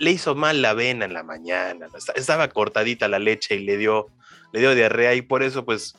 le 0.00 0.10
hizo 0.10 0.34
mal 0.34 0.60
la 0.60 0.70
avena 0.70 1.04
en 1.04 1.14
la 1.14 1.22
mañana, 1.22 1.86
estaba 2.16 2.48
cortadita 2.48 3.06
la 3.06 3.20
leche 3.20 3.54
y 3.54 3.60
le 3.60 3.76
dio, 3.76 4.08
le 4.52 4.58
dio 4.58 4.74
diarrea 4.74 5.14
y 5.14 5.22
por 5.22 5.44
eso 5.44 5.64
pues 5.64 5.94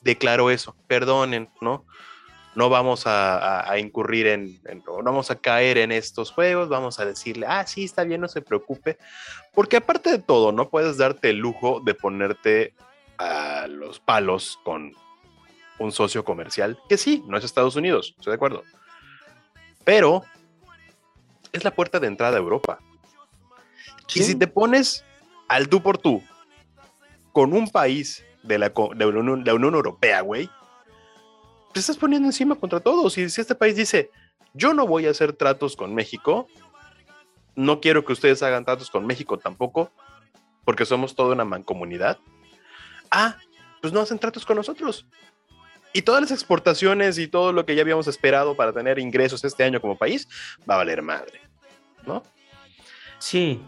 declaró 0.00 0.50
eso, 0.50 0.74
perdonen, 0.86 1.50
¿no? 1.60 1.84
No 2.56 2.70
vamos 2.70 3.02
a, 3.04 3.78
incurrir 3.78 4.26
en, 4.26 4.58
no 4.86 5.02
vamos 5.02 5.30
a 5.30 5.36
caer 5.36 5.76
en 5.76 5.92
estos 5.92 6.32
juegos, 6.32 6.70
vamos 6.70 6.98
a 6.98 7.04
decirle, 7.04 7.46
ah, 7.46 7.66
sí, 7.66 7.84
está 7.84 8.02
bien, 8.02 8.22
no 8.22 8.28
se 8.28 8.40
preocupe, 8.40 8.96
porque 9.54 9.76
aparte 9.76 10.10
de 10.10 10.18
todo, 10.18 10.52
no 10.52 10.70
puedes 10.70 10.96
darte 10.96 11.30
el 11.30 11.36
lujo 11.36 11.80
de 11.84 11.94
ponerte 11.94 12.72
a 13.18 13.66
los 13.68 14.00
palos 14.00 14.58
con 14.64 14.94
un 15.78 15.92
socio 15.92 16.24
comercial, 16.24 16.78
que 16.88 16.96
sí, 16.96 17.22
no 17.28 17.36
es 17.36 17.44
Estados 17.44 17.76
Unidos, 17.76 18.14
estoy 18.16 18.30
de 18.30 18.36
acuerdo, 18.36 18.64
pero 19.84 20.24
es 21.52 21.62
la 21.62 21.72
puerta 21.72 22.00
de 22.00 22.06
entrada 22.06 22.36
a 22.36 22.40
Europa. 22.40 22.78
Y 24.14 24.22
si 24.22 24.34
te 24.34 24.46
pones 24.46 25.04
al 25.46 25.68
tú 25.68 25.82
por 25.82 25.98
tú 25.98 26.22
con 27.32 27.52
un 27.52 27.68
país 27.68 28.24
de 28.42 28.58
la, 28.58 28.70
de 28.70 29.44
la 29.44 29.54
Unión 29.54 29.74
Europea, 29.74 30.22
güey, 30.22 30.48
te 31.76 31.80
estás 31.80 31.98
poniendo 31.98 32.26
encima 32.26 32.54
contra 32.54 32.80
todos. 32.80 33.18
Y 33.18 33.28
si 33.28 33.38
este 33.38 33.54
país 33.54 33.76
dice, 33.76 34.10
yo 34.54 34.72
no 34.72 34.86
voy 34.86 35.06
a 35.06 35.10
hacer 35.10 35.34
tratos 35.34 35.76
con 35.76 35.94
México, 35.94 36.48
no 37.54 37.82
quiero 37.82 38.02
que 38.02 38.14
ustedes 38.14 38.42
hagan 38.42 38.64
tratos 38.64 38.90
con 38.90 39.06
México 39.06 39.38
tampoco, 39.38 39.92
porque 40.64 40.86
somos 40.86 41.14
toda 41.14 41.34
una 41.34 41.44
mancomunidad. 41.44 42.16
Ah, 43.10 43.36
pues 43.82 43.92
no 43.92 44.00
hacen 44.00 44.18
tratos 44.18 44.46
con 44.46 44.56
nosotros. 44.56 45.04
Y 45.92 46.00
todas 46.00 46.22
las 46.22 46.30
exportaciones 46.30 47.18
y 47.18 47.28
todo 47.28 47.52
lo 47.52 47.66
que 47.66 47.74
ya 47.74 47.82
habíamos 47.82 48.06
esperado 48.06 48.56
para 48.56 48.72
tener 48.72 48.98
ingresos 48.98 49.44
este 49.44 49.62
año 49.62 49.78
como 49.78 49.98
país 49.98 50.26
va 50.68 50.76
a 50.76 50.78
valer 50.78 51.02
madre, 51.02 51.42
¿no? 52.06 52.22
Sí. 53.18 53.62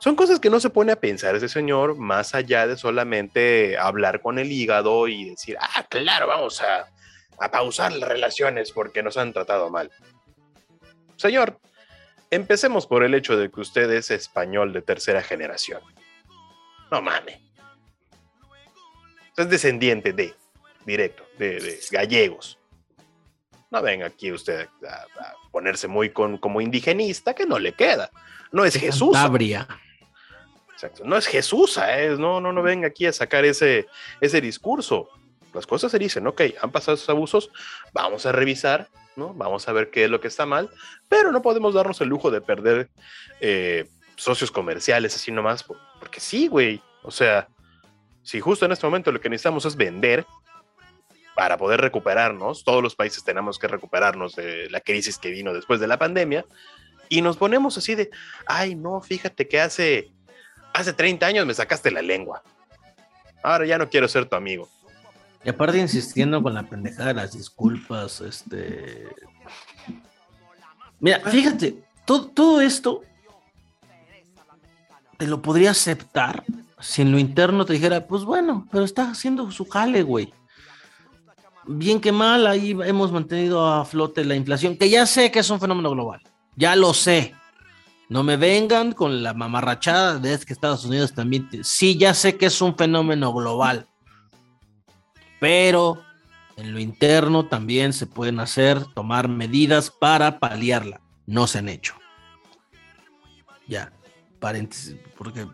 Son 0.00 0.16
cosas 0.16 0.38
que 0.38 0.50
no 0.50 0.60
se 0.60 0.68
pone 0.68 0.92
a 0.92 1.00
pensar 1.00 1.34
ese 1.34 1.48
señor 1.48 1.96
más 1.96 2.34
allá 2.34 2.66
de 2.66 2.76
solamente 2.76 3.78
hablar 3.78 4.20
con 4.20 4.38
el 4.38 4.52
hígado 4.52 5.08
y 5.08 5.30
decir, 5.30 5.56
ah, 5.58 5.86
claro, 5.88 6.26
vamos 6.26 6.60
a 6.60 6.90
a 7.38 7.50
pausar 7.50 7.92
las 7.92 8.08
relaciones 8.08 8.72
porque 8.72 9.02
nos 9.02 9.16
han 9.16 9.32
tratado 9.32 9.70
mal. 9.70 9.90
Señor, 11.16 11.58
empecemos 12.30 12.86
por 12.86 13.04
el 13.04 13.14
hecho 13.14 13.36
de 13.36 13.50
que 13.50 13.60
usted 13.60 13.90
es 13.90 14.10
español 14.10 14.72
de 14.72 14.82
tercera 14.82 15.22
generación. 15.22 15.80
No 16.90 17.02
mames. 17.02 17.38
Es 19.36 19.48
descendiente 19.48 20.12
de, 20.12 20.34
directo, 20.84 21.24
de, 21.38 21.80
gallegos. 21.90 22.58
No 23.70 23.82
venga 23.82 24.06
aquí 24.06 24.30
usted 24.30 24.68
a, 24.88 25.06
ponerse 25.50 25.88
muy 25.88 26.10
con, 26.10 26.38
como 26.38 26.60
indigenista, 26.60 27.34
que 27.34 27.46
no 27.46 27.58
le 27.58 27.72
queda. 27.72 28.10
No 28.52 28.64
es 28.64 28.76
Jesús. 28.76 29.16
Exacto. 30.72 31.04
No 31.04 31.16
es 31.16 31.26
Jesús, 31.26 31.78
¿eh? 31.78 32.14
no, 32.18 32.40
no, 32.40 32.52
no 32.52 32.62
venga 32.62 32.88
aquí 32.88 33.06
a 33.06 33.12
sacar 33.12 33.44
ese, 33.44 33.86
ese 34.20 34.40
discurso 34.40 35.08
las 35.54 35.66
cosas 35.66 35.90
se 35.90 35.98
dicen, 35.98 36.26
ok, 36.26 36.42
han 36.60 36.72
pasado 36.72 36.96
esos 36.96 37.08
abusos, 37.08 37.50
vamos 37.92 38.26
a 38.26 38.32
revisar, 38.32 38.88
¿no? 39.16 39.32
Vamos 39.34 39.68
a 39.68 39.72
ver 39.72 39.90
qué 39.90 40.04
es 40.04 40.10
lo 40.10 40.20
que 40.20 40.28
está 40.28 40.46
mal, 40.46 40.70
pero 41.08 41.32
no 41.32 41.42
podemos 41.42 41.74
darnos 41.74 42.00
el 42.00 42.08
lujo 42.08 42.30
de 42.30 42.40
perder 42.40 42.90
eh, 43.40 43.88
socios 44.16 44.50
comerciales 44.50 45.14
así 45.14 45.30
nomás, 45.32 45.64
porque 45.64 46.20
sí, 46.20 46.48
güey, 46.48 46.82
o 47.02 47.10
sea, 47.10 47.48
si 48.22 48.40
justo 48.40 48.66
en 48.66 48.72
este 48.72 48.86
momento 48.86 49.12
lo 49.12 49.20
que 49.20 49.28
necesitamos 49.28 49.64
es 49.66 49.76
vender 49.76 50.26
para 51.34 51.56
poder 51.56 51.80
recuperarnos, 51.80 52.64
todos 52.64 52.82
los 52.82 52.94
países 52.94 53.24
tenemos 53.24 53.58
que 53.58 53.68
recuperarnos 53.68 54.36
de 54.36 54.70
la 54.70 54.80
crisis 54.80 55.18
que 55.18 55.30
vino 55.30 55.52
después 55.52 55.80
de 55.80 55.86
la 55.86 55.98
pandemia, 55.98 56.44
y 57.08 57.22
nos 57.22 57.36
ponemos 57.36 57.76
así 57.76 57.94
de, 57.94 58.10
ay, 58.46 58.74
no, 58.74 59.00
fíjate 59.00 59.46
que 59.46 59.60
hace, 59.60 60.10
hace 60.72 60.92
30 60.92 61.26
años 61.26 61.46
me 61.46 61.54
sacaste 61.54 61.90
la 61.90 62.02
lengua, 62.02 62.42
ahora 63.42 63.66
ya 63.66 63.78
no 63.78 63.88
quiero 63.88 64.08
ser 64.08 64.26
tu 64.26 64.36
amigo. 64.36 64.68
Y 65.44 65.50
aparte 65.50 65.78
insistiendo 65.78 66.42
con 66.42 66.54
la 66.54 66.62
pendejada 66.62 67.08
de 67.08 67.14
las 67.14 67.32
disculpas, 67.32 68.20
este... 68.20 69.08
Mira, 71.00 71.20
fíjate, 71.20 71.84
todo, 72.06 72.28
todo 72.28 72.60
esto 72.60 73.02
te 75.18 75.26
lo 75.26 75.42
podría 75.42 75.72
aceptar 75.72 76.44
si 76.84 77.02
en 77.02 77.12
lo 77.12 77.18
interno 77.18 77.64
te 77.64 77.72
dijera, 77.72 78.06
pues 78.06 78.24
bueno, 78.24 78.68
pero 78.70 78.84
está 78.84 79.10
haciendo 79.10 79.50
su 79.50 79.64
jale, 79.66 80.02
güey. 80.02 80.32
Bien 81.66 82.00
que 82.00 82.12
mal, 82.12 82.46
ahí 82.46 82.76
hemos 82.84 83.10
mantenido 83.10 83.66
a 83.66 83.84
flote 83.86 84.24
la 84.24 84.34
inflación, 84.34 84.76
que 84.76 84.90
ya 84.90 85.06
sé 85.06 85.30
que 85.30 85.38
es 85.38 85.48
un 85.48 85.60
fenómeno 85.60 85.90
global, 85.90 86.20
ya 86.56 86.76
lo 86.76 86.92
sé, 86.92 87.34
No 88.10 88.22
me 88.22 88.36
vengan 88.36 88.92
con 88.92 89.22
la 89.22 89.32
mamarrachada 89.32 90.18
de 90.18 90.38
que 90.38 90.52
Estados 90.52 90.84
Unidos 90.84 91.14
también. 91.14 91.48
Sí, 91.62 91.96
ya 91.96 92.12
sé 92.12 92.36
que 92.36 92.46
es 92.46 92.60
un 92.60 92.76
fenómeno 92.76 93.32
global, 93.32 93.88
pero 95.44 96.02
en 96.56 96.72
lo 96.72 96.80
interno 96.80 97.44
también 97.44 97.92
se 97.92 98.06
pueden 98.06 98.40
hacer, 98.40 98.82
tomar 98.94 99.28
medidas 99.28 99.90
para 99.90 100.38
paliarla. 100.38 101.02
No 101.26 101.46
se 101.46 101.58
han 101.58 101.68
hecho. 101.68 101.94
Ya, 103.68 103.92
paréntesis, 104.40 104.96
porque 105.18 105.46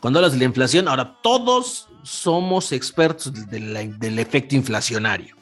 cuando 0.00 0.20
hablas 0.20 0.34
de 0.34 0.38
la 0.38 0.44
inflación, 0.44 0.86
ahora 0.86 1.18
todos 1.20 1.88
somos 2.04 2.70
expertos 2.70 3.32
del 3.50 4.18
efecto 4.20 4.54
inflacionario, 4.54 5.34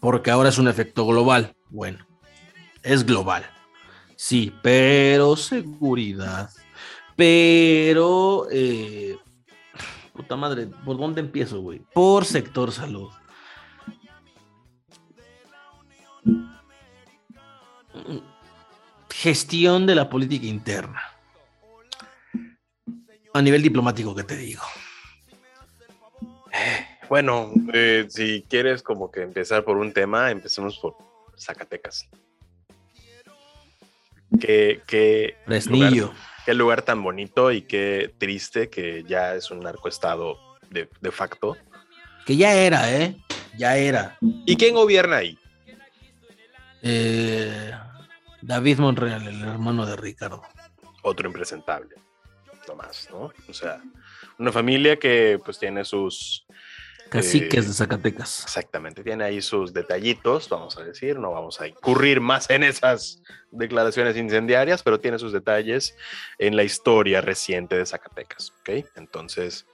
porque 0.00 0.30
ahora 0.30 0.48
es 0.48 0.56
un 0.56 0.68
efecto 0.68 1.04
global. 1.04 1.54
Bueno, 1.68 2.06
es 2.82 3.04
global. 3.04 3.44
Sí, 4.16 4.50
pero 4.62 5.36
seguridad. 5.36 6.48
Pero, 7.16 8.48
eh, 8.50 9.18
puta 10.14 10.36
madre, 10.36 10.68
¿por 10.84 10.96
dónde 10.96 11.20
empiezo, 11.20 11.60
güey? 11.60 11.80
Por 11.92 12.24
sector 12.24 12.72
salud. 12.72 13.10
Gestión 19.10 19.86
de 19.86 19.94
la 19.94 20.08
política 20.08 20.46
interna. 20.46 21.02
A 23.32 23.42
nivel 23.42 23.62
diplomático, 23.62 24.14
¿qué 24.14 24.22
te 24.22 24.36
digo? 24.36 24.62
Bueno, 27.08 27.52
eh, 27.72 28.06
si 28.08 28.44
quieres 28.48 28.82
como 28.82 29.10
que 29.10 29.22
empezar 29.22 29.64
por 29.64 29.76
un 29.76 29.92
tema, 29.92 30.30
empecemos 30.30 30.78
por 30.78 30.96
Zacatecas. 31.36 32.08
Fresnillo. 35.44 36.06
Lugar, 36.06 36.33
qué 36.44 36.54
lugar 36.54 36.82
tan 36.82 37.02
bonito 37.02 37.52
y 37.52 37.62
qué 37.62 38.14
triste 38.18 38.68
que 38.68 39.04
ya 39.04 39.34
es 39.34 39.50
un 39.50 39.60
narcoestado 39.60 40.38
de, 40.70 40.88
de 41.00 41.10
facto. 41.10 41.56
Que 42.26 42.36
ya 42.36 42.54
era, 42.54 42.92
¿eh? 42.92 43.16
Ya 43.56 43.76
era. 43.76 44.18
¿Y 44.20 44.56
quién 44.56 44.74
gobierna 44.74 45.16
ahí? 45.16 45.38
Eh, 46.82 47.72
David 48.42 48.78
Monreal, 48.78 49.26
el 49.26 49.42
hermano 49.42 49.86
de 49.86 49.96
Ricardo. 49.96 50.42
Otro 51.02 51.26
impresentable, 51.26 51.94
no 52.68 52.74
más, 52.74 53.08
¿no? 53.10 53.32
O 53.48 53.52
sea, 53.52 53.82
una 54.38 54.52
familia 54.52 54.98
que 54.98 55.38
pues 55.44 55.58
tiene 55.58 55.84
sus 55.84 56.46
Caciques 57.14 57.64
eh, 57.64 57.68
de 57.68 57.72
Zacatecas. 57.72 58.42
Exactamente, 58.42 59.04
tiene 59.04 59.22
ahí 59.22 59.40
sus 59.40 59.72
detallitos, 59.72 60.48
vamos 60.48 60.76
a 60.76 60.82
decir, 60.82 61.16
no 61.16 61.30
vamos 61.30 61.60
a 61.60 61.68
incurrir 61.68 62.20
más 62.20 62.50
en 62.50 62.64
esas 62.64 63.22
declaraciones 63.52 64.16
incendiarias, 64.16 64.82
pero 64.82 64.98
tiene 64.98 65.20
sus 65.20 65.32
detalles 65.32 65.94
en 66.38 66.56
la 66.56 66.64
historia 66.64 67.20
reciente 67.20 67.78
de 67.78 67.86
Zacatecas, 67.86 68.52
¿ok? 68.60 68.84
Entonces, 68.96 69.64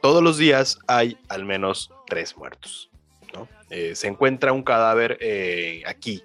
todos 0.00 0.22
los 0.22 0.38
días 0.38 0.78
hay 0.86 1.18
al 1.28 1.44
menos 1.44 1.90
tres 2.06 2.36
muertos, 2.36 2.90
¿no? 3.34 3.48
Eh, 3.68 3.96
se 3.96 4.06
encuentra 4.06 4.52
un 4.52 4.62
cadáver 4.62 5.18
eh, 5.20 5.82
aquí, 5.84 6.22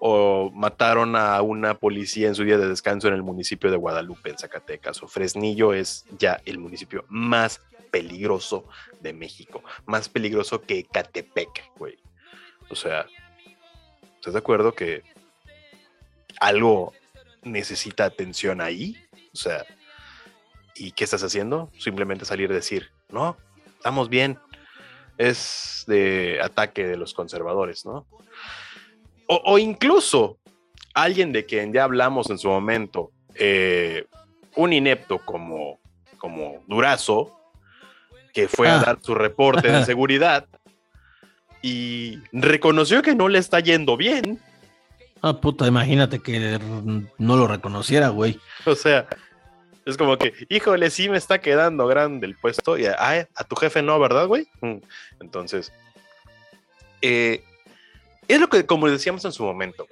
o 0.00 0.50
mataron 0.52 1.14
a 1.14 1.40
una 1.42 1.74
policía 1.74 2.26
en 2.26 2.34
su 2.34 2.42
día 2.42 2.58
de 2.58 2.68
descanso 2.68 3.06
en 3.06 3.14
el 3.14 3.22
municipio 3.22 3.70
de 3.70 3.76
Guadalupe, 3.76 4.30
en 4.30 4.38
Zacatecas, 4.38 5.00
o 5.00 5.06
Fresnillo 5.06 5.72
es 5.72 6.06
ya 6.18 6.40
el 6.44 6.58
municipio 6.58 7.04
más 7.08 7.60
peligroso 7.94 8.66
de 9.00 9.12
México. 9.12 9.62
Más 9.86 10.08
peligroso 10.08 10.60
que 10.60 10.82
Catepec, 10.82 11.70
güey. 11.76 11.96
O 12.68 12.74
sea, 12.74 13.06
¿estás 14.16 14.32
de 14.32 14.40
acuerdo 14.40 14.74
que 14.74 15.04
algo 16.40 16.92
necesita 17.44 18.04
atención 18.04 18.60
ahí? 18.60 18.96
O 19.32 19.36
sea, 19.36 19.64
¿y 20.74 20.90
qué 20.90 21.04
estás 21.04 21.22
haciendo? 21.22 21.70
Simplemente 21.78 22.24
salir 22.24 22.50
a 22.50 22.54
decir, 22.56 22.90
no, 23.10 23.36
estamos 23.76 24.08
bien. 24.08 24.40
Es 25.16 25.84
de 25.86 26.40
ataque 26.42 26.88
de 26.88 26.96
los 26.96 27.14
conservadores, 27.14 27.86
¿no? 27.86 28.08
O, 29.28 29.56
incluso 29.56 30.38
alguien 30.94 31.30
de 31.30 31.46
quien 31.46 31.72
ya 31.72 31.84
hablamos 31.84 32.28
en 32.28 32.38
su 32.38 32.48
momento, 32.48 33.12
eh, 33.36 34.04
un 34.56 34.72
inepto 34.72 35.18
como, 35.18 35.78
como 36.18 36.64
Durazo, 36.66 37.43
que 38.34 38.48
fue 38.48 38.68
a 38.68 38.80
ah. 38.80 38.84
dar 38.84 38.98
su 39.00 39.14
reporte 39.14 39.70
de 39.70 39.84
seguridad 39.86 40.46
y 41.62 42.18
reconoció 42.32 43.00
que 43.00 43.14
no 43.14 43.28
le 43.28 43.38
está 43.38 43.60
yendo 43.60 43.96
bien. 43.96 44.38
Ah, 45.22 45.40
puta, 45.40 45.66
imagínate 45.66 46.18
que 46.18 46.58
no 47.16 47.36
lo 47.36 47.46
reconociera, 47.46 48.08
güey. 48.08 48.38
O 48.66 48.74
sea, 48.74 49.06
es 49.86 49.96
como 49.96 50.18
que, 50.18 50.34
híjole, 50.50 50.90
sí 50.90 51.08
me 51.08 51.16
está 51.16 51.40
quedando 51.40 51.86
grande 51.86 52.26
el 52.26 52.36
puesto. 52.36 52.76
Y 52.76 52.84
a, 52.84 53.26
a 53.34 53.44
tu 53.44 53.56
jefe 53.56 53.80
no, 53.80 53.98
¿verdad, 53.98 54.26
güey? 54.26 54.46
Mm. 54.60 54.76
Entonces, 55.20 55.72
eh, 57.00 57.42
es 58.28 58.40
lo 58.40 58.48
que, 58.48 58.66
como 58.66 58.90
decíamos 58.90 59.24
en 59.24 59.32
su 59.32 59.44
momento, 59.44 59.86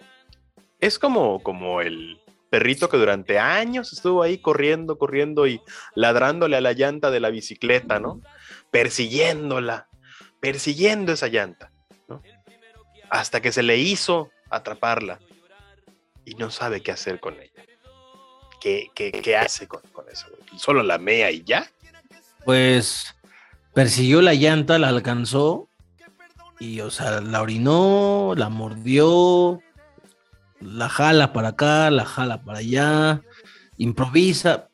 es 0.81 0.99
como, 0.99 1.43
como 1.43 1.81
el, 1.81 2.19
perrito 2.53 2.91
que 2.91 2.99
durante 2.99 3.39
años 3.39 3.95
estuvo 3.95 4.23
ahí 4.23 4.37
corriendo, 4.37 4.99
corriendo 4.99 5.47
y 5.47 5.63
ladrándole 5.95 6.59
a 6.59 6.61
la 6.61 6.75
llanta 6.75 7.11
de 7.11 7.19
la 7.19 7.31
bicicleta, 7.31 7.99
¿no? 7.99 8.21
Persiguiéndola, 8.71 9.89
persiguiendo 10.39 11.13
esa 11.13 11.29
llanta, 11.29 11.73
¿no? 12.09 12.23
Hasta 13.09 13.41
que 13.41 13.53
se 13.53 13.63
le 13.63 13.79
hizo 13.79 14.31
atraparla 14.51 15.19
y 16.27 16.35
no 16.35 16.51
sabe 16.51 16.83
qué 16.83 16.93
hacer 16.93 17.21
con 17.21 17.41
ella. 17.41 17.65
¿Qué, 18.61 18.91
qué, 18.95 19.35
hace 19.35 19.67
con, 19.67 19.81
eso? 20.13 20.27
¿Solo 20.59 20.83
la 20.83 20.99
mea 20.99 21.31
y 21.31 21.43
ya? 21.45 21.71
Pues 22.45 23.17
persiguió 23.73 24.21
la 24.21 24.35
llanta, 24.35 24.79
la 24.79 24.89
alcanzó 24.89 25.71
y, 26.61 26.81
o 26.81 26.91
sea, 26.91 27.23
la 27.23 27.41
orinó, 27.41 28.35
la 28.37 28.51
mordió, 28.51 29.63
la 30.65 30.89
jala 30.89 31.33
para 31.33 31.49
acá, 31.49 31.91
la 31.91 32.05
jala 32.05 32.43
para 32.43 32.59
allá, 32.59 33.23
improvisa. 33.79 34.69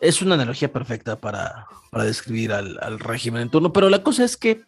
Es 0.00 0.22
una 0.22 0.34
analogía 0.34 0.72
perfecta 0.72 1.16
para, 1.16 1.66
describir 1.92 2.52
al, 2.52 2.98
régimen 2.98 3.42
en 3.42 3.50
turno, 3.50 3.72
pero 3.72 3.88
la 3.88 4.02
cosa 4.02 4.24
es 4.24 4.36
que, 4.36 4.62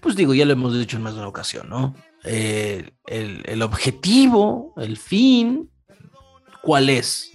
pues 0.00 0.14
digo, 0.16 0.34
ya 0.34 0.44
lo 0.44 0.52
hemos 0.52 0.76
dicho 0.78 0.96
en 0.96 1.02
más 1.02 1.14
de 1.14 1.20
una 1.20 1.28
ocasión, 1.28 1.68
¿no? 1.68 1.94
Eh, 2.24 2.90
el, 3.06 3.62
objetivo, 3.62 4.74
el 4.76 4.96
fin, 4.96 5.70
¿cuál 6.62 6.90
es? 6.90 7.30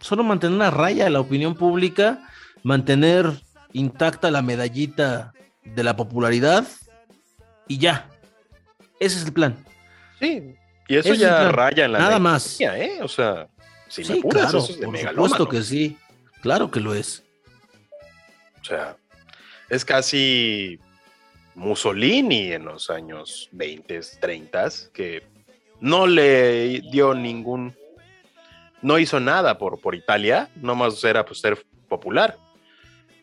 Solo 0.00 0.24
mantener 0.24 0.56
una 0.56 0.70
raya 0.70 1.06
a 1.06 1.10
la 1.10 1.20
opinión 1.20 1.54
pública, 1.54 2.26
mantener 2.62 3.42
intacta 3.72 4.30
la 4.30 4.42
medallita 4.42 5.32
de 5.64 5.82
la 5.82 5.96
popularidad 5.96 6.66
y 7.66 7.78
ya. 7.78 8.08
Ese 9.00 9.18
es 9.18 9.26
el 9.26 9.32
plan. 9.32 9.67
Sí, 10.20 10.54
y 10.88 10.96
eso, 10.96 11.14
ya 11.14 11.50
raya 11.50 11.84
en 11.84 11.92
la 11.92 11.98
Nada 11.98 12.18
más. 12.18 12.60
¿eh? 12.60 12.98
O 13.02 13.08
sea, 13.08 13.48
si 13.88 14.04
sí, 14.04 14.20
claro, 14.22 14.66
por 14.82 14.98
supuesto 14.98 15.48
que 15.48 15.62
sí. 15.62 15.98
Claro 16.40 16.70
que 16.70 16.80
lo 16.80 16.94
es. 16.94 17.24
O 18.60 18.64
sea, 18.64 18.96
es 19.68 19.84
casi 19.84 20.78
Mussolini 21.54 22.52
en 22.52 22.64
los 22.64 22.90
años 22.90 23.48
20, 23.52 24.00
30, 24.20 24.68
que 24.92 25.22
no 25.80 26.06
le 26.06 26.80
dio 26.90 27.14
ningún, 27.14 27.74
no 28.82 28.98
hizo 28.98 29.20
nada 29.20 29.58
por, 29.58 29.80
por 29.80 29.94
Italia, 29.94 30.48
nomás 30.56 31.02
era 31.04 31.24
pues 31.24 31.40
ser 31.40 31.64
popular. 31.88 32.38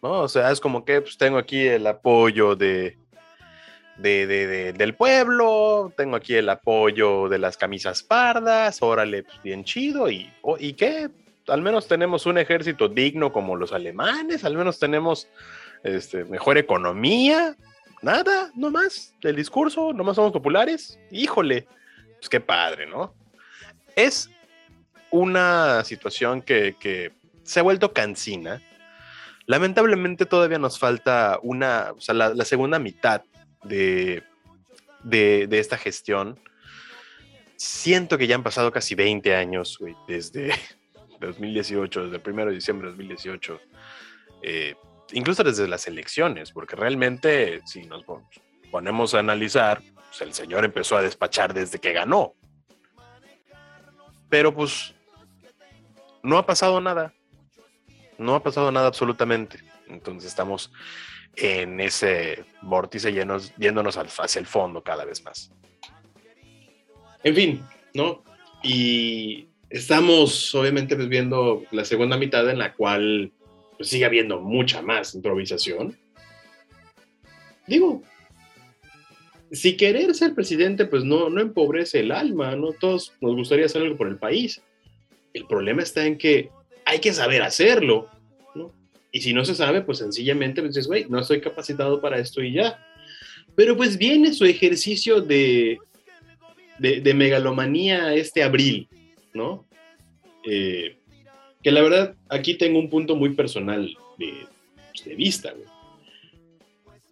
¿no? 0.02 0.22
O 0.22 0.28
sea, 0.28 0.52
es 0.52 0.60
como 0.60 0.86
que 0.86 1.02
pues, 1.02 1.18
tengo 1.18 1.38
aquí 1.38 1.66
el 1.66 1.88
apoyo 1.88 2.56
de, 2.56 2.98
de, 3.98 4.74
del 4.74 4.96
pueblo, 4.96 5.94
tengo 5.96 6.16
aquí 6.16 6.36
el 6.36 6.50
apoyo 6.50 7.30
de 7.30 7.40
las 7.40 7.58
camisas 7.58 8.04
pardas, 8.04 8.82
órale, 8.82 9.24
pues 9.24 9.42
bien 9.44 9.64
chido, 9.64 10.10
y, 10.10 10.32
¿y 10.60 10.74
qué? 10.74 11.10
Al 11.48 11.62
menos 11.62 11.88
tenemos 11.88 12.26
un 12.26 12.38
ejército 12.38 12.90
digno 12.90 13.32
como 13.32 13.56
los 13.56 13.72
alemanes, 13.72 14.44
al 14.44 14.58
menos 14.58 14.80
tenemos 14.80 15.28
este, 15.84 16.26
mejor 16.26 16.58
economía, 16.58 17.56
nada, 18.02 18.52
no 18.56 18.72
más, 18.72 19.14
el 19.22 19.36
discurso, 19.36 19.94
nomás 19.94 20.16
somos 20.16 20.32
populares, 20.32 21.00
híjole, 21.12 21.68
pues 22.18 22.30
qué 22.30 22.40
padre, 22.40 22.88
¿no? 22.88 23.14
Es 23.96 24.30
una 25.12 25.84
situación 25.86 26.42
que 26.42 26.76
se 27.44 27.60
ha 27.60 27.64
vuelto 27.64 27.94
cansina. 27.94 28.62
Lamentablemente 29.46 30.26
todavía 30.26 30.58
nos 30.58 30.80
falta 30.80 31.40
una, 31.44 31.94
o 31.96 32.02
sea, 32.02 32.16
la 32.16 32.46
segunda 32.46 32.80
mitad 32.80 33.22
de, 33.66 34.24
de, 35.04 35.60
esta 35.60 35.78
gestión, 35.78 36.40
siento 37.56 38.18
que 38.18 38.28
ya 38.28 38.36
han 38.36 38.44
pasado 38.44 38.72
casi 38.72 38.96
20 38.96 39.36
años, 39.36 39.80
desde 40.08 40.54
2018, 41.20 42.10
desde 42.10 42.18
el 42.18 42.34
1 42.34 42.46
de 42.46 42.52
diciembre 42.52 42.88
de 42.88 42.92
2018, 42.92 43.62
eh, 44.42 44.76
incluso 45.14 45.44
desde 45.44 45.68
las 45.68 45.88
elecciones, 45.88 46.52
porque 46.52 46.76
realmente, 46.76 47.62
si 47.66 47.84
nos 47.84 48.04
ponemos 48.72 49.14
a 49.14 49.20
analizar, 49.20 49.82
pues 50.10 50.22
el 50.22 50.34
señor 50.34 50.66
empezó 50.66 50.98
a 50.98 51.02
despachar 51.02 51.54
desde 51.54 51.80
que 51.80 51.94
ganó. 51.94 52.34
pero 54.30 54.54
pues 54.54 54.96
no 56.24 56.38
ha 56.38 56.46
pasado 56.46 56.82
nada. 56.82 57.14
No 58.18 58.36
ha 58.36 58.42
pasado 58.42 58.72
nada 58.72 58.88
absolutamente. 58.88 59.60
Entonces 59.88 60.30
estamos 60.30 60.72
en 61.38 61.80
ese 61.80 62.44
vórtice 62.62 63.12
llenos, 63.12 63.54
yéndonos 63.58 63.98
hacia 63.98 64.40
el 64.40 64.46
fondo 64.46 64.84
cada 64.84 65.06
vez 65.06 65.24
más. 65.24 65.52
En 67.24 67.36
fin, 67.36 67.64
¿no? 67.94 68.24
Y 68.64 69.48
estamos 69.70 70.54
obviamente 70.56 70.96
pues, 70.96 71.10
viendo 71.10 71.64
la 71.72 71.86
segunda 71.86 72.18
mitad 72.18 72.50
en 72.50 72.60
la 72.60 72.74
cual 72.74 73.32
pues, 73.78 73.90
sigue 73.90 74.06
habiendo 74.06 74.40
mucha 74.40 74.82
más 74.82 75.16
improvisación. 75.16 75.98
Digo, 77.68 78.04
si 79.52 79.78
querer 79.78 80.14
ser 80.14 80.36
presidente, 80.36 80.86
pues 80.86 81.04
no, 81.04 81.30
no 81.30 81.42
empobrece 81.42 82.02
el 82.02 82.12
alma, 82.12 82.56
¿no? 82.56 82.74
Todos 82.74 83.14
nos 83.22 83.36
gustaría 83.36 83.66
hacer 83.66 83.82
algo 83.82 83.98
por 83.98 84.08
el 84.08 84.18
país. 84.18 84.62
El 85.34 85.46
problema 85.48 85.82
está 85.82 86.06
en 86.06 86.18
que 86.18 86.50
hay 86.86 87.00
que 87.00 87.14
saber 87.14 87.42
hacerlo. 87.42 88.08
Y 89.16 89.22
si 89.22 89.32
no 89.32 89.46
se 89.46 89.56
sabe, 89.56 89.80
pues 89.80 90.00
sencillamente 90.00 90.62
pues 90.62 90.76
dices, 90.76 90.88
güey, 90.88 91.06
no 91.08 91.22
estoy 91.22 91.40
capacitado 91.40 92.02
para 92.02 92.20
esto 92.20 92.44
y 92.44 92.52
ya. 92.52 92.86
Pero 93.56 93.78
pues 93.78 93.98
viene 93.98 94.34
su 94.34 94.44
ejercicio 94.44 95.22
de, 95.22 95.80
de, 96.80 97.14
megalomanía 97.14 98.14
este 98.14 98.44
abril, 98.44 98.90
¿no? 99.34 99.66
Eh, 100.44 100.98
que 101.64 101.72
la 101.72 101.82
verdad, 101.82 102.16
aquí 102.28 102.56
tengo 102.56 102.78
un 102.78 102.90
punto 102.90 103.16
muy 103.16 103.30
personal 103.30 103.88
de, 104.18 104.34
pues, 104.92 105.06
de 105.06 105.16
vista, 105.16 105.54
güey 105.54 105.70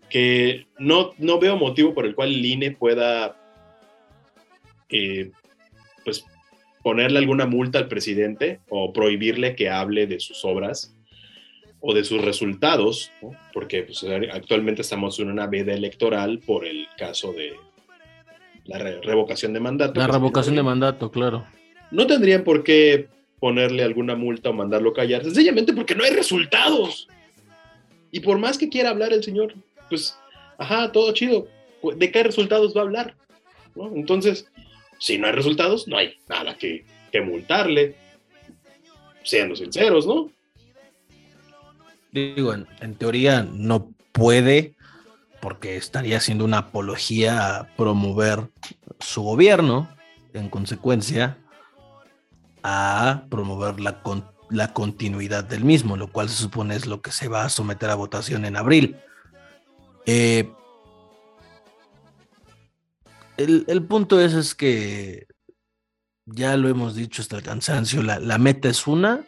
que 0.10 0.68
no, 0.78 1.14
no 1.18 1.40
veo 1.40 1.56
motivo 1.56 1.94
por 1.96 2.06
el 2.06 2.14
cual 2.16 2.34
el 2.34 2.46
INE 2.46 2.72
pueda 2.72 3.36
eh, 4.90 5.32
pues 6.04 6.26
ponerle 6.84 7.18
alguna 7.18 7.48
multa 7.48 7.80
al 7.80 7.88
presidente 7.88 8.60
o 8.70 8.92
prohibirle 8.92 9.56
que 9.56 9.70
hable 9.70 10.06
de 10.06 10.20
sus 10.20 10.44
obras 10.46 10.94
o 11.86 11.94
de 11.94 12.06
sus 12.06 12.22
resultados, 12.22 13.12
porque 13.52 13.84
pues, 13.84 14.06
actualmente 14.32 14.82
estamos 14.82 15.20
en 15.20 15.30
una 15.30 15.48
veda 15.48 15.74
electoral 15.74 16.40
por 16.40 16.66
el 16.66 16.88
caso 16.98 17.34
de 17.34 17.54
la 18.64 18.78
revocación 18.80 19.52
de 19.52 19.60
mandato. 19.60 20.00
La 20.00 20.08
revocación 20.08 20.56
de 20.56 20.64
mandato, 20.64 21.12
claro. 21.12 21.46
No 21.92 22.08
tendrían 22.08 22.46
por 22.46 22.64
qué 22.64 23.10
ponerle 23.38 23.84
alguna 23.84 24.16
multa 24.16 24.52
o 24.52 24.54
mandarlo 24.54 24.94
callar, 24.94 25.26
sencillamente 25.26 25.74
porque 25.74 25.94
no 25.94 26.06
hay 26.06 26.12
resultados. 26.12 27.10
Y 28.12 28.22
por 28.22 28.40
más 28.40 28.58
que 28.58 28.70
quiera 28.70 28.90
hablar 28.90 29.12
el 29.12 29.22
señor, 29.22 29.54
pues, 29.90 30.18
ajá, 30.58 30.90
todo 30.94 31.12
chido. 31.12 31.50
¿De 31.98 32.12
qué 32.12 32.24
resultados 32.24 32.74
va 32.74 32.80
a 32.80 32.86
hablar? 32.86 33.16
Entonces, 33.94 34.50
si 35.00 35.18
no 35.18 35.28
hay 35.28 35.34
resultados, 35.34 35.86
no 35.86 35.98
hay 35.98 36.16
nada 36.30 36.58
que, 36.58 36.86
multarle. 37.26 37.96
Siendo 39.24 39.56
sinceros, 39.58 40.08
¿no? 40.08 40.32
Digo, 42.14 42.54
en, 42.54 42.96
teoría 42.96 43.42
no 43.42 43.90
puede, 44.12 44.76
porque 45.42 45.78
estaría 45.78 46.18
haciendo 46.18 46.46
una 46.46 46.60
apología 46.60 47.58
a 47.58 47.76
promover 47.76 48.52
su 49.00 49.24
gobierno, 49.24 49.90
en 50.34 50.50
consecuencia, 50.50 51.40
a 52.62 53.24
promover 53.32 53.80
la, 53.80 54.02
la 54.52 54.74
continuidad 54.74 55.44
del 55.44 55.66
mismo, 55.66 55.98
lo 55.98 56.12
cual 56.12 56.30
se 56.30 56.36
supone 56.36 56.76
es 56.76 56.86
lo 56.86 57.02
que 57.02 57.12
se 57.12 57.28
va 57.28 57.46
a 57.46 57.50
someter 57.50 57.90
a 57.90 57.96
votación 57.96 58.46
en 58.46 58.58
abril. 58.58 58.96
Eh, 60.06 60.52
el, 63.38 63.84
punto 63.84 64.22
es, 64.22 64.34
es 64.34 64.54
que 64.54 65.26
ya 66.26 66.56
lo 66.58 66.70
hemos 66.70 66.94
dicho 66.94 67.24
hasta 67.24 67.38
el 67.38 67.44
cansancio, 67.44 68.04
la, 68.04 68.20
la, 68.20 68.38
meta 68.38 68.70
es 68.70 68.86
una, 68.86 69.26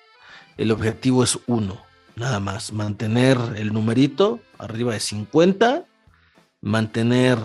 el 0.57 0.71
objetivo 0.71 1.23
es 1.23 1.39
uno, 1.47 1.84
nada 2.16 2.39
más, 2.39 2.72
mantener 2.72 3.38
el 3.57 3.74
numerito 3.74 4.39
arriba 4.57 4.93
de 4.93 4.99
50, 4.99 5.86
mantener 6.61 7.38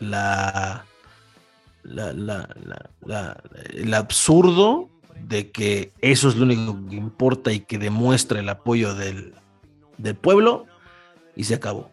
la, 0.00 0.84
el 1.84 3.94
absurdo 3.94 4.88
de 5.20 5.50
que 5.50 5.92
eso 6.00 6.28
es 6.28 6.36
lo 6.36 6.44
único 6.44 6.88
que 6.88 6.96
importa 6.96 7.52
y 7.52 7.60
que 7.60 7.78
demuestra 7.78 8.40
el 8.40 8.48
apoyo 8.48 8.94
del, 8.94 9.34
del 9.98 10.16
pueblo 10.16 10.66
y 11.36 11.44
se 11.44 11.54
acabó 11.54 11.90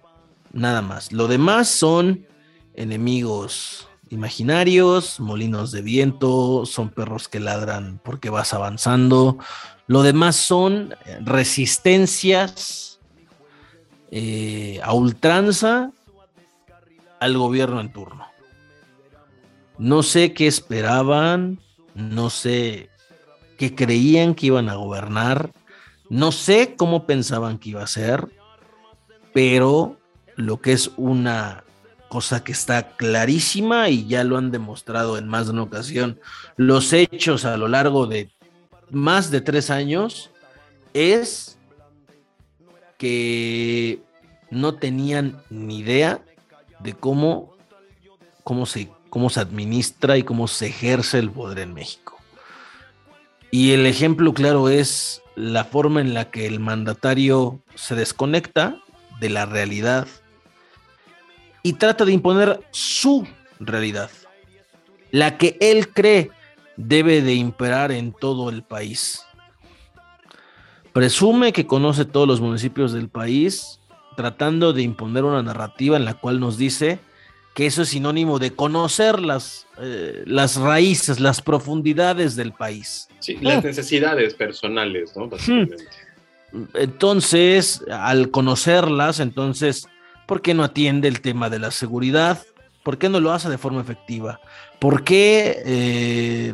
nada 0.54 0.82
más. 0.82 1.12
Lo 1.12 1.28
demás 1.28 1.68
son 1.68 2.26
enemigos 2.74 3.88
imaginarios, 4.10 5.20
molinos 5.20 5.72
de 5.72 5.82
viento, 5.82 6.66
son 6.66 6.90
perros 6.90 7.28
que 7.28 7.40
ladran 7.40 8.00
porque 8.04 8.30
vas 8.30 8.54
avanzando. 8.54 9.38
Lo 9.88 10.02
demás 10.02 10.36
son 10.36 10.96
resistencias 11.22 13.00
eh, 14.12 14.80
a 14.84 14.94
ultranza 14.94 15.92
al 17.20 17.38
gobierno 17.38 17.82
en 17.82 17.92
turno. 17.92 18.26
No 19.78 20.04
sé 20.04 20.34
qué 20.34 20.48
esperaban, 20.48 21.60
no 21.94 22.30
sé 22.30 22.90
qué 23.58 23.76
creían 23.76 24.36
que 24.36 24.48
iban 24.48 24.70
a 24.70 24.76
gobernar, 24.76 25.52
no 26.10 26.32
sé 26.32 26.76
cómo 26.78 27.06
pensaban 27.06 27.58
que 27.58 27.70
iba 27.70 27.84
a 27.84 27.88
ser, 27.88 28.28
pero 29.34 29.98
lo 30.36 30.62
que 30.62 30.72
es 30.72 30.92
una 30.98 31.64
cosa 32.10 32.44
que 32.44 32.52
está 32.52 32.96
clarísima 32.96 33.90
y 33.90 34.08
ya 34.08 34.24
lo 34.24 34.38
han 34.38 34.52
demostrado 34.52 35.18
en 35.18 35.28
más 35.28 35.48
de 35.48 35.54
una 35.54 35.64
ocasión 35.64 36.20
los 36.56 36.94
hechos 36.94 37.44
a 37.44 37.58
lo 37.58 37.68
largo 37.68 38.08
de 38.08 38.30
más 38.92 39.32
de 39.32 39.42
tres 39.42 39.70
años 39.70 40.32
es 40.94 41.58
que 42.98 44.00
no 44.50 44.76
tenían 44.76 45.42
ni 45.50 45.80
idea 45.80 46.22
de 46.80 46.94
cómo, 46.94 47.56
cómo, 48.44 48.66
se, 48.66 48.90
cómo 49.10 49.30
se 49.30 49.40
administra 49.40 50.18
y 50.18 50.24
cómo 50.24 50.48
se 50.48 50.68
ejerce 50.68 51.20
el 51.20 51.32
poder 51.32 51.60
en 51.60 51.74
México. 51.74 52.18
Y 53.52 53.72
el 53.72 53.86
ejemplo 53.86 54.34
claro 54.34 54.70
es 54.70 55.22
la 55.36 55.66
forma 55.66 56.02
en 56.02 56.14
la 56.14 56.32
que 56.32 56.46
el 56.46 56.60
mandatario 56.60 57.62
se 57.76 57.96
desconecta 57.96 58.82
de 59.20 59.30
la 59.30 59.46
realidad 59.46 60.08
y 61.64 61.74
trata 61.74 62.06
de 62.06 62.14
imponer 62.14 62.60
su 62.72 63.28
realidad, 63.60 64.10
la 65.12 65.38
que 65.38 65.58
él 65.60 65.90
cree 65.90 66.32
debe 66.78 67.22
de 67.22 67.34
imperar 67.34 67.92
en 67.92 68.12
todo 68.12 68.50
el 68.50 68.64
país. 68.64 69.24
Presume 70.94 71.54
que 71.54 71.68
conoce 71.68 72.06
todos 72.06 72.28
los 72.28 72.42
municipios 72.42 72.94
del 72.94 73.10
país, 73.10 73.80
tratando 74.16 74.74
de 74.74 74.82
imponer 74.82 75.24
una 75.24 75.44
narrativa 75.44 75.98
en 75.98 76.06
la 76.06 76.14
cual 76.14 76.40
nos 76.40 76.58
dice 76.58 77.00
que 77.54 77.66
eso 77.66 77.84
es 77.84 77.90
sinónimo 77.90 78.40
de 78.40 78.52
conocer 78.52 79.20
las, 79.20 79.68
eh, 79.80 80.24
las 80.26 80.58
raíces, 80.58 81.20
las 81.20 81.42
profundidades 81.42 82.36
del 82.36 82.54
país. 82.54 83.08
Sí, 83.20 83.38
las 83.42 83.64
ah. 83.64 83.68
necesidades 83.68 84.34
personales, 84.34 85.14
¿no? 85.16 85.30
Entonces, 86.74 87.84
al 87.90 88.32
conocerlas, 88.32 89.20
entonces 89.20 89.88
¿Por 90.26 90.42
qué 90.42 90.54
no 90.54 90.64
atiende 90.64 91.08
el 91.08 91.22
tema 91.22 91.50
de 91.50 91.60
la 91.60 91.72
seguridad? 91.72 92.42
¿Por 92.84 92.98
qué 92.98 93.10
no 93.10 93.20
lo 93.20 93.32
hace 93.32 93.50
de 93.50 93.58
forma 93.58 93.82
efectiva? 93.82 94.40
¿Por 94.80 95.04
qué 95.04 95.62
eh, 95.66 96.54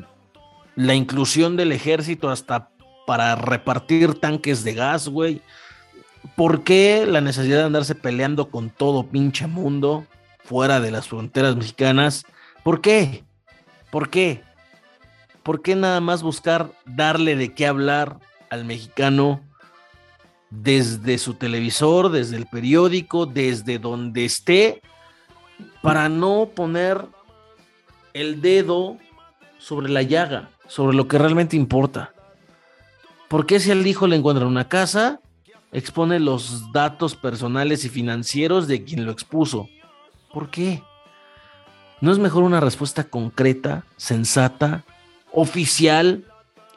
la 0.86 0.96
inclusión 0.96 1.58
del 1.58 1.72
ejército 1.72 2.30
hasta 2.30 2.70
para 3.06 3.36
repartir 3.36 4.16
tanques 4.16 4.64
de 4.64 4.74
gas, 4.74 5.08
güey? 5.08 5.42
¿Por 6.36 6.64
qué 6.64 7.06
la 7.08 7.22
necesidad 7.22 7.60
de 7.60 7.66
andarse 7.66 7.94
peleando 7.94 8.50
con 8.50 8.70
todo 8.70 9.08
pinche 9.08 9.48
mundo 9.48 10.06
fuera 10.44 10.80
de 10.80 10.92
las 10.92 11.08
fronteras 11.08 11.56
mexicanas? 11.56 12.24
¿Por 12.64 12.82
qué? 12.82 13.24
¿Por 13.92 14.10
qué? 14.10 14.44
¿Por 15.44 15.62
qué 15.62 15.76
nada 15.76 16.00
más 16.02 16.24
buscar 16.24 16.72
darle 16.86 17.36
de 17.36 17.54
qué 17.54 17.68
hablar 17.68 18.18
al 18.50 18.66
mexicano 18.66 19.42
desde 20.50 21.18
su 21.18 21.36
televisor, 21.36 22.10
desde 22.10 22.38
el 22.38 22.48
periódico, 22.48 23.26
desde 23.26 23.78
donde 23.78 24.26
esté, 24.26 24.82
para 25.82 26.10
no 26.10 26.50
poner 26.56 27.06
el 28.14 28.42
dedo 28.42 28.98
sobre 29.58 29.90
la 29.90 30.02
llaga, 30.02 30.50
sobre 30.72 30.96
lo 30.96 31.06
que 31.06 31.18
realmente 31.18 31.58
importa. 31.58 32.14
Porque 33.28 33.60
si 33.60 33.72
al 33.72 33.86
hijo 33.86 34.08
le 34.08 34.16
encuentra 34.16 34.48
una 34.48 34.70
casa, 34.70 35.20
expone 35.74 36.18
los 36.18 36.72
datos 36.72 37.14
personales 37.14 37.84
y 37.84 37.90
financieros 37.90 38.70
de 38.70 38.86
quien 38.86 39.06
lo 39.06 39.12
expuso? 39.12 39.68
¿Por 40.34 40.50
qué? 40.50 40.82
¿No 42.00 42.14
es 42.14 42.20
mejor 42.20 42.44
una 42.44 42.62
respuesta 42.62 43.04
concreta, 43.04 43.84
sensata, 43.98 44.86
oficial, 45.34 46.24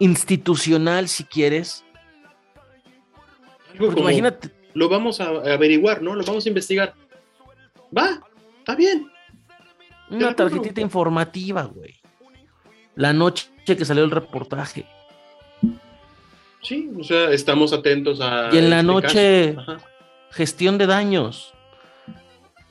institucional 0.01 1.07
si 1.07 1.23
quieres? 1.23 1.85
imagínate. 3.79 4.51
Lo 4.75 4.89
vamos 4.89 5.21
a 5.21 5.29
averiguar, 5.29 6.03
¿no? 6.03 6.17
Lo 6.17 6.25
vamos 6.25 6.45
a 6.47 6.49
investigar. 6.49 6.95
Va, 7.97 8.21
está 8.59 8.75
bien. 8.75 9.09
Una 10.11 10.35
tarjetita 10.35 10.81
informativa, 10.81 11.63
güey. 11.63 11.95
la 12.97 13.13
noche 13.13 13.54
que 13.65 13.85
salió 13.85 14.05
el 14.05 14.11
reportaje. 14.11 14.85
Sí, 16.63 16.91
o 16.99 17.05
sea, 17.05 17.31
estamos 17.31 17.73
atentos 17.73 18.21
a. 18.21 18.51
Y 18.53 18.59
en 18.59 18.71
la 18.71 18.81
este 18.81 18.87
noche, 18.87 19.57
gestión 20.31 20.79
de 20.79 20.87
daños. 20.87 21.53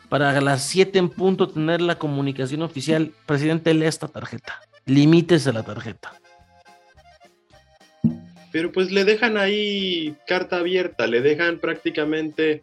Para 0.10 0.40
las 0.42 0.64
7 0.66 1.00
en 1.00 1.10
punto 1.10 1.48
tener 1.48 1.82
la 1.82 1.96
comunicación 1.96 2.62
oficial. 2.62 3.12
Presidente, 3.26 3.74
lee 3.74 3.86
esta 3.86 4.08
tarjeta. 4.08 4.62
Límites 4.86 5.48
a 5.48 5.54
la 5.54 5.64
tarjeta. 5.64 6.14
Pero 8.52 8.72
pues 8.72 8.92
le 8.92 9.06
dejan 9.06 9.38
ahí 9.38 10.16
carta 10.28 10.58
abierta, 10.58 11.08
le 11.08 11.22
dejan 11.22 11.58
prácticamente 11.58 12.62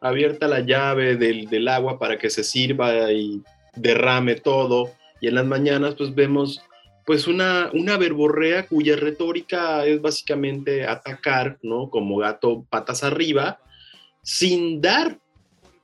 abierta 0.00 0.46
la 0.46 0.60
llave 0.60 1.16
del, 1.16 1.48
del 1.48 1.66
agua 1.66 1.98
para 1.98 2.18
que 2.18 2.30
se 2.30 2.44
sirva 2.44 3.10
y 3.10 3.42
derrame 3.74 4.36
todo. 4.36 4.92
Y 5.20 5.26
en 5.26 5.34
las 5.34 5.46
mañanas 5.46 5.96
pues 5.96 6.14
vemos 6.14 6.62
pues 7.04 7.26
una, 7.26 7.70
una 7.72 7.96
verborrea 7.96 8.66
cuya 8.66 8.96
retórica 8.96 9.84
es 9.86 10.00
básicamente 10.00 10.86
atacar, 10.86 11.58
¿no? 11.62 11.90
Como 11.90 12.18
gato 12.18 12.64
patas 12.70 13.02
arriba, 13.02 13.60
sin 14.22 14.80
dar 14.80 15.18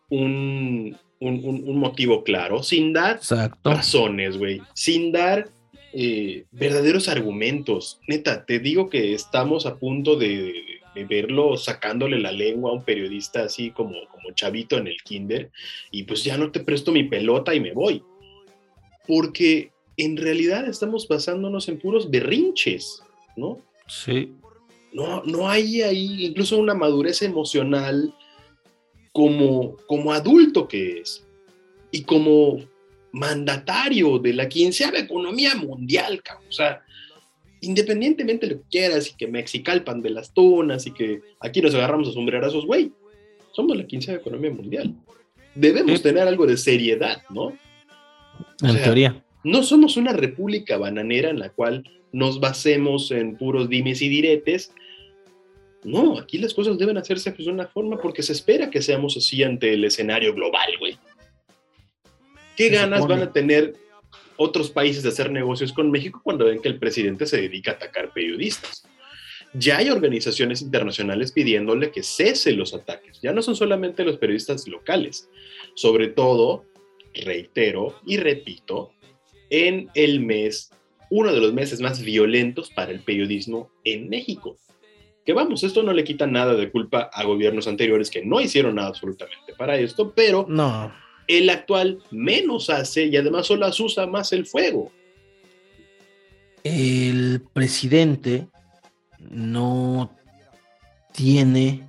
un, 0.09 0.97
motivo 1.21 2.23
claro, 2.23 2.63
sin 2.63 2.93
dar 2.93 3.21
razones, 3.65 4.39
güey, 4.39 4.63
sin 4.75 5.11
dar 5.11 5.49
eh, 5.93 6.45
verdaderos 6.53 7.09
argumentos. 7.09 8.01
Neta, 8.07 8.45
te 8.45 8.61
digo 8.61 8.89
que 8.89 9.15
estamos 9.15 9.67
a 9.67 9.77
punto 9.77 10.17
de, 10.17 10.65
verlo 11.09 11.57
sacándole 11.57 12.19
la 12.19 12.33
lengua 12.33 12.73
a 12.73 12.75
un 12.75 12.83
periodista 12.83 13.45
así 13.45 13.71
como, 13.71 13.95
como 14.11 14.33
chavito 14.33 14.77
en 14.79 14.89
el 14.89 14.97
kinder, 15.05 15.53
y 15.93 16.03
pues 16.03 16.25
ya 16.25 16.37
no 16.37 16.51
te 16.51 16.59
presto 16.59 16.91
mi 16.91 17.05
pelota 17.05 17.55
y 17.55 17.61
me 17.61 17.73
voy. 17.73 18.03
Porque 19.07 19.71
en 19.99 20.17
realidad 20.17 20.67
estamos 20.69 21.07
basándonos 21.09 21.69
en 21.69 21.79
puros 21.79 22.11
berrinches, 22.11 23.03
¿no? 23.37 23.59
Sí. 23.89 24.33
No, 24.93 25.23
no 25.25 25.49
hay 25.49 25.83
ahí 25.83 26.27
incluso 26.27 26.57
una 26.57 26.75
madurez 26.75 27.21
emocional 27.23 28.15
como, 29.13 29.77
como 29.87 30.13
adulto 30.13 30.69
que 30.69 31.01
es 31.01 31.27
y 31.91 32.03
como 32.03 32.59
mandatario 33.13 34.19
de 34.19 34.35
la 34.35 34.49
quinceava 34.49 34.99
economía 34.99 35.55
mundial, 35.57 36.23
o 36.49 36.53
sea, 36.53 36.83
independientemente 37.61 38.47
de 38.47 38.55
lo 38.55 38.63
que 38.63 38.69
quieras 38.71 39.11
y 39.11 39.17
que 39.17 39.27
Mexicalpan 39.27 40.01
de 40.01 40.11
las 40.11 40.33
tunas 40.33 40.87
y 40.87 40.93
que 40.93 41.21
aquí 41.41 41.61
nos 41.61 41.75
agarramos 41.75 42.09
a 42.09 42.13
sombrerazos, 42.13 42.65
güey, 42.67 42.93
somos 43.53 43.77
la 43.77 43.87
quinceava 43.87 44.21
economía 44.21 44.51
mundial. 44.51 44.95
Debemos 45.55 46.01
tener 46.03 46.29
algo 46.29 46.47
de 46.47 46.57
seriedad, 46.57 47.23
¿no? 47.31 47.53
en 48.63 48.83
teoría. 48.83 49.25
No 49.49 49.63
somos 49.63 49.97
una 49.97 50.13
república 50.13 50.77
bananera 50.77 51.31
en 51.31 51.39
la 51.39 51.49
cual 51.49 51.83
nos 52.13 52.39
basemos 52.39 53.11
en 53.11 53.35
puros 53.39 53.71
dimes 53.71 54.03
y 54.03 54.11
diretes. 54.11 54.75
No, 55.85 56.19
aquí 56.19 56.37
las 56.37 56.53
cosas 56.53 56.77
deben 56.77 56.99
hacerse 56.99 57.33
pues, 57.33 57.47
de 57.47 57.53
una 57.53 57.67
forma 57.67 57.97
porque 57.99 58.23
se 58.23 58.35
espera 58.35 58.69
que 58.69 58.83
seamos 58.83 59.17
así 59.17 59.43
ante 59.43 59.73
el 59.73 59.87
escenario 59.87 60.35
global, 60.35 60.69
güey. 60.79 60.99
¿Qué 62.59 62.69
ganas 62.69 63.07
van 63.07 63.23
a 63.23 63.33
tener 63.33 63.75
otros 64.37 64.69
países 64.69 65.03
de 65.03 65.09
hacer 65.09 65.31
negocios 65.31 65.73
con 65.73 65.91
México 65.91 66.21
cuando 66.23 66.45
ven 66.45 66.61
que 66.61 66.69
el 66.69 66.79
presidente 66.79 67.25
se 67.25 67.41
dedica 67.41 67.71
a 67.71 67.75
atacar 67.75 68.13
periodistas? 68.13 68.87
Ya 69.55 69.79
hay 69.79 69.89
organizaciones 69.89 70.61
internacionales 70.61 71.33
pidiéndole 71.33 71.91
que 71.91 72.03
cese 72.03 72.53
los 72.53 72.75
ataques. 72.75 73.19
Ya 73.23 73.33
no 73.33 73.41
son 73.41 73.57
solamente 73.57 74.05
los 74.05 74.19
periodistas 74.19 74.69
locales. 74.69 75.31
Sobre 75.75 76.09
todo, 76.09 76.67
reitero 77.15 77.99
y 78.05 78.19
repito, 78.19 78.93
en 79.51 79.91
el 79.95 80.21
mes, 80.21 80.71
uno 81.11 81.33
de 81.33 81.41
los 81.41 81.53
meses 81.53 81.81
más 81.81 82.01
violentos 82.03 82.71
para 82.71 82.93
el 82.93 83.01
periodismo 83.01 83.71
en 83.85 84.09
México. 84.09 84.57
Que 85.25 85.33
vamos, 85.33 85.63
esto 85.63 85.83
no 85.83 85.93
le 85.93 86.05
quita 86.05 86.27
nada 86.27 86.55
de 86.55 86.71
culpa 86.71 87.11
a 87.13 87.25
gobiernos 87.25 87.69
anteriores 87.69 88.11
que 88.11 88.25
no 88.25 88.41
hicieron 88.41 88.77
nada 88.77 88.89
absolutamente 88.89 89.53
para 89.57 89.77
esto, 89.77 90.13
pero 90.15 90.47
no. 90.49 90.93
el 91.27 91.51
actual 91.51 91.99
menos 92.11 92.71
hace 92.71 93.07
y 93.07 93.17
además 93.17 93.47
solo 93.47 93.67
asusa 93.67 94.07
más 94.07 94.33
el 94.33 94.47
fuego. 94.47 94.91
El 96.65 97.43
presidente 97.53 98.49
no 99.19 100.17
tiene 101.13 101.89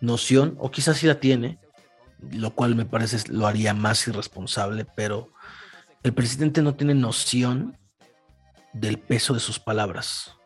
noción, 0.00 0.56
o 0.58 0.70
quizás 0.70 0.98
sí 0.98 1.06
la 1.06 1.20
tiene, 1.20 1.58
lo 2.32 2.54
cual 2.54 2.74
me 2.74 2.84
parece 2.84 3.30
lo 3.30 3.46
haría 3.46 3.74
más 3.74 4.06
irresponsable, 4.08 4.86
pero 4.96 5.30
el 6.06 6.14
presidente 6.14 6.62
no 6.62 6.76
tiene 6.76 6.94
noción 6.94 7.76
del 8.72 8.96
peso 8.96 9.34
de 9.34 9.40
sus 9.40 9.58
palabras. 9.58 10.36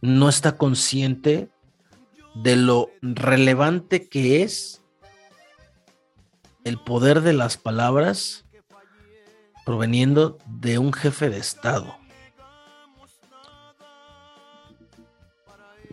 No 0.00 0.28
está 0.28 0.56
consciente 0.56 1.48
de 2.36 2.54
lo 2.54 2.90
relevante 3.02 4.08
que 4.08 4.42
es 4.42 4.84
el 6.62 6.78
poder 6.78 7.22
de 7.22 7.32
las 7.32 7.56
palabras 7.56 8.46
proveniendo 9.64 10.38
de 10.46 10.78
un 10.78 10.92
jefe 10.92 11.28
de 11.28 11.38
Estado. 11.38 11.96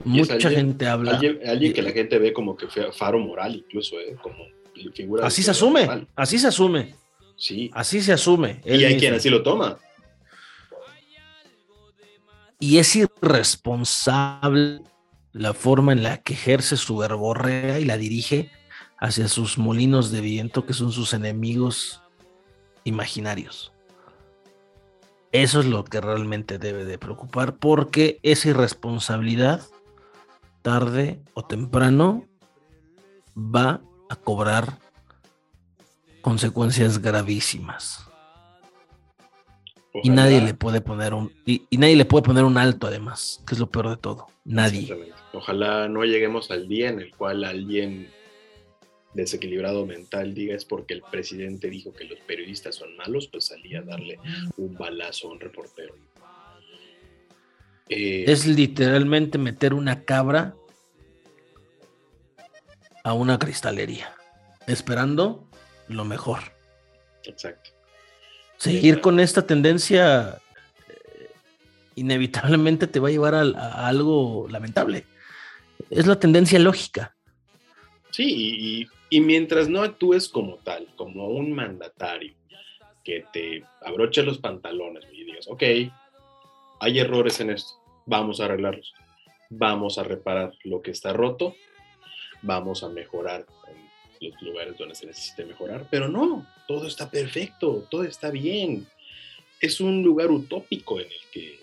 Mucha 0.05 0.51
gente 0.51 0.85
habla. 0.87 1.13
Alguien, 1.13 1.73
que 1.73 1.81
la 1.81 1.89
gente 1.89 2.19
ve 2.19 2.33
como 2.33 2.55
que 2.55 2.67
faro 2.67 3.17
moral, 3.17 3.55
incluso, 3.55 3.99
¿eh? 3.99 4.15
como 4.21 4.45
figura. 4.93 5.25
Así 5.25 5.41
se 5.41 5.49
asume, 5.49 6.07
así 6.15 6.37
se 6.37 6.49
asume. 6.49 7.06
Sí. 7.37 7.71
Así 7.73 8.01
se 8.01 8.13
asume. 8.13 8.61
Y 8.65 8.83
hay 8.83 8.97
quien 8.97 9.13
así 9.13 9.29
lo 9.29 9.43
toma. 9.43 9.77
Y 12.59 12.79
es 12.79 12.95
irresponsable 12.95 14.81
la 15.31 15.53
forma 15.53 15.93
en 15.93 16.01
la 16.01 16.17
que 16.17 16.33
ejerce 16.33 16.75
su 16.75 16.97
verborrea 16.97 17.79
y 17.79 17.85
la 17.85 17.97
dirige 17.97 18.51
hacia 18.97 19.27
sus 19.27 19.59
molinos 19.59 20.11
de 20.11 20.21
viento, 20.21 20.65
que 20.65 20.73
son 20.73 20.91
sus 20.91 21.13
enemigos 21.13 22.01
imaginarios. 22.83 23.71
Eso 25.31 25.59
es 25.59 25.67
lo 25.67 25.83
que 25.83 26.01
realmente 26.01 26.57
debe 26.57 26.85
de 26.85 26.97
preocupar, 26.97 27.57
porque 27.57 28.19
esa 28.23 28.49
irresponsabilidad, 28.49 29.61
tarde 30.63 31.21
o 31.35 31.45
temprano, 31.45 32.25
va 33.37 33.81
a 34.09 34.15
cobrar 34.15 34.79
consecuencias 36.27 37.01
gravísimas. 37.01 38.05
Y 40.03 40.09
nadie 40.09 40.41
le 40.41 40.53
puede 40.53 40.81
poner 40.81 41.13
un 41.13 41.31
y, 41.45 41.61
nadie 41.77 41.95
le 41.95 42.03
puede 42.03 42.23
poner 42.23 42.43
un 42.43 42.57
alto 42.57 42.85
además, 42.85 43.41
que 43.47 43.55
es 43.55 43.59
lo 43.61 43.71
peor 43.71 43.91
de 43.91 43.95
todo. 43.95 44.27
Nadie. 44.43 45.13
Ojalá 45.31 45.87
no 45.87 46.03
lleguemos 46.03 46.51
al 46.51 46.67
día 46.67 46.89
en 46.89 46.99
el 46.99 47.15
cual 47.15 47.45
alguien 47.45 48.09
desequilibrado 49.13 49.85
mental 49.85 50.33
diga 50.33 50.53
es 50.53 50.65
porque 50.65 50.95
el 50.95 51.01
presidente 51.01 51.69
dijo 51.69 51.93
que 51.93 52.03
los 52.03 52.19
periodistas 52.19 52.75
son 52.75 52.97
malos, 52.97 53.29
pues 53.29 53.45
salía 53.45 53.79
a 53.79 53.83
darle 53.83 54.19
un 54.57 54.75
balazo 54.75 55.29
a 55.29 55.31
un 55.31 55.39
reportero. 55.39 55.95
Eh, 57.87 58.25
es 58.27 58.45
literalmente 58.45 59.37
meter 59.37 59.73
una 59.73 60.03
cabra 60.03 60.55
a 63.05 63.13
una 63.13 63.39
cristalería, 63.39 64.13
esperando 64.67 65.46
lo 65.87 66.05
mejor. 66.05 66.39
Exacto. 67.23 67.71
Seguir 68.57 69.01
con 69.01 69.19
esta 69.19 69.45
tendencia 69.45 70.41
eh, 70.87 71.29
inevitablemente 71.95 72.87
te 72.87 72.99
va 72.99 73.09
a 73.09 73.11
llevar 73.11 73.35
a, 73.35 73.87
algo 73.87 74.47
lamentable. 74.49 75.05
Es 75.89 76.07
la 76.07 76.19
tendencia 76.19 76.57
lógica. 76.59 77.15
Sí, 78.11 78.87
y, 79.11 79.21
mientras 79.21 79.69
no 79.69 79.83
actúes 79.83 80.27
como 80.27 80.57
tal, 80.57 80.87
como 80.95 81.27
un 81.27 81.53
mandatario, 81.53 82.33
que 83.03 83.25
te 83.31 83.63
abroche 83.81 84.23
los 84.23 84.39
pantalones 84.39 85.05
y 85.13 85.23
digas, 85.23 85.47
ok, 85.47 85.63
hay 86.79 86.99
errores 86.99 87.39
en 87.39 87.51
esto, 87.51 87.73
vamos 88.05 88.41
a 88.41 88.45
arreglarlos, 88.45 88.93
vamos 89.49 89.97
a 89.97 90.03
reparar 90.03 90.51
lo 90.63 90.81
que 90.81 90.91
está 90.91 91.13
roto, 91.13 91.55
vamos 92.41 92.83
a 92.83 92.89
mejorar 92.89 93.45
los 94.21 94.41
lugares 94.41 94.77
donde 94.77 94.95
se 94.95 95.05
necesite 95.05 95.45
mejorar, 95.45 95.87
pero 95.89 96.07
no, 96.07 96.45
todo 96.67 96.87
está 96.87 97.09
perfecto, 97.09 97.87
todo 97.89 98.03
está 98.03 98.31
bien. 98.31 98.87
Es 99.59 99.79
un 99.79 100.03
lugar 100.03 100.31
utópico 100.31 100.99
en 100.99 101.07
el 101.07 101.31
que, 101.31 101.57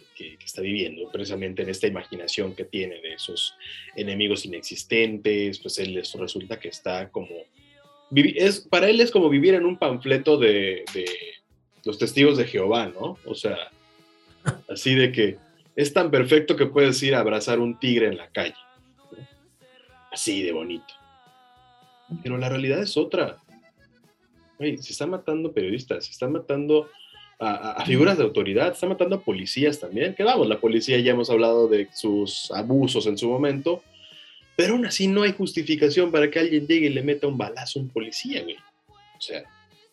está 0.45 0.63
viviendo, 0.63 1.11
precisamente 1.11 1.63
en 1.63 1.71
esta 1.71 1.89
imaginación 1.89 2.55
que 2.55 2.65
tiene 2.65 3.01
de 3.01 3.15
esos 3.15 3.55
enemigos 3.97 4.47
inexistentes, 4.47 5.59
pues 5.59 5.79
él 5.79 6.01
resulta 6.19 6.61
que 6.61 6.69
está 6.69 7.11
como... 7.11 7.35
Es, 8.15 8.61
para 8.61 8.89
él 8.89 9.01
es 9.01 9.11
como 9.11 9.29
vivir 9.29 9.55
en 9.55 9.65
un 9.65 9.77
panfleto 9.77 10.39
de 10.39 10.85
los 11.85 11.99
testigos 11.99 12.37
de 12.39 12.47
Jehová, 12.47 12.87
¿no? 12.87 13.19
O 13.25 13.35
sea, 13.35 13.57
así 14.69 14.95
de 14.95 15.11
que 15.11 15.39
es 15.77 15.93
tan 15.93 16.11
perfecto 16.11 16.57
que 16.57 16.67
puedes 16.67 17.03
ir 17.03 17.15
a 17.15 17.21
abrazar 17.21 17.59
un 17.59 17.79
tigre 17.79 18.07
en 18.07 18.17
la 18.17 18.29
calle. 18.29 18.55
Así 20.13 20.43
de 20.43 20.53
bonito. 20.53 20.95
Pero 22.23 22.39
la 22.39 22.49
realidad 22.49 22.81
es 22.81 22.97
otra. 22.97 23.39
se 24.59 24.75
están 24.75 25.11
matando 25.11 25.53
periodistas, 25.53 26.07
se 26.07 26.13
están 26.13 26.33
matando 26.33 26.89
a, 27.39 27.85
figuras 27.85 28.17
de 28.17 28.25
autoridad, 28.25 28.73
está 28.73 28.87
matando 28.87 29.17
a 29.17 29.21
policías 29.21 29.81
también, 29.81 30.15
que 30.15 30.23
vamos, 30.23 30.49
la 30.49 30.61
policía 30.61 30.99
ya 31.01 31.13
hemos 31.13 31.31
hablado 31.31 31.69
de 31.69 31.89
sus 31.93 32.51
abusos 32.53 33.07
en 33.07 33.19
su 33.19 33.29
momento, 33.29 33.83
pero 34.57 34.75
aún 34.75 34.87
así 34.87 35.09
no 35.09 35.23
hay 35.23 35.33
justificación 35.33 36.11
para 36.11 36.31
que 36.31 36.39
alguien 36.39 36.67
llegue 36.67 36.87
y 36.87 36.91
le 36.91 37.03
meta 37.03 37.27
un 37.27 37.37
balazo 37.37 37.79
a 37.79 37.83
un 37.83 37.89
policía, 37.89 38.43
güey. 38.43 38.57
O 39.19 39.21
sea, 39.21 39.43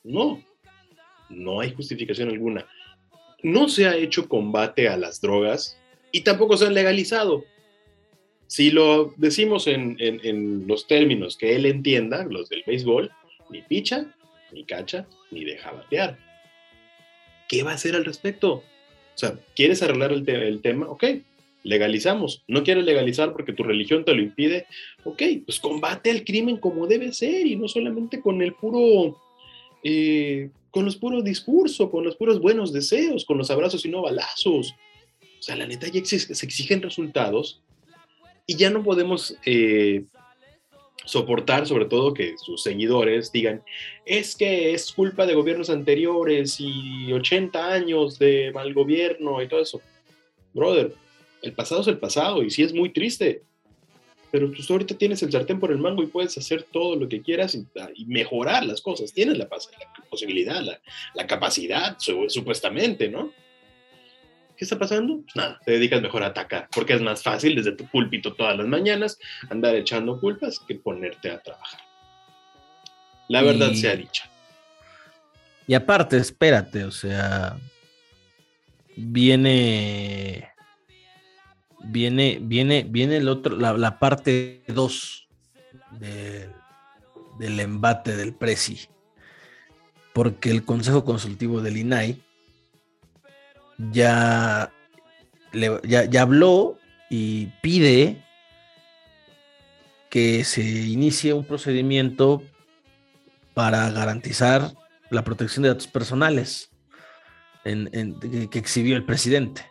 no, 0.03 0.41
no 1.29 1.59
hay 1.59 1.73
justificación 1.73 2.29
alguna. 2.29 2.65
No 3.43 3.67
se 3.67 3.87
ha 3.87 3.95
hecho 3.95 4.29
combate 4.29 4.87
a 4.87 4.97
las 4.97 5.19
drogas 5.19 5.77
y 6.11 6.21
tampoco 6.21 6.57
se 6.57 6.67
han 6.67 6.75
legalizado. 6.75 7.43
Si 8.51 8.69
lo 8.69 9.13
decimos 9.15 9.67
en, 9.67 9.95
en 9.99 10.67
los 10.67 10.85
términos 10.85 11.37
que 11.37 11.55
él 11.55 11.65
entienda, 11.65 12.25
los 12.25 12.49
del 12.49 12.63
béisbol, 12.67 13.09
ni 13.49 13.61
picha, 13.61 14.13
ni 14.51 14.65
cacha, 14.65 15.07
ni 15.31 15.45
deja 15.45 15.71
batear 15.71 16.17
¿qué 17.51 17.63
va 17.63 17.71
a 17.71 17.75
hacer 17.75 17.97
al 17.97 18.05
respecto? 18.05 18.53
O 18.53 18.63
sea, 19.17 19.37
¿quieres 19.57 19.83
arreglar 19.83 20.13
el, 20.13 20.61
tema? 20.61 20.87
Ok, 20.87 21.03
legalizamos. 21.63 22.43
¿No 22.47 22.63
quieres 22.63 22.85
legalizar 22.85 23.33
porque 23.33 23.51
tu 23.51 23.63
religión 23.63 24.05
te 24.05 24.15
lo 24.15 24.21
impide? 24.21 24.67
Ok, 25.03 25.21
pues 25.45 25.59
combate 25.59 26.11
el 26.11 26.23
crimen 26.23 26.55
como 26.55 26.87
debe 26.87 27.11
ser 27.11 27.45
y 27.45 27.57
no 27.57 27.67
solamente 27.67 28.21
con 28.21 28.41
el 28.41 28.53
puro, 28.53 29.17
eh, 29.83 30.49
con 30.71 30.85
los 30.85 30.95
puros 30.95 31.25
discursos, 31.25 31.89
con 31.89 32.05
los 32.05 32.15
puros 32.15 32.39
buenos 32.39 32.71
deseos, 32.71 33.25
con 33.25 33.37
los 33.37 33.51
abrazos 33.51 33.85
y 33.85 33.89
no 33.89 34.01
balazos. 34.01 34.73
O 35.37 35.43
sea, 35.43 35.57
la 35.57 35.67
neta 35.67 35.89
ya 35.89 36.05
se 36.05 36.45
exigen 36.45 36.81
resultados 36.81 37.61
y 38.51 38.57
ya 38.57 38.69
no 38.69 38.83
podemos 38.83 39.37
eh, 39.45 40.03
soportar 41.05 41.65
sobre 41.65 41.85
todo 41.85 42.13
que 42.13 42.37
sus 42.37 42.61
seguidores 42.61 43.31
digan, 43.31 43.63
es 44.05 44.35
que 44.35 44.73
es 44.73 44.91
culpa 44.91 45.25
de 45.25 45.35
gobiernos 45.35 45.69
anteriores 45.69 46.57
y 46.59 47.13
80 47.13 47.71
años 47.71 48.19
de 48.19 48.51
mal 48.53 48.73
gobierno 48.73 49.41
y 49.41 49.47
todo 49.47 49.61
eso. 49.61 49.81
Brother, 50.53 50.93
el 51.41 51.53
pasado 51.53 51.79
es 51.79 51.87
el 51.87 51.97
pasado 51.97 52.43
y 52.43 52.49
sí 52.49 52.61
es 52.61 52.73
muy 52.73 52.89
triste, 52.89 53.43
pero 54.31 54.51
tú 54.51 54.61
ahorita 54.69 54.97
tienes 54.97 55.23
el 55.23 55.31
sartén 55.31 55.61
por 55.61 55.71
el 55.71 55.77
mango 55.77 56.03
y 56.03 56.07
puedes 56.07 56.37
hacer 56.37 56.63
todo 56.73 56.97
lo 56.97 57.07
que 57.07 57.21
quieras 57.21 57.55
y, 57.55 58.05
mejorar 58.05 58.65
las 58.65 58.81
cosas. 58.81 59.13
Tienes 59.13 59.37
la, 59.37 59.47
posibilidad, 60.09 60.61
la, 60.61 60.81
la 61.15 61.25
capacidad, 61.25 61.95
supuestamente, 61.99 63.07
¿no? 63.07 63.31
¿Qué 64.61 64.65
está 64.65 64.77
pasando? 64.77 65.23
Pues 65.23 65.35
nada, 65.35 65.59
te 65.65 65.71
dedicas 65.71 66.03
mejor 66.03 66.21
a 66.21 66.27
atacar, 66.27 66.69
porque 66.71 66.93
es 66.93 67.01
más 67.01 67.23
fácil 67.23 67.55
desde 67.55 67.71
tu 67.71 67.87
púlpito 67.87 68.35
todas 68.35 68.55
las 68.55 68.67
mañanas 68.67 69.17
andar 69.49 69.73
echando 69.73 70.19
culpas 70.19 70.59
que 70.59 70.75
ponerte 70.75 71.31
a 71.31 71.41
trabajar. 71.41 71.81
La 73.27 73.41
verdad 73.41 73.73
sea 73.73 73.95
dicha. 73.95 74.29
Y 75.65 75.73
aparte, 75.73 76.17
espérate, 76.17 76.83
o 76.83 76.91
sea, 76.91 77.57
viene, 78.95 80.51
viene, 81.85 82.37
viene, 82.39 82.85
viene 82.87 83.17
el 83.17 83.29
otro, 83.29 83.57
la, 83.57 83.97
parte 83.97 84.61
2 84.67 85.27
del 87.39 87.59
embate 87.59 88.15
del 88.15 88.35
Prezi, 88.35 88.81
porque 90.13 90.51
el 90.51 90.63
Consejo 90.63 91.03
Consultivo 91.03 91.61
del 91.61 91.77
INAI 91.77 92.21
ya, 93.91 94.71
ya, 95.83 96.21
habló 96.21 96.77
y 97.09 97.47
pide 97.61 98.23
que 100.09 100.43
se 100.43 100.61
inicie 100.61 101.33
un 101.33 101.45
procedimiento 101.45 102.43
para 103.53 103.89
garantizar 103.91 104.73
la 105.09 105.23
protección 105.23 105.63
de 105.63 105.69
datos 105.69 105.87
personales 105.87 106.69
que 107.63 108.59
exhibió 108.59 108.95
el 108.95 109.05
presidente. 109.05 109.65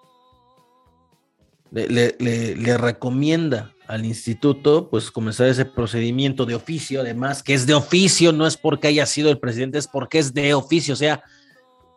Le, 1.70 2.16
le, 2.18 2.78
recomienda 2.78 3.72
al 3.86 4.04
instituto 4.04 4.88
pues 4.90 5.11
comenzar 5.11 5.48
ese 5.48 5.64
procedimiento 5.64 6.44
de 6.44 6.56
oficio, 6.56 7.00
además 7.00 7.42
que 7.42 7.54
es 7.54 7.66
de 7.66 7.74
oficio, 7.74 8.32
no 8.32 8.46
es 8.46 8.56
porque 8.56 8.88
haya 8.88 9.06
sido 9.06 9.30
el 9.30 9.38
presidente, 9.38 9.78
es 9.78 9.86
porque 9.86 10.18
es 10.18 10.34
de 10.34 10.54
oficio, 10.54 10.94
o 10.94 10.96
sea, 10.96 11.22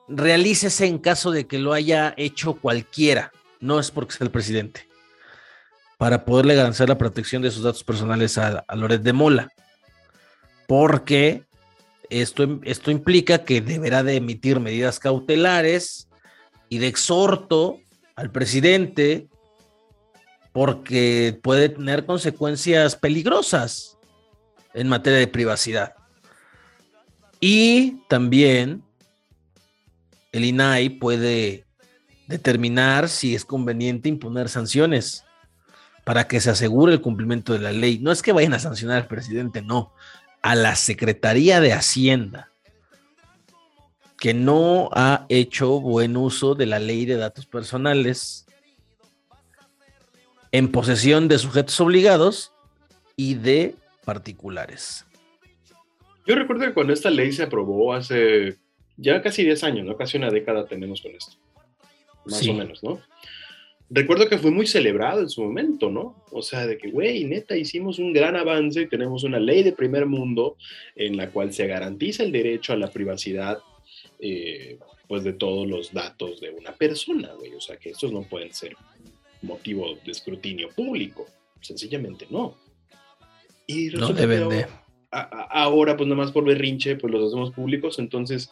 realícese 0.07 0.85
en 0.85 0.99
caso 0.99 1.31
de 1.31 1.47
que 1.47 1.59
lo 1.59 1.73
haya 1.73 2.13
hecho 2.17 2.55
cualquiera, 2.55 3.31
no 3.59 3.79
es 3.79 3.91
porque 3.91 4.13
sea 4.13 4.25
el 4.25 4.31
presidente, 4.31 4.87
para 5.97 6.25
poderle 6.25 6.55
garantizar 6.55 6.89
la 6.89 6.97
protección 6.97 7.41
de 7.41 7.51
sus 7.51 7.63
datos 7.63 7.83
personales 7.83 8.37
a, 8.37 8.65
Loret 8.75 9.01
de 9.01 9.13
Mola. 9.13 9.49
Porque 10.67 11.43
esto, 12.09 12.59
esto 12.63 12.91
implica 12.91 13.45
que 13.45 13.61
deberá 13.61 14.03
de 14.03 14.15
emitir 14.15 14.59
medidas 14.59 14.99
cautelares 14.99 16.07
y 16.69 16.79
de 16.79 16.87
exhorto 16.87 17.79
al 18.15 18.31
presidente 18.31 19.27
porque 20.51 21.39
puede 21.41 21.69
tener 21.69 22.05
consecuencias 22.05 22.95
peligrosas 22.95 23.97
en 24.73 24.87
materia 24.87 25.19
de 25.19 25.27
privacidad. 25.27 25.95
Y 27.39 28.03
también 28.07 28.83
el 30.33 30.45
INAI 30.45 30.89
puede 30.89 31.65
determinar 32.27 33.07
si 33.07 33.35
es 33.35 33.45
conveniente 33.45 34.09
imponer 34.09 34.49
sanciones 34.49 35.23
para 36.03 36.27
que 36.27 36.41
se 36.41 36.49
asegure 36.49 36.91
el 36.91 37.01
cumplimiento 37.01 37.53
de 37.53 37.59
la 37.59 37.71
ley. 37.71 37.99
No 37.99 38.11
es 38.11 38.21
que 38.21 38.33
vayan 38.33 38.53
a 38.53 38.59
sancionar 38.59 38.97
al 38.97 39.07
presidente, 39.07 39.61
no, 39.61 39.93
a 40.41 40.55
la 40.55 40.75
Secretaría 40.75 41.61
de 41.61 41.73
Hacienda, 41.73 42.51
que 44.17 44.33
no 44.33 44.89
ha 44.93 45.25
hecho 45.29 45.79
buen 45.79 46.17
uso 46.17 46.55
de 46.55 46.65
la 46.65 46.79
ley 46.79 47.05
de 47.05 47.17
datos 47.17 47.45
personales 47.45 48.45
en 50.51 50.71
posesión 50.71 51.27
de 51.27 51.37
sujetos 51.37 51.79
obligados 51.79 52.51
y 53.15 53.35
de 53.35 53.75
particulares. 54.03 55.05
Yo 56.25 56.35
recuerdo 56.35 56.65
que 56.65 56.73
cuando 56.73 56.93
esta 56.93 57.09
ley 57.09 57.31
se 57.31 57.43
aprobó 57.43 57.93
hace 57.93 58.62
ya 58.97 59.21
casi 59.21 59.43
10 59.43 59.63
años, 59.63 59.85
¿no? 59.85 59.97
Casi 59.97 60.17
una 60.17 60.29
década 60.29 60.65
tenemos 60.65 61.01
con 61.01 61.15
esto. 61.15 61.33
Más 62.25 62.47
o 62.47 62.53
menos, 62.53 62.83
¿no? 62.83 63.01
Recuerdo 63.89 64.27
que 64.27 64.37
fue 64.37 64.49
muy 64.49 64.65
celebrado 64.65 65.21
en 65.21 65.29
su 65.29 65.43
momento, 65.43 65.91
¿no? 65.91 66.23
O 66.31 66.41
sea, 66.41 66.65
de 66.65 66.77
que, 66.77 66.89
güey, 66.89 67.25
neta, 67.25 67.55
hicimos 67.55 67.99
un 67.99 68.13
gran 68.13 68.35
avance 68.35 68.81
y 68.81 68.87
tenemos 68.87 69.23
una 69.23 69.39
ley 69.39 69.61
de 69.61 69.73
primer 69.73 70.05
mundo 70.05 70.57
en 70.95 71.17
la 71.17 71.29
cual 71.29 71.53
se 71.53 71.67
garantiza 71.67 72.23
el 72.23 72.31
derecho 72.31 72.73
a 72.73 72.77
la 72.77 72.89
privacidad, 72.89 73.59
eh, 74.19 74.79
pues, 75.07 75.23
de 75.23 75.33
todos 75.33 75.67
los 75.67 75.93
datos 75.93 76.39
de 76.39 76.49
una 76.51 76.71
persona, 76.71 77.33
güey. 77.33 77.53
O 77.53 77.61
sea, 77.61 77.77
que 77.77 77.89
estos 77.89 78.11
no 78.11 78.23
pueden 78.23 78.53
ser 78.53 78.75
motivo 79.41 79.95
de 80.03 80.11
escrutinio 80.11 80.69
público. 80.69 81.27
Sencillamente 81.61 82.25
no. 82.29 82.57
Y 83.67 83.87
no 83.89 84.11
deben 84.13 84.49
de. 84.49 84.65
Ahora, 85.11 85.95
pues, 85.95 86.09
nada 86.09 86.23
más 86.23 86.31
por 86.31 86.45
berrinche, 86.45 86.95
pues 86.95 87.13
los 87.13 87.27
hacemos 87.27 87.51
públicos, 87.51 87.99
entonces 87.99 88.49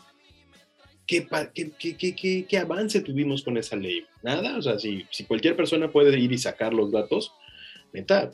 ¿qué, 1.06 2.46
qué, 2.48 2.58
avance 2.58 3.02
tuvimos 3.02 3.44
con 3.44 3.58
esa 3.58 3.76
ley? 3.76 4.06
Nada, 4.24 4.58
o 4.58 4.62
sea, 4.62 4.80
si, 4.80 5.06
si 5.10 5.26
cualquier 5.26 5.56
persona 5.56 5.92
puede 5.92 6.18
ir 6.18 6.32
y 6.32 6.38
sacar 6.38 6.74
los 6.74 6.92
datos, 6.92 7.34
neta, 7.94 8.32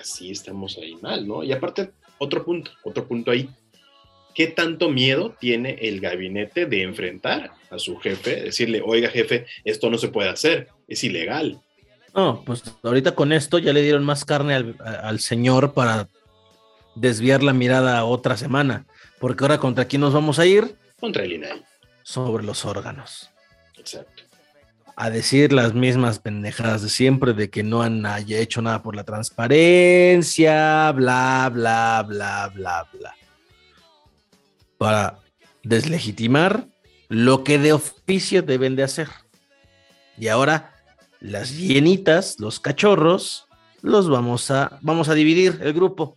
así 0.00 0.30
estamos 0.30 0.78
ahí 0.78 0.96
mal, 0.96 1.26
¿no? 1.26 1.42
Y 1.42 1.52
aparte, 1.52 1.90
otro 2.18 2.44
punto, 2.44 2.70
otro 2.84 3.06
punto 3.06 3.30
ahí. 3.30 3.48
¿Qué 4.34 4.46
tanto 4.46 4.88
miedo 4.88 5.34
tiene 5.40 5.78
el 5.80 6.00
gabinete 6.00 6.66
de 6.66 6.82
enfrentar 6.82 7.50
a 7.70 7.78
su 7.78 7.96
jefe? 7.96 8.42
Decirle, 8.42 8.80
oiga 8.84 9.10
jefe, 9.10 9.46
esto 9.64 9.90
no 9.90 9.98
se 9.98 10.08
puede 10.08 10.28
hacer, 10.28 10.68
es 10.86 11.02
ilegal. 11.02 11.60
No, 12.14 12.42
pues 12.46 12.62
ahorita 12.82 13.14
con 13.14 13.32
esto 13.32 13.58
ya 13.58 13.72
le 13.72 13.82
dieron 13.82 14.04
más 14.04 14.24
carne 14.24 14.54
al, 14.54 14.76
al 14.80 15.18
señor 15.18 15.74
para 15.74 16.08
desviar 16.94 17.42
la 17.42 17.52
mirada 17.52 17.98
a 17.98 18.04
otra 18.04 18.36
semana, 18.36 18.86
porque 19.18 19.44
ahora 19.44 19.58
contra 19.58 19.86
quién 19.86 20.00
nos 20.00 20.14
vamos 20.14 20.38
a 20.38 20.46
ir? 20.46 20.76
Contra 21.00 21.24
el 21.24 21.32
INAI 21.32 21.67
sobre 22.08 22.42
los 22.42 22.64
órganos. 22.64 23.28
Exacto. 23.76 24.22
A 24.96 25.10
decir 25.10 25.52
las 25.52 25.74
mismas 25.74 26.18
pendejadas 26.18 26.80
de 26.80 26.88
siempre 26.88 27.34
de 27.34 27.50
que 27.50 27.62
no 27.62 27.82
han 27.82 28.02
hecho 28.28 28.62
nada 28.62 28.82
por 28.82 28.96
la 28.96 29.04
transparencia, 29.04 30.90
bla, 30.92 31.50
bla, 31.52 32.02
bla, 32.08 32.50
bla, 32.54 32.88
bla. 32.94 33.14
Para 34.78 35.18
deslegitimar 35.62 36.66
lo 37.08 37.44
que 37.44 37.58
de 37.58 37.74
oficio 37.74 38.40
deben 38.40 38.74
de 38.74 38.84
hacer. 38.84 39.08
Y 40.16 40.28
ahora 40.28 40.72
las 41.20 41.58
llenitas, 41.58 42.36
los 42.38 42.58
cachorros, 42.58 43.46
los 43.82 44.08
vamos 44.08 44.50
a, 44.50 44.78
vamos 44.80 45.10
a 45.10 45.14
dividir 45.14 45.58
el 45.62 45.74
grupo. 45.74 46.16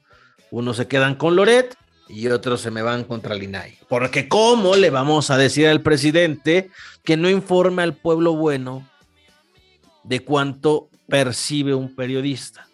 Unos 0.51 0.77
se 0.77 0.87
quedan 0.87 1.15
con 1.15 1.35
Loret 1.35 1.75
y 2.11 2.27
otros 2.27 2.61
se 2.61 2.71
me 2.71 2.81
van 2.81 3.03
contra 3.03 3.35
el 3.35 3.43
INAI. 3.43 3.77
Porque 3.87 4.27
¿cómo 4.27 4.75
le 4.75 4.89
vamos 4.89 5.31
a 5.31 5.37
decir 5.37 5.67
al 5.67 5.81
presidente 5.81 6.69
que 7.03 7.17
no 7.17 7.29
informe 7.29 7.83
al 7.83 7.95
pueblo 7.95 8.35
bueno 8.35 8.87
de 10.03 10.19
cuánto 10.19 10.89
percibe 11.07 11.73
un 11.73 11.95
periodista? 11.95 12.67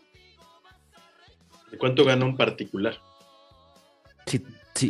¿De 1.72 1.78
cuánto 1.78 2.04
gana 2.04 2.26
un 2.26 2.36
particular? 2.36 2.98
Si, 4.26 4.44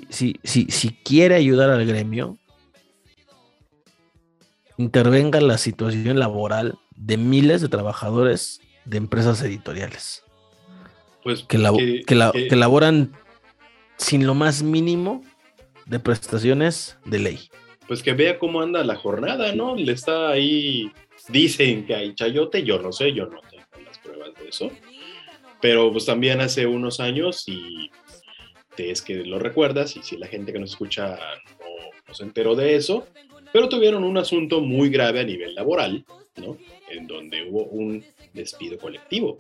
si, 0.10 0.40
si, 0.44 0.66
si 0.66 0.90
quiere 1.04 1.36
ayudar 1.36 1.70
al 1.70 1.86
gremio, 1.86 2.38
intervenga 4.78 5.42
la 5.42 5.58
situación 5.58 6.20
laboral 6.20 6.78
de 6.96 7.18
miles 7.18 7.62
de 7.62 7.70
trabajadores 7.70 8.62
de 8.86 8.98
empresas 8.98 9.42
editoriales. 9.42 10.24
Pues 11.24 11.44
que, 11.44 12.04
que, 12.06 12.56
laboran 12.56 13.12
sin 13.98 14.26
lo 14.26 14.34
más 14.34 14.64
mínimo 14.64 15.24
de 15.86 16.00
prestaciones 16.00 16.98
de 17.06 17.20
ley. 17.20 17.40
Pues 17.88 18.04
que 18.04 18.14
vea 18.14 18.38
cómo 18.38 18.62
anda 18.62 18.84
la 18.84 18.96
jornada, 18.96 19.54
¿no? 19.54 19.76
Le 19.76 19.94
está 19.94 20.30
ahí, 20.30 20.92
dicen 21.30 21.86
que 21.86 21.96
hay 21.96 22.16
chayote, 22.16 22.64
yo 22.64 22.80
no 22.80 22.92
sé, 22.92 23.14
yo 23.14 23.26
no 23.26 23.40
tengo 23.50 23.64
las 23.86 23.98
pruebas 24.00 24.34
de 24.36 24.50
eso. 24.50 24.72
Pero 25.62 25.92
pues 25.92 26.06
también 26.06 26.42
hace 26.42 26.66
unos 26.68 27.00
años, 27.00 27.48
y 27.48 27.90
es 28.78 29.02
que 29.02 29.16
lo 29.26 29.40
recuerdas, 29.40 29.96
y 29.96 30.04
si 30.04 30.18
la 30.18 30.28
gente 30.28 30.54
que 30.54 30.60
nos 30.60 30.72
escucha 30.72 31.18
no, 32.08 32.14
se 32.14 32.24
enteró 32.24 32.56
de 32.56 32.76
eso, 32.76 33.08
pero 33.52 33.70
tuvieron 33.70 34.04
un 34.04 34.18
asunto 34.18 34.62
muy 34.62 34.90
grave 34.90 35.22
a 35.22 35.24
nivel 35.24 35.56
laboral, 35.56 36.06
¿no? 36.36 36.58
En 36.90 37.08
donde 37.08 37.44
hubo 37.44 37.64
un 37.64 38.06
despido 38.34 38.78
colectivo, 38.78 39.38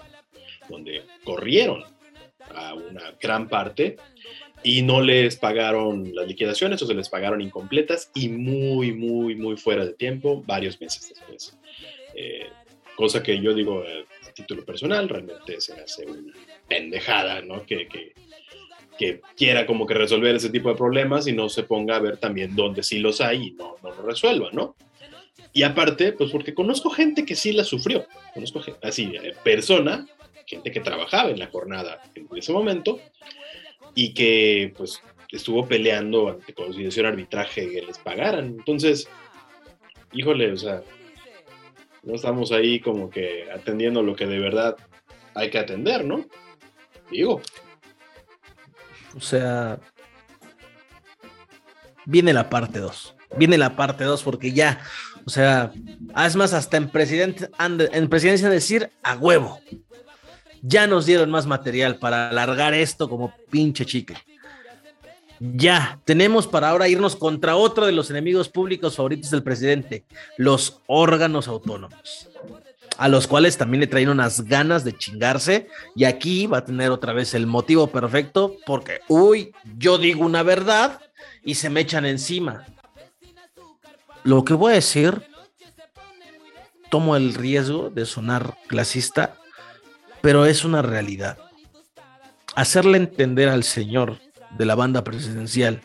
donde 0.70 1.04
corrieron 1.24 1.84
a 2.56 2.74
una 2.74 3.12
gran 3.22 3.48
parte 3.48 3.98
y 4.68 4.82
no 4.82 5.00
les 5.00 5.38
pagaron 5.38 6.14
las 6.14 6.28
liquidaciones 6.28 6.82
o 6.82 6.88
se 6.88 6.94
les 6.94 7.08
pagaron 7.08 7.40
incompletas 7.40 8.12
y 8.14 8.28
muy, 8.28 8.92
muy, 8.92 9.34
muy 9.34 9.56
fuera 9.56 9.86
de 9.86 9.94
tiempo, 9.94 10.44
varios 10.46 10.82
meses 10.82 11.08
después. 11.08 11.58
Eh, 12.14 12.48
cosa 12.98 13.24
que 13.24 13.40
yo 13.40 13.54
digo 13.54 13.82
a 13.82 14.34
título 14.34 14.66
personal, 14.66 15.08
realmente 15.08 15.62
se 15.62 15.72
hace 15.72 16.06
una 16.06 16.34
pendejada, 16.68 17.42
¿no? 17.42 17.66
Que, 17.66 17.88
que, 17.88 18.12
que, 18.98 19.22
quiera 19.38 19.66
como 19.66 19.88
que 19.88 19.94
resolver 19.94 20.36
ese 20.36 20.50
tipo 20.50 20.68
de 20.68 20.76
problemas 20.76 21.28
y 21.28 21.32
no 21.32 21.48
se 21.48 21.64
ponga 21.64 21.96
a 21.96 22.00
ver 22.00 22.18
también 22.18 22.54
dónde 22.54 22.84
sí 22.84 23.00
los 23.00 23.22
hay 23.22 23.48
y 23.48 23.52
no, 23.52 23.78
no 23.82 23.92
lo 23.92 24.02
resuelva, 24.02 24.50
¿no? 24.52 24.76
Y 25.54 25.64
aparte, 25.64 26.12
pues 26.12 26.30
porque 26.30 26.54
conozco 26.54 26.90
gente 26.90 27.24
que 27.24 27.38
sí 27.38 27.54
la 27.54 27.64
sufrió, 27.64 28.06
conozco 28.34 28.62
así, 28.84 29.14
eh, 29.16 29.34
persona, 29.46 30.06
gente 30.46 30.72
que 30.72 30.82
trabajaba 30.82 31.30
en 31.30 31.40
la 31.40 31.48
jornada 31.48 32.02
en 32.16 32.28
ese 32.36 32.52
momento 32.52 33.00
y 33.98 34.14
que 34.14 34.76
pues 34.78 35.02
estuvo 35.32 35.68
peleando 35.68 36.30
ante 36.30 36.54
conciliación 36.54 37.08
arbitraje 37.08 37.68
que 37.68 37.82
les 37.82 37.98
pagaran. 37.98 38.46
Entonces, 38.46 39.10
híjole, 40.14 40.52
o 40.52 40.58
sea, 40.58 40.84
no 42.04 42.14
estamos 42.14 42.52
ahí 42.52 42.80
como 42.80 43.10
que 43.10 43.50
atendiendo 43.52 44.04
lo 44.04 44.16
que 44.16 44.28
de 44.28 44.38
verdad 44.38 44.78
hay 45.34 45.50
que 45.50 45.58
atender, 45.58 46.06
¿no? 46.06 46.28
Digo. 47.10 47.42
O 49.16 49.20
sea, 49.20 49.80
viene 52.06 52.34
la 52.34 52.52
parte 52.52 52.78
2. 52.78 53.16
Viene 53.36 53.58
la 53.58 53.76
parte 53.76 54.04
2 54.04 54.22
porque 54.22 54.52
ya, 54.52 54.80
o 55.26 55.32
sea, 55.32 55.72
es 56.24 56.36
más, 56.36 56.54
hasta 56.54 56.78
en, 56.78 56.90
presidente, 56.90 57.50
en 57.60 58.10
presidencia 58.10 58.48
decir 58.48 58.92
a 59.02 59.16
huevo. 59.16 59.60
Ya 60.68 60.86
nos 60.86 61.06
dieron 61.06 61.32
más 61.32 61.46
material 61.46 61.98
para 61.98 62.28
alargar 62.28 62.74
esto 62.74 63.08
como 63.08 63.34
pinche 63.50 63.86
chique. 63.86 64.16
Ya, 65.40 66.02
tenemos 66.04 66.46
para 66.46 66.70
ahora 66.70 66.90
irnos 66.90 67.16
contra 67.16 67.56
otro 67.56 67.86
de 67.86 67.94
los 67.94 68.10
enemigos 68.10 68.50
públicos 68.50 68.98
favoritos 68.98 69.32
del 69.32 69.44
presidente, 69.44 70.04
los 70.36 70.82
órganos 70.88 71.48
autónomos, 71.48 72.28
a 72.98 73.08
los 73.08 73.28
cuales 73.28 73.58
también 73.58 73.80
le 73.80 73.88
traen 73.88 74.10
unas 74.10 74.42
ganas 74.42 74.84
de 74.84 74.98
chingarse 74.98 75.70
y 75.96 76.04
aquí 76.04 76.48
va 76.48 76.58
a 76.58 76.66
tener 76.66 76.92
otra 76.92 77.14
vez 77.14 77.34
el 77.34 77.48
motivo 77.48 77.88
perfecto 77.88 78.58
porque, 78.66 79.00
uy, 79.08 79.54
yo 79.78 79.98
digo 79.98 80.26
una 80.26 80.44
verdad 80.44 81.00
y 81.44 81.56
se 81.56 81.70
me 81.70 81.80
echan 81.82 82.06
encima. 82.06 82.66
Lo 84.24 84.44
que 84.44 84.54
voy 84.54 84.74
a 84.74 84.76
decir, 84.76 85.22
tomo 86.90 87.16
el 87.16 87.36
riesgo 87.36 87.90
de 87.90 88.06
sonar 88.06 88.58
clasista, 88.68 89.38
pero 90.28 90.46
es 90.46 90.66
una 90.66 90.82
realidad. 90.82 91.38
Hacerle 92.54 92.98
entender 92.98 93.48
al 93.48 93.64
Señor 93.64 94.20
de 94.58 94.66
la 94.66 94.76
banda 94.76 95.06
presidencial 95.06 95.80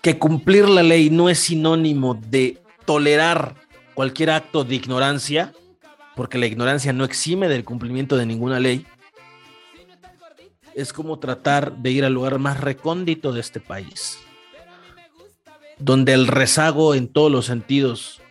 que 0.00 0.18
cumplir 0.18 0.66
la 0.70 0.82
ley 0.82 1.10
no 1.10 1.28
es 1.28 1.38
sinónimo 1.38 2.14
de 2.14 2.62
tolerar 2.86 3.56
cualquier 3.92 4.30
acto 4.30 4.64
de 4.64 4.76
ignorancia, 4.76 5.52
porque 6.16 6.38
la 6.38 6.46
ignorancia 6.46 6.94
no 6.94 7.04
exime 7.04 7.46
del 7.46 7.62
cumplimiento 7.62 8.16
de 8.16 8.24
ninguna 8.24 8.58
ley, 8.58 8.86
es 10.74 10.94
como 10.94 11.18
tratar 11.18 11.76
de 11.76 11.90
ir 11.90 12.06
al 12.06 12.14
lugar 12.14 12.38
más 12.38 12.58
recóndito 12.58 13.34
de 13.34 13.40
este 13.40 13.60
país, 13.60 14.18
donde 15.78 16.14
el 16.14 16.26
rezago 16.26 16.94
en 16.94 17.08
todos 17.08 17.30
los 17.30 17.44
sentidos 17.44 18.22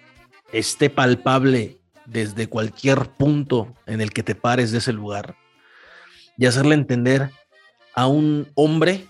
esté 0.51 0.89
palpable 0.89 1.78
desde 2.05 2.47
cualquier 2.47 3.09
punto 3.11 3.73
en 3.85 4.01
el 4.01 4.11
que 4.11 4.23
te 4.23 4.35
pares 4.35 4.71
de 4.71 4.79
ese 4.79 4.93
lugar 4.93 5.35
y 6.37 6.45
hacerle 6.45 6.75
entender 6.75 7.29
a 7.95 8.07
un 8.07 8.51
hombre 8.55 9.07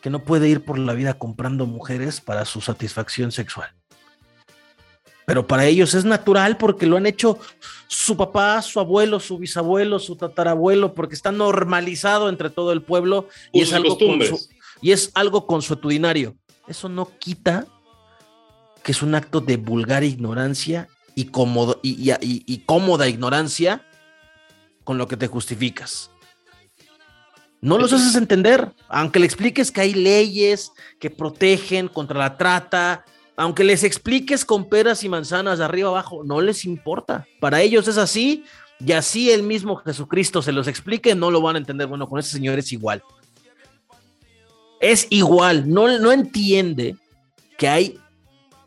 que 0.00 0.10
no 0.10 0.24
puede 0.24 0.48
ir 0.48 0.64
por 0.64 0.78
la 0.78 0.94
vida 0.94 1.14
comprando 1.14 1.66
mujeres 1.66 2.20
para 2.20 2.44
su 2.44 2.60
satisfacción 2.60 3.32
sexual. 3.32 3.70
Pero 5.24 5.46
para 5.46 5.66
ellos 5.66 5.94
es 5.94 6.04
natural 6.04 6.56
porque 6.56 6.86
lo 6.86 6.96
han 6.96 7.06
hecho 7.06 7.38
su 7.86 8.16
papá, 8.16 8.60
su 8.62 8.80
abuelo, 8.80 9.20
su 9.20 9.38
bisabuelo, 9.38 9.98
su 10.00 10.16
tatarabuelo, 10.16 10.94
porque 10.94 11.14
está 11.14 11.30
normalizado 11.30 12.28
entre 12.28 12.50
todo 12.50 12.72
el 12.72 12.82
pueblo 12.82 13.28
y 13.52 13.62
es, 13.62 13.72
algo 13.72 13.96
y 14.80 14.90
es 14.90 15.12
algo 15.14 15.46
consuetudinario. 15.46 16.34
Eso 16.66 16.88
no 16.88 17.10
quita 17.18 17.66
que 18.82 18.90
es 18.90 19.02
un 19.02 19.14
acto 19.14 19.40
de 19.40 19.56
vulgar 19.56 20.02
ignorancia 20.02 20.88
y, 21.14 21.26
cómodo, 21.26 21.80
y, 21.82 22.58
cómoda 22.66 23.08
ignorancia 23.08 23.86
con 24.84 24.98
lo 24.98 25.06
que 25.06 25.16
te 25.16 25.26
justificas. 25.26 26.10
No 27.60 27.78
los 27.78 27.92
haces 27.92 28.16
entender, 28.16 28.72
aunque 28.88 29.20
le 29.20 29.26
expliques 29.26 29.70
que 29.70 29.82
hay 29.82 29.94
leyes 29.94 30.72
que 30.98 31.10
protegen 31.10 31.86
contra 31.88 32.18
la 32.18 32.36
trata, 32.36 33.04
aunque 33.36 33.62
les 33.62 33.84
expliques 33.84 34.44
con 34.44 34.68
peras 34.68 35.04
y 35.04 35.08
manzanas 35.08 35.58
de 35.58 35.64
arriba 35.64 35.90
abajo, 35.90 36.24
no 36.24 36.40
les 36.40 36.64
importa. 36.64 37.26
Para 37.40 37.60
ellos 37.60 37.86
es 37.86 37.98
así 37.98 38.44
y 38.84 38.92
así 38.92 39.30
el 39.30 39.44
mismo 39.44 39.76
Jesucristo 39.76 40.42
se 40.42 40.52
los 40.52 40.66
explique, 40.66 41.14
no 41.14 41.30
lo 41.30 41.40
van 41.40 41.54
a 41.54 41.58
entender. 41.58 41.86
Bueno, 41.86 42.08
con 42.08 42.18
ese 42.18 42.30
señor 42.30 42.58
es 42.58 42.72
igual. 42.72 43.02
Es 44.80 45.06
igual, 45.10 45.70
no, 45.70 45.98
no 46.00 46.10
entiende 46.10 46.96
que 47.56 47.68
hay, 47.68 47.98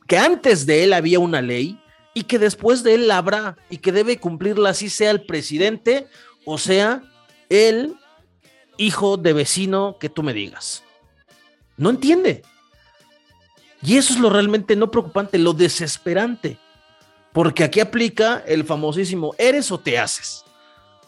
que 0.07 0.17
antes 0.17 0.65
de 0.65 0.85
él 0.85 0.93
había 0.93 1.19
una 1.19 1.41
ley 1.41 1.77
y 2.15 2.23
que 2.23 2.39
después 2.39 2.81
de 2.81 2.95
él 2.95 3.07
la 3.07 3.17
habrá 3.17 3.57
y 3.69 3.77
que 3.77 3.91
debe 3.91 4.19
cumplirla 4.19 4.71
así 4.71 4.89
sea 4.89 5.11
el 5.11 5.25
presidente 5.25 6.07
o 6.45 6.57
sea 6.57 7.03
el 7.49 7.95
hijo 8.77 9.17
de 9.17 9.33
vecino 9.33 9.97
que 9.99 10.09
tú 10.09 10.23
me 10.23 10.33
digas. 10.33 10.83
No 11.77 11.91
entiende. 11.91 12.41
Y 13.83 13.97
eso 13.97 14.13
es 14.13 14.19
lo 14.19 14.29
realmente 14.29 14.75
no 14.75 14.89
preocupante, 14.89 15.37
lo 15.37 15.53
desesperante. 15.53 16.57
Porque 17.33 17.63
aquí 17.63 17.79
aplica 17.81 18.43
el 18.47 18.63
famosísimo 18.63 19.35
eres 19.37 19.71
o 19.71 19.79
te 19.79 19.99
haces. 19.99 20.43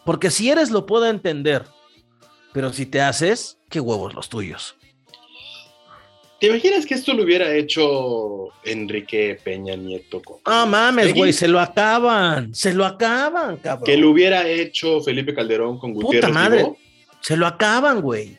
Porque 0.05 0.29
si 0.29 0.49
eres 0.49 0.69
lo 0.69 0.85
puedo 0.85 1.05
entender, 1.07 1.65
pero 2.53 2.71
si 2.73 2.85
te 2.85 3.01
haces, 3.01 3.59
qué 3.69 3.79
huevos 3.79 4.13
los 4.13 4.29
tuyos. 4.29 4.76
¿Te 6.39 6.47
imaginas 6.47 6.85
que 6.85 6.93
esto 6.93 7.13
lo 7.13 7.23
hubiera 7.23 7.51
hecho 7.55 8.49
Enrique 8.63 9.39
Peña 9.43 9.75
Nieto? 9.75 10.21
Con 10.21 10.37
ah, 10.45 10.67
mames, 10.67 11.15
güey, 11.15 11.33
se 11.33 11.47
lo 11.47 11.59
acaban, 11.59 12.53
se 12.53 12.73
lo 12.73 12.85
acaban, 12.85 13.57
cabrón. 13.57 13.85
Que 13.85 13.97
lo 13.97 14.11
hubiera 14.11 14.47
hecho 14.47 15.01
Felipe 15.01 15.33
Calderón 15.33 15.79
con 15.79 15.93
Gutiérrez. 15.93 16.29
Puta 16.29 16.39
madre, 16.39 16.73
se 17.21 17.35
lo 17.35 17.47
acaban, 17.47 18.01
güey. 18.01 18.37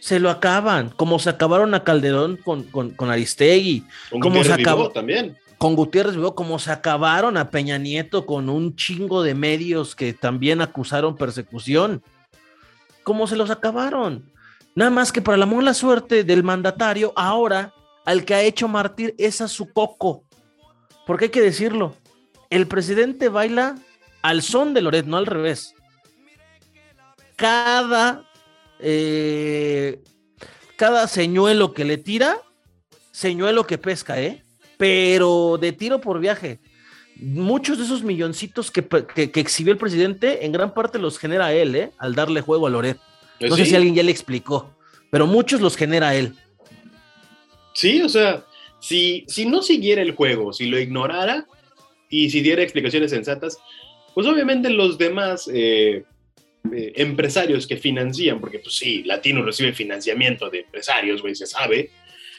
Se 0.00 0.20
lo 0.20 0.30
acaban, 0.30 0.90
como 0.90 1.18
se 1.18 1.28
acabaron 1.28 1.74
a 1.74 1.84
Calderón 1.84 2.38
con, 2.38 2.62
con, 2.62 3.10
Aristegui. 3.10 3.84
Con 4.10 4.20
como 4.20 4.42
se 4.42 4.52
acabó 4.52 4.90
también. 4.90 5.36
Con 5.58 5.74
Gutiérrez 5.74 6.14
Vivo, 6.14 6.34
como 6.34 6.58
se 6.58 6.70
acabaron 6.70 7.36
a 7.36 7.50
Peña 7.50 7.78
Nieto 7.78 8.24
con 8.24 8.48
un 8.48 8.74
chingo 8.76 9.22
de 9.22 9.34
medios 9.34 9.94
que 9.94 10.14
también 10.14 10.62
acusaron 10.62 11.16
persecución. 11.16 12.02
¿Cómo 13.02 13.26
se 13.26 13.36
los 13.36 13.50
acabaron? 13.50 14.30
Nada 14.78 14.92
más 14.92 15.10
que 15.10 15.20
para 15.20 15.36
la 15.36 15.44
mala 15.44 15.74
suerte 15.74 16.22
del 16.22 16.44
mandatario, 16.44 17.12
ahora 17.16 17.74
al 18.04 18.24
que 18.24 18.34
ha 18.34 18.42
hecho 18.42 18.68
martir 18.68 19.12
es 19.18 19.40
a 19.40 19.48
su 19.48 19.72
coco. 19.72 20.22
Porque 21.04 21.24
hay 21.24 21.30
que 21.32 21.42
decirlo, 21.42 21.96
el 22.48 22.68
presidente 22.68 23.28
baila 23.28 23.74
al 24.22 24.40
son 24.40 24.74
de 24.74 24.82
Loret, 24.82 25.04
no 25.04 25.16
al 25.16 25.26
revés. 25.26 25.74
Cada, 27.34 28.30
eh, 28.78 30.00
cada 30.76 31.08
señuelo 31.08 31.74
que 31.74 31.84
le 31.84 31.98
tira, 31.98 32.40
señuelo 33.10 33.66
que 33.66 33.78
pesca, 33.78 34.20
¿eh? 34.22 34.44
Pero 34.76 35.58
de 35.60 35.72
tiro 35.72 36.00
por 36.00 36.20
viaje. 36.20 36.60
Muchos 37.16 37.78
de 37.78 37.84
esos 37.84 38.04
milloncitos 38.04 38.70
que, 38.70 38.86
exhibió 39.34 39.72
el 39.72 39.78
presidente, 39.80 40.46
en 40.46 40.52
gran 40.52 40.72
parte 40.72 41.00
los 41.00 41.18
genera 41.18 41.52
él, 41.52 41.74
¿eh? 41.74 41.90
Al 41.98 42.14
darle 42.14 42.42
juego 42.42 42.68
a 42.68 42.70
Loret. 42.70 43.07
No 43.40 43.56
sé 43.56 43.66
si 43.66 43.76
alguien 43.76 43.94
ya 43.94 44.02
le 44.02 44.10
explicó, 44.10 44.74
pero 45.10 45.26
muchos 45.26 45.60
los 45.60 45.76
genera 45.76 46.14
él. 46.14 46.34
Sí, 47.74 48.02
o 48.02 48.08
sea, 48.08 48.44
si, 48.80 49.24
si 49.28 49.46
no 49.46 49.62
siguiera 49.62 50.02
el 50.02 50.12
juego, 50.12 50.52
si 50.52 50.66
lo 50.66 50.78
ignorara 50.78 51.46
y 52.10 52.30
si 52.30 52.40
diera 52.40 52.62
explicaciones 52.62 53.10
sensatas, 53.10 53.58
pues 54.14 54.26
obviamente 54.26 54.70
los 54.70 54.98
demás 54.98 55.48
eh, 55.52 56.04
eh, 56.72 56.92
empresarios 56.96 57.66
que 57.66 57.76
financian, 57.76 58.40
porque 58.40 58.58
pues 58.58 58.76
sí, 58.76 59.04
Latino 59.04 59.42
recibe 59.42 59.72
financiamiento 59.72 60.50
de 60.50 60.60
empresarios, 60.60 61.22
güey, 61.22 61.34
se 61.34 61.46
sabe. 61.46 61.90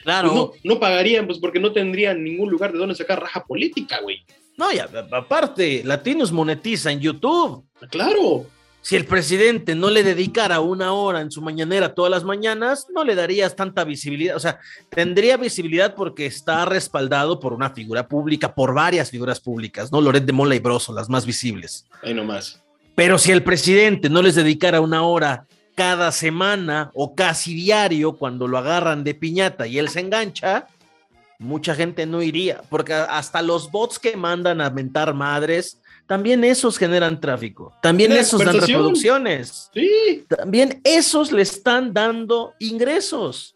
Claro. 0.02 0.28
Pues 0.28 0.64
no, 0.64 0.74
no, 0.74 0.80
pagarían, 0.80 1.26
pues 1.26 1.38
porque 1.38 1.60
no 1.60 1.72
tendrían 1.72 2.22
ningún 2.22 2.50
lugar 2.50 2.72
de 2.72 2.78
donde 2.78 2.94
sacar 2.94 3.20
raja 3.20 3.44
política, 3.44 4.00
güey. 4.02 4.22
No, 4.56 4.72
ya, 4.72 4.88
aparte, 5.12 5.82
Latinos 5.84 6.32
monetiza 6.32 6.92
en 6.92 7.00
YouTube. 7.00 7.64
Claro. 7.90 8.46
Si 8.82 8.96
el 8.96 9.04
presidente 9.04 9.74
no 9.74 9.90
le 9.90 10.02
dedicara 10.02 10.60
una 10.60 10.92
hora 10.92 11.20
en 11.20 11.30
su 11.30 11.42
mañanera 11.42 11.94
todas 11.94 12.10
las 12.10 12.24
mañanas, 12.24 12.86
no 12.94 13.04
le 13.04 13.14
darías 13.14 13.54
tanta 13.54 13.84
visibilidad. 13.84 14.36
O 14.36 14.40
sea, 14.40 14.58
tendría 14.88 15.36
visibilidad 15.36 15.94
porque 15.94 16.24
está 16.24 16.64
respaldado 16.64 17.40
por 17.40 17.52
una 17.52 17.70
figura 17.70 18.08
pública, 18.08 18.54
por 18.54 18.72
varias 18.72 19.10
figuras 19.10 19.38
públicas, 19.38 19.92
¿no? 19.92 20.00
Loret 20.00 20.24
de 20.24 20.32
Mola 20.32 20.54
y 20.54 20.60
Broso, 20.60 20.94
las 20.94 21.10
más 21.10 21.26
visibles. 21.26 21.86
Ahí 22.02 22.14
nomás. 22.14 22.62
Pero 22.94 23.18
si 23.18 23.32
el 23.32 23.42
presidente 23.42 24.08
no 24.08 24.22
les 24.22 24.34
dedicara 24.34 24.80
una 24.80 25.02
hora 25.02 25.46
cada 25.74 26.10
semana 26.10 26.90
o 26.94 27.14
casi 27.14 27.54
diario 27.54 28.16
cuando 28.16 28.48
lo 28.48 28.58
agarran 28.58 29.04
de 29.04 29.14
piñata 29.14 29.66
y 29.66 29.78
él 29.78 29.88
se 29.88 30.00
engancha, 30.00 30.66
mucha 31.38 31.74
gente 31.74 32.06
no 32.06 32.22
iría, 32.22 32.62
porque 32.68 32.92
hasta 32.92 33.40
los 33.40 33.70
bots 33.70 33.98
que 33.98 34.16
mandan 34.16 34.60
a 34.60 34.70
mentar 34.70 35.14
madres 35.14 35.79
también 36.10 36.42
esos 36.42 36.76
generan 36.76 37.20
tráfico, 37.20 37.72
también 37.80 38.10
esos 38.10 38.44
dan 38.44 38.60
reproducciones, 38.60 39.70
sí. 39.72 40.24
también 40.26 40.80
esos 40.82 41.30
le 41.30 41.42
están 41.42 41.94
dando 41.94 42.54
ingresos. 42.58 43.54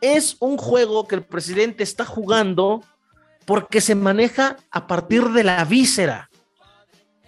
Es 0.00 0.36
un 0.40 0.56
juego 0.56 1.06
que 1.06 1.14
el 1.14 1.22
presidente 1.22 1.84
está 1.84 2.04
jugando 2.04 2.82
porque 3.44 3.80
se 3.80 3.94
maneja 3.94 4.56
a 4.72 4.88
partir 4.88 5.28
de 5.28 5.44
la 5.44 5.64
víscera. 5.64 6.28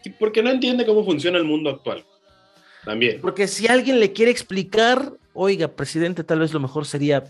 Y 0.03 0.11
porque 0.11 0.43
no 0.43 0.51
entiende 0.51 0.85
cómo 0.85 1.05
funciona 1.05 1.39
el 1.39 1.45
mundo 1.45 1.71
actual. 1.71 2.05
También. 2.85 3.21
Porque 3.21 3.47
si 3.47 3.69
alguien 3.69 4.01
le 4.01 4.13
quiere 4.13 4.33
explicar, 4.33 5.13
oiga, 5.35 5.69
presidente, 5.69 6.25
tal 6.25 6.41
vez 6.41 6.53
lo 6.53 6.59
mejor 6.59 6.85
sería 6.85 7.23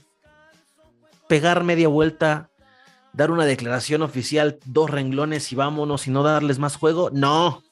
pegar 1.28 1.62
media 1.62 1.88
vuelta 1.88 2.48
dar 3.16 3.30
una 3.30 3.46
declaración 3.46 4.02
oficial, 4.02 4.58
dos 4.66 4.90
renglones 4.90 5.50
y 5.50 5.56
vámonos 5.56 6.06
y 6.06 6.10
no 6.10 6.22
darles 6.22 6.58
más 6.58 6.76
juego. 6.76 7.10
No, 7.10 7.62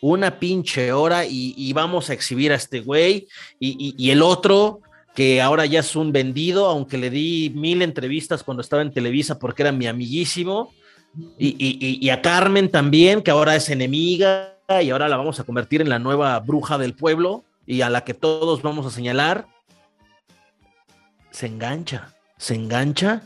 una 0.00 0.38
pinche 0.38 0.92
hora 0.92 1.26
y, 1.26 1.72
vamos 1.74 2.10
a 2.10 2.14
exhibir 2.14 2.52
a 2.52 2.56
este 2.56 2.80
güey 2.80 3.28
y, 3.60 4.10
el 4.10 4.22
otro 4.22 4.80
que 5.14 5.40
ahora 5.40 5.64
ya 5.66 5.80
es 5.80 5.96
un 5.96 6.12
vendido, 6.12 6.66
aunque 6.66 6.98
le 6.98 7.10
di 7.10 7.50
mil 7.54 7.82
entrevistas 7.82 8.42
cuando 8.42 8.60
estaba 8.60 8.82
en 8.82 8.92
Televisa 8.92 9.38
porque 9.38 9.62
era 9.62 9.72
mi 9.72 9.86
amiguísimo, 9.86 10.72
y, 11.38 12.08
a 12.10 12.20
Carmen 12.20 12.70
también, 12.70 13.22
que 13.22 13.30
ahora 13.30 13.56
es 13.56 13.68
enemiga 13.70 14.54
y 14.82 14.90
ahora 14.90 15.08
la 15.08 15.16
vamos 15.16 15.40
a 15.40 15.44
convertir 15.44 15.80
en 15.80 15.88
la 15.88 15.98
nueva 15.98 16.38
bruja 16.40 16.76
del 16.76 16.94
pueblo 16.94 17.44
y 17.66 17.82
a 17.82 17.90
la 17.90 18.04
que 18.04 18.14
todos 18.14 18.62
vamos 18.62 18.84
a 18.86 18.90
señalar, 18.90 19.46
se 21.30 21.46
engancha, 21.46 22.14
se 22.38 22.54
engancha 22.54 23.22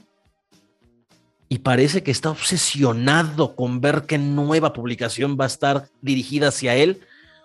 y 1.53 1.59
parece 1.59 2.05
que 2.05 2.12
está 2.12 2.30
obsesionado 2.30 3.57
con 3.57 3.80
ver 3.80 4.05
qué 4.07 4.18
nueva 4.18 4.72
publicación 4.72 5.36
va 5.38 5.44
a 5.44 5.48
estar 5.48 5.88
dirigida 6.01 6.48
hacia 6.48 6.76
él, 6.76 7.01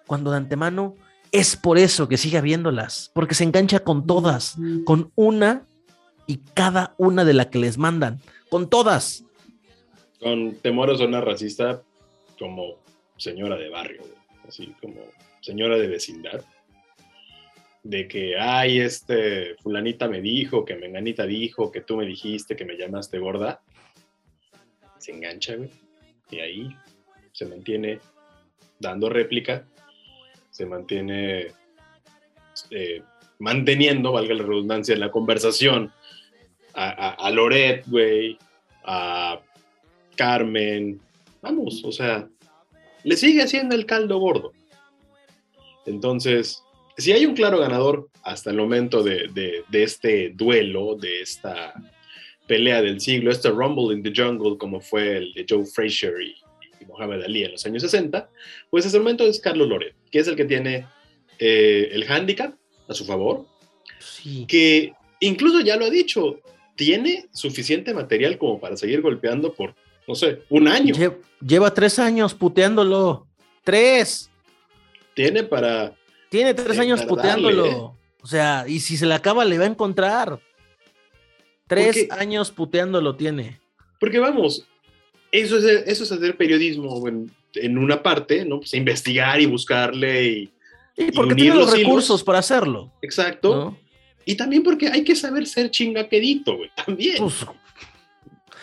cuando 0.05 0.29
de 0.29 0.37
antemano 0.37 0.95
es 1.31 1.55
por 1.55 1.79
eso 1.79 2.07
que 2.07 2.17
sigue 2.17 2.39
viéndolas, 2.39 3.09
porque 3.15 3.33
se 3.33 3.45
engancha 3.45 3.79
con 3.79 4.05
todas, 4.05 4.57
con 4.85 5.11
una 5.15 5.65
y 6.27 6.37
cada 6.53 6.93
una 6.99 7.25
de 7.25 7.33
las 7.33 7.47
que 7.47 7.57
les 7.57 7.79
mandan, 7.79 8.21
con 8.51 8.69
todas. 8.69 9.25
Con 10.19 10.53
temor 10.57 10.91
a 10.91 10.97
sonar 10.97 11.25
racista 11.25 11.81
como 12.37 12.75
señora 13.17 13.55
de 13.55 13.69
barrio, 13.69 14.03
así 14.47 14.71
como 14.81 15.01
señora 15.41 15.79
de 15.79 15.87
vecindad 15.87 16.45
de 17.81 18.07
que, 18.07 18.37
ay, 18.37 18.81
este, 18.81 19.55
fulanita 19.63 20.07
me 20.07 20.21
dijo, 20.21 20.63
que 20.63 20.75
menganita 20.75 21.25
dijo, 21.25 21.71
que 21.71 21.81
tú 21.81 21.97
me 21.97 22.05
dijiste, 22.05 22.55
que 22.55 22.65
me 22.65 22.77
llamaste 22.77 23.17
gorda 23.17 23.63
se 25.05 25.11
engancha, 25.11 25.55
güey. 25.55 25.69
Y 26.31 26.39
ahí 26.39 26.75
se 27.31 27.45
mantiene 27.45 27.99
dando 28.79 29.07
réplica, 29.07 29.67
se 30.49 30.65
mantiene 30.65 31.47
eh, 32.71 33.03
manteniendo, 33.37 34.13
valga 34.13 34.33
la 34.33 34.43
redundancia, 34.43 34.93
en 34.93 35.01
la 35.01 35.11
conversación 35.11 35.91
a, 36.73 37.11
a, 37.11 37.29
Loret, 37.29 37.85
güey, 37.87 38.37
a 38.83 39.39
Carmen, 40.15 40.99
vamos, 41.41 41.83
o 41.85 41.91
sea, 41.91 42.27
le 43.03 43.15
sigue 43.15 43.43
haciendo 43.43 43.75
el 43.75 43.85
caldo 43.85 44.17
gordo. 44.17 44.53
Entonces, 45.85 46.63
si 46.97 47.11
hay 47.11 47.25
un 47.27 47.35
claro 47.35 47.59
ganador 47.59 48.09
hasta 48.23 48.49
el 48.49 48.57
momento 48.57 49.03
de, 49.03 49.29
de 49.69 49.83
este 49.83 50.31
duelo, 50.31 50.95
de 50.95 51.21
esta 51.21 51.73
pelea 52.47 52.81
del 52.81 52.99
siglo, 53.01 53.31
este 53.31 53.49
Rumble 53.49 53.95
in 53.95 54.03
the 54.03 54.13
Jungle, 54.15 54.57
como 54.57 54.79
fue 54.79 55.17
el 55.17 55.33
de 55.33 55.45
Joe 55.47 55.65
Frazier 55.65 56.13
y, 56.21 56.35
Mohamed 56.87 57.23
Ali 57.23 57.43
en 57.43 57.53
los 57.53 57.65
años 57.65 57.81
60, 57.81 58.29
pues 58.69 58.93
el 58.93 58.99
momento 58.99 59.25
es 59.25 59.39
Carlos 59.39 59.67
Loret, 59.67 59.95
que 60.11 60.19
es 60.19 60.27
el 60.27 60.35
que 60.35 60.45
tiene 60.45 60.85
eh, 61.39 61.89
el 61.91 62.09
handicap 62.09 62.53
a 62.87 62.93
su 62.93 63.05
favor, 63.05 63.45
sí. 63.99 64.45
que 64.47 64.93
incluso 65.19 65.61
ya 65.61 65.77
lo 65.77 65.85
ha 65.85 65.89
dicho, 65.89 66.39
tiene 66.75 67.27
suficiente 67.31 67.93
material 67.93 68.37
como 68.37 68.59
para 68.59 68.77
seguir 68.77 69.01
golpeando 69.01 69.53
por, 69.53 69.73
no 70.07 70.15
sé, 70.15 70.43
un 70.49 70.67
año. 70.67 70.93
lleva 71.41 71.73
tres 71.73 71.99
años 71.99 72.33
puteándolo. 72.33 73.27
Tres. 73.63 74.29
Tiene 75.13 75.43
para. 75.43 75.93
Tiene 76.29 76.53
tres 76.53 76.77
años 76.77 77.03
puteándolo. 77.03 77.65
¿eh? 77.65 77.75
O 78.21 78.27
sea, 78.27 78.65
y 78.67 78.79
si 78.79 78.97
se 78.97 79.05
le 79.05 79.13
acaba, 79.13 79.45
le 79.45 79.57
va 79.57 79.63
a 79.63 79.67
encontrar. 79.67 80.39
Tres 81.67 82.07
años 82.11 82.51
puteando 82.51 83.01
lo 83.01 83.15
tiene. 83.15 83.59
Porque 83.99 84.19
vamos, 84.19 84.67
eso 85.31 85.57
es, 85.57 85.65
eso 85.87 86.03
es 86.03 86.11
hacer 86.11 86.37
periodismo 86.37 87.07
en, 87.07 87.77
una 87.77 88.01
parte, 88.01 88.45
¿no? 88.45 88.59
Pues 88.59 88.73
investigar 88.73 89.39
y 89.41 89.45
buscarle 89.45 90.23
y. 90.25 90.51
Y 90.97 91.11
porque 91.11 91.35
tiene 91.35 91.55
los, 91.55 91.77
recursos 91.77 92.23
para 92.23 92.39
hacerlo. 92.39 92.93
Exacto. 93.01 93.77
Y 94.23 94.35
también 94.35 94.63
porque 94.63 94.87
hay 94.87 95.03
que 95.03 95.15
saber 95.15 95.45
ser 95.45 95.69
chingaquedito, 95.69 96.55
güey, 96.55 96.69
también. 96.85 97.17
Pues, 97.17 97.45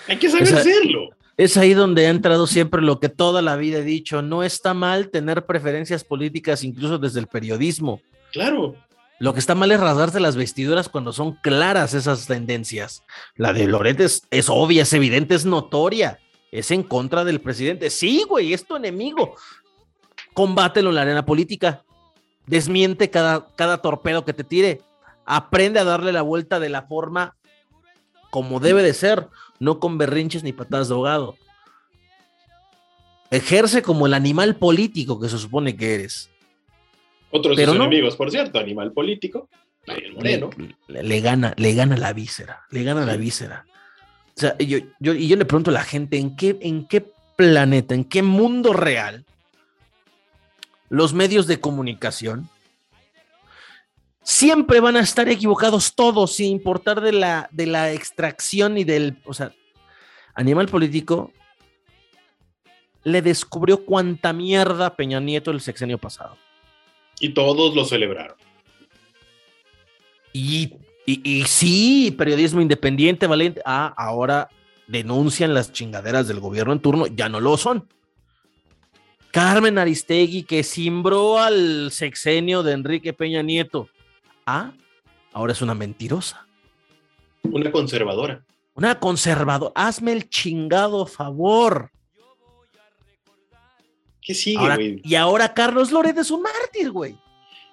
hay 0.09 0.17
que 0.17 0.31
saber 0.31 0.55
hacerlo. 0.55 1.11
Es 1.37 1.57
ahí 1.57 1.75
donde 1.75 2.07
ha 2.07 2.11
entrado 2.11 2.47
siempre 2.47 2.81
lo 2.83 3.01
que 3.01 3.09
toda 3.09 3.43
la 3.43 3.57
vida 3.57 3.79
he 3.79 3.85
dicho, 3.85 4.23
no 4.23 4.43
está 4.43 4.75
mal 4.75 5.11
tener 5.11 5.45
preferencias 5.45 6.05
políticas 6.05 6.65
incluso 6.65 6.99
desde 6.99 7.21
el 7.21 7.27
periodismo. 7.27 8.01
Claro. 8.33 8.77
Lo 9.23 9.33
que 9.33 9.39
está 9.39 9.55
mal 9.55 9.71
es 9.71 9.79
rasgarse 9.79 10.19
las 10.19 10.35
vestiduras 10.35 10.89
cuando 10.89 11.13
son 11.13 11.35
claras 11.35 11.95
esas 11.95 12.27
tendencias. 12.27 13.05
La 13.37 13.53
de 13.53 13.69
Loret 13.69 14.01
es, 14.01 14.49
obvia, 14.49 14.83
es 14.83 14.93
evidente, 14.95 15.37
es 15.37 15.45
notoria. 15.47 16.19
Es 16.51 16.73
en 16.73 16.83
contra 16.83 17.23
del 17.25 17.41
presidente. 17.41 17.89
Sí, 17.91 18.25
güey, 18.29 18.53
es 18.53 18.67
tu 18.67 18.75
enemigo. 18.75 19.37
Combátelo 20.35 20.89
en 20.89 20.97
la 20.97 21.03
arena 21.03 21.25
política. 21.25 21.85
Desmiente 22.49 23.11
cada, 23.11 23.47
cada 23.55 23.81
torpedo 23.81 24.25
que 24.25 24.33
te 24.33 24.43
tire. 24.43 24.81
Aprende 25.25 25.79
a 25.79 25.85
darle 25.85 26.13
la 26.13 26.23
vuelta 26.23 26.59
de 26.59 26.71
la 26.71 26.83
forma 26.83 27.37
como 28.33 28.59
debe 28.59 28.83
de 28.83 28.93
ser, 28.93 29.29
no 29.61 29.79
con 29.79 29.99
berrinches 29.99 30.43
ni 30.43 30.53
patadas 30.53 30.89
de 30.89 30.95
ahogado. 30.95 31.37
Ejerce 33.31 33.83
como 33.83 34.09
el 34.09 34.15
animal 34.15 34.57
político 34.57 35.21
que 35.21 35.29
se 35.29 35.39
supone 35.39 35.77
que 35.77 35.95
eres. 35.95 36.32
Otros 37.33 37.59
enemigos, 37.59 38.15
por 38.17 38.31
cierto, 38.31 38.59
animal 38.59 38.93
político, 38.93 39.49
Le, 40.87 41.21
gana, 41.21 41.55
le 41.57 41.75
gana 41.75 41.97
la 41.97 42.13
víscera, 42.13 42.63
le 42.71 42.85
gana 42.85 43.05
la 43.05 43.17
víscera. 43.17 43.67
O 44.37 44.41
sea, 44.41 44.57
yo, 44.59 44.79
yo, 45.01 45.15
y 45.15 45.29
yo 45.29 45.37
le 45.37 45.45
pregunto 45.45 45.71
a 45.71 45.75
la 45.75 45.83
gente, 45.83 46.19
¿en 46.19 46.37
qué, 46.37 46.57
¿en 46.61 46.87
qué 46.87 47.05
planeta, 47.37 47.95
en 47.95 48.05
qué 48.05 48.23
mundo 48.23 48.73
real 48.73 49.25
los 50.89 51.15
medios 51.15 51.47
de 51.47 51.59
comunicación 51.59 52.49
siempre 54.23 54.81
van 54.81 54.97
a 54.97 55.01
estar 55.01 55.29
equivocados 55.29 55.95
todos, 55.95 56.37
sin 56.37 56.53
importar 56.53 57.01
de 57.01 57.13
la, 57.13 57.49
de 57.51 57.67
la 57.67 57.93
extracción 57.93 58.79
y 58.79 58.85
del, 58.85 59.17
o 59.25 59.35
sea, 59.35 59.53
animal 60.35 60.69
político 60.69 61.33
le 63.05 63.21
descubrió 63.21 63.85
cuánta 63.85 64.33
mierda 64.33 64.95
Peña 64.95 65.19
Nieto 65.19 65.51
el 65.51 65.61
sexenio 65.61 65.99
pasado. 65.99 66.37
Y 67.21 67.31
todos 67.31 67.75
lo 67.75 67.85
celebraron. 67.85 68.37
Y, 70.33 70.75
y, 71.07 71.45
sí, 71.45 72.15
periodismo 72.17 72.61
independiente, 72.61 73.27
valiente. 73.27 73.61
Ah, 73.65 73.93
ahora 73.97 74.49
denuncian 74.87 75.55
las 75.55 75.73
chingaderas 75.73 76.27
del 76.29 76.41
gobierno 76.41 76.73
en 76.73 76.81
turno, 76.81 77.07
ya 77.07 77.29
no 77.29 77.41
lo 77.41 77.57
son. 77.57 77.87
Carmen 79.31 79.79
Aristegui, 79.79 80.43
que 80.43 80.63
simbró 80.63 81.39
al 81.39 81.91
sexenio 81.91 82.63
de 82.63 82.73
Enrique 82.73 83.13
Peña 83.13 83.43
Nieto. 83.43 83.89
Ah, 84.47 84.73
ahora 85.33 85.53
es 85.53 85.63
una 85.63 85.75
mentirosa. 85.75 86.47
Una 87.43 87.73
conservadora. 87.73 88.45
Una 88.75 88.99
conservadora. 88.99 89.73
Hazme 89.75 90.13
el 90.13 90.29
chingado 90.29 91.07
favor. 91.07 91.91
¿Qué 94.23 94.35
sigue, 94.35 94.75
güey? 94.77 95.01
y 95.05 95.15
ahora 95.17 95.53
Carlos 95.53 95.91
Loret 95.91 96.17
es 96.17 96.31
un 96.31 96.43
mártir, 96.43 96.91
güey. 96.91 97.17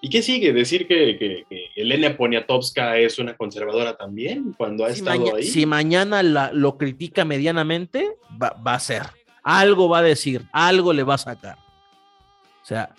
¿Y 0.02 0.10
qué 0.10 0.22
sigue? 0.22 0.54
¿Decir 0.54 0.88
que, 0.88 1.18
que- 1.18 1.46
que 1.50 1.70
Elena 1.76 2.16
Poniatowska 2.16 2.98
es 2.98 3.20
una 3.20 3.36
conservadora 3.36 3.98
también 3.98 4.54
cuando 4.58 4.86
ha 4.86 4.92
Si, 4.94 5.00
estado 5.00 5.20
maña- 5.20 5.36
ahí? 5.36 5.44
si 5.44 5.66
mañana 5.66 6.24
la- 6.24 6.52
lo 6.54 6.78
critica 6.78 7.26
medianamente, 7.26 8.16
va, 8.42 8.52
va 8.66 8.76
a 8.76 8.80
ser. 8.80 9.04
Algo 9.44 9.90
va 9.90 10.00
a 10.00 10.04
decir, 10.04 10.46
algo 10.54 10.94
le 10.94 11.04
va 11.04 11.16
a 11.16 11.20
sacar. 11.20 11.58
O 12.62 12.66
sea, 12.66 12.96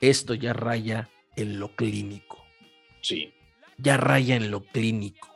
esto 0.00 0.34
ya 0.34 0.52
raya 0.52 1.08
en 1.36 1.58
lo 1.60 1.74
clínico. 1.76 2.44
Sí. 3.00 3.32
Ya 3.78 3.96
raya 3.96 4.34
en 4.36 4.50
lo 4.50 4.62
clínico. 4.64 5.28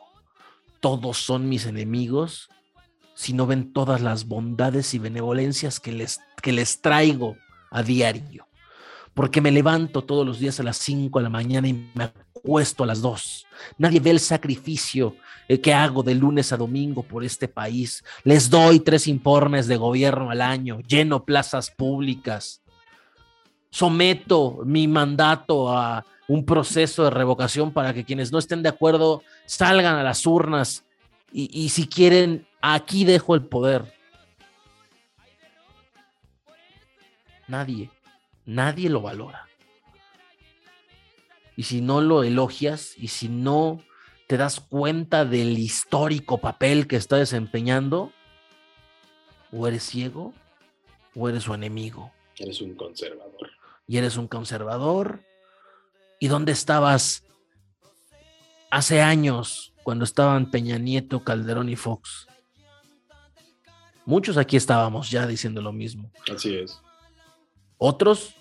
Todos 0.81 1.19
son 1.19 1.49
mis 1.49 1.67
enemigos 1.67 2.49
si 3.15 3.33
no 3.33 3.47
ven 3.47 3.73
todas 3.73 4.01
las 4.01 4.27
bondades 4.27 4.93
y 4.95 4.99
benevolencias 4.99 5.79
que 5.81 5.93
les, 5.93 6.21
que 6.43 6.53
les 6.53 6.81
traigo 6.81 7.37
a 7.75 7.83
diario. 7.83 8.47
Porque 9.13 9.41
me 9.41 9.51
levanto 9.51 10.03
todos 10.03 10.25
los 10.25 10.39
días 10.39 10.59
a 10.61 10.63
las 10.63 10.77
5 10.79 11.19
de 11.19 11.23
la 11.23 11.29
mañana 11.29 11.69
y 11.69 11.91
me 11.95 12.05
acuesto 12.05 12.85
a 12.85 12.87
las 12.87 13.03
2. 13.03 13.47
Nadie 13.79 14.01
ve 14.01 14.11
el 14.11 14.21
sacrificio 14.21 15.17
eh, 15.49 15.61
que 15.61 15.75
hago 15.75 16.03
de 16.03 16.15
lunes 16.15 16.53
a 16.53 16.57
domingo 16.57 17.03
por 17.03 17.25
este 17.25 17.49
país. 17.49 18.05
Les 18.23 18.49
doy 18.49 18.81
tres 18.81 19.09
informes 19.09 19.67
de 19.67 19.77
gobierno 19.77 20.31
al 20.31 20.41
año, 20.41 20.81
lleno 20.87 21.25
plazas 21.25 21.71
públicas. 21.71 22.63
Someto 23.71 24.61
mi 24.65 24.87
mandato 24.87 25.69
a 25.77 26.07
un 26.29 26.45
proceso 26.45 27.05
de 27.05 27.11
revocación 27.11 27.73
para 27.73 27.93
que 27.93 28.05
quienes 28.05 28.31
no 28.31 28.39
estén 28.39 28.63
de 28.63 28.69
acuerdo 28.69 29.23
salgan 29.47 29.97
a 29.97 30.05
las 30.05 30.25
urnas 30.27 30.85
y, 31.33 31.51
y 31.53 31.71
si 31.71 31.89
quieren, 31.89 32.47
aquí 32.63 33.05
dejo 33.05 33.35
el 33.35 33.43
poder. 33.43 33.94
Nadie, 37.49 37.91
nadie 38.47 38.89
lo 38.91 39.01
valora. 39.03 39.47
Y 41.57 41.65
si 41.65 41.81
no 41.81 42.01
lo 42.01 42.25
elogias 42.25 42.95
y 42.97 43.09
si 43.09 43.29
no 43.29 43.81
te 44.27 44.37
das 44.37 44.61
cuenta 44.61 45.25
del 45.25 45.59
histórico 45.59 46.39
papel 46.39 46.87
que 46.87 46.97
está 46.97 47.17
desempeñando, 47.17 48.13
o 49.53 49.69
eres 49.69 49.85
ciego 49.85 50.33
o 51.15 51.29
eres 51.29 51.45
su 51.45 51.55
enemigo 51.55 52.11
Eres 52.39 52.61
un 52.61 52.75
conservador. 52.75 53.51
y 53.87 53.99
eres 53.99 54.17
un 54.17 54.27
conservador. 54.27 55.21
¿Y 56.19 56.27
dónde 56.29 56.51
estabas 56.53 57.23
hace 58.71 59.01
años 59.01 59.73
cuando 59.85 60.05
estaban 60.05 60.51
Peña 60.51 60.79
Nieto, 60.79 61.23
Calderón 61.23 61.69
y 61.69 61.77
Fox? 61.77 62.27
Muchos 64.07 64.37
aquí 64.37 64.57
estábamos 64.57 65.11
ya 65.11 65.27
diciendo 65.27 65.63
lo 65.63 65.73
mismo. 65.73 66.11
Así 66.35 66.57
es. 66.57 66.81
Otros 67.79 68.35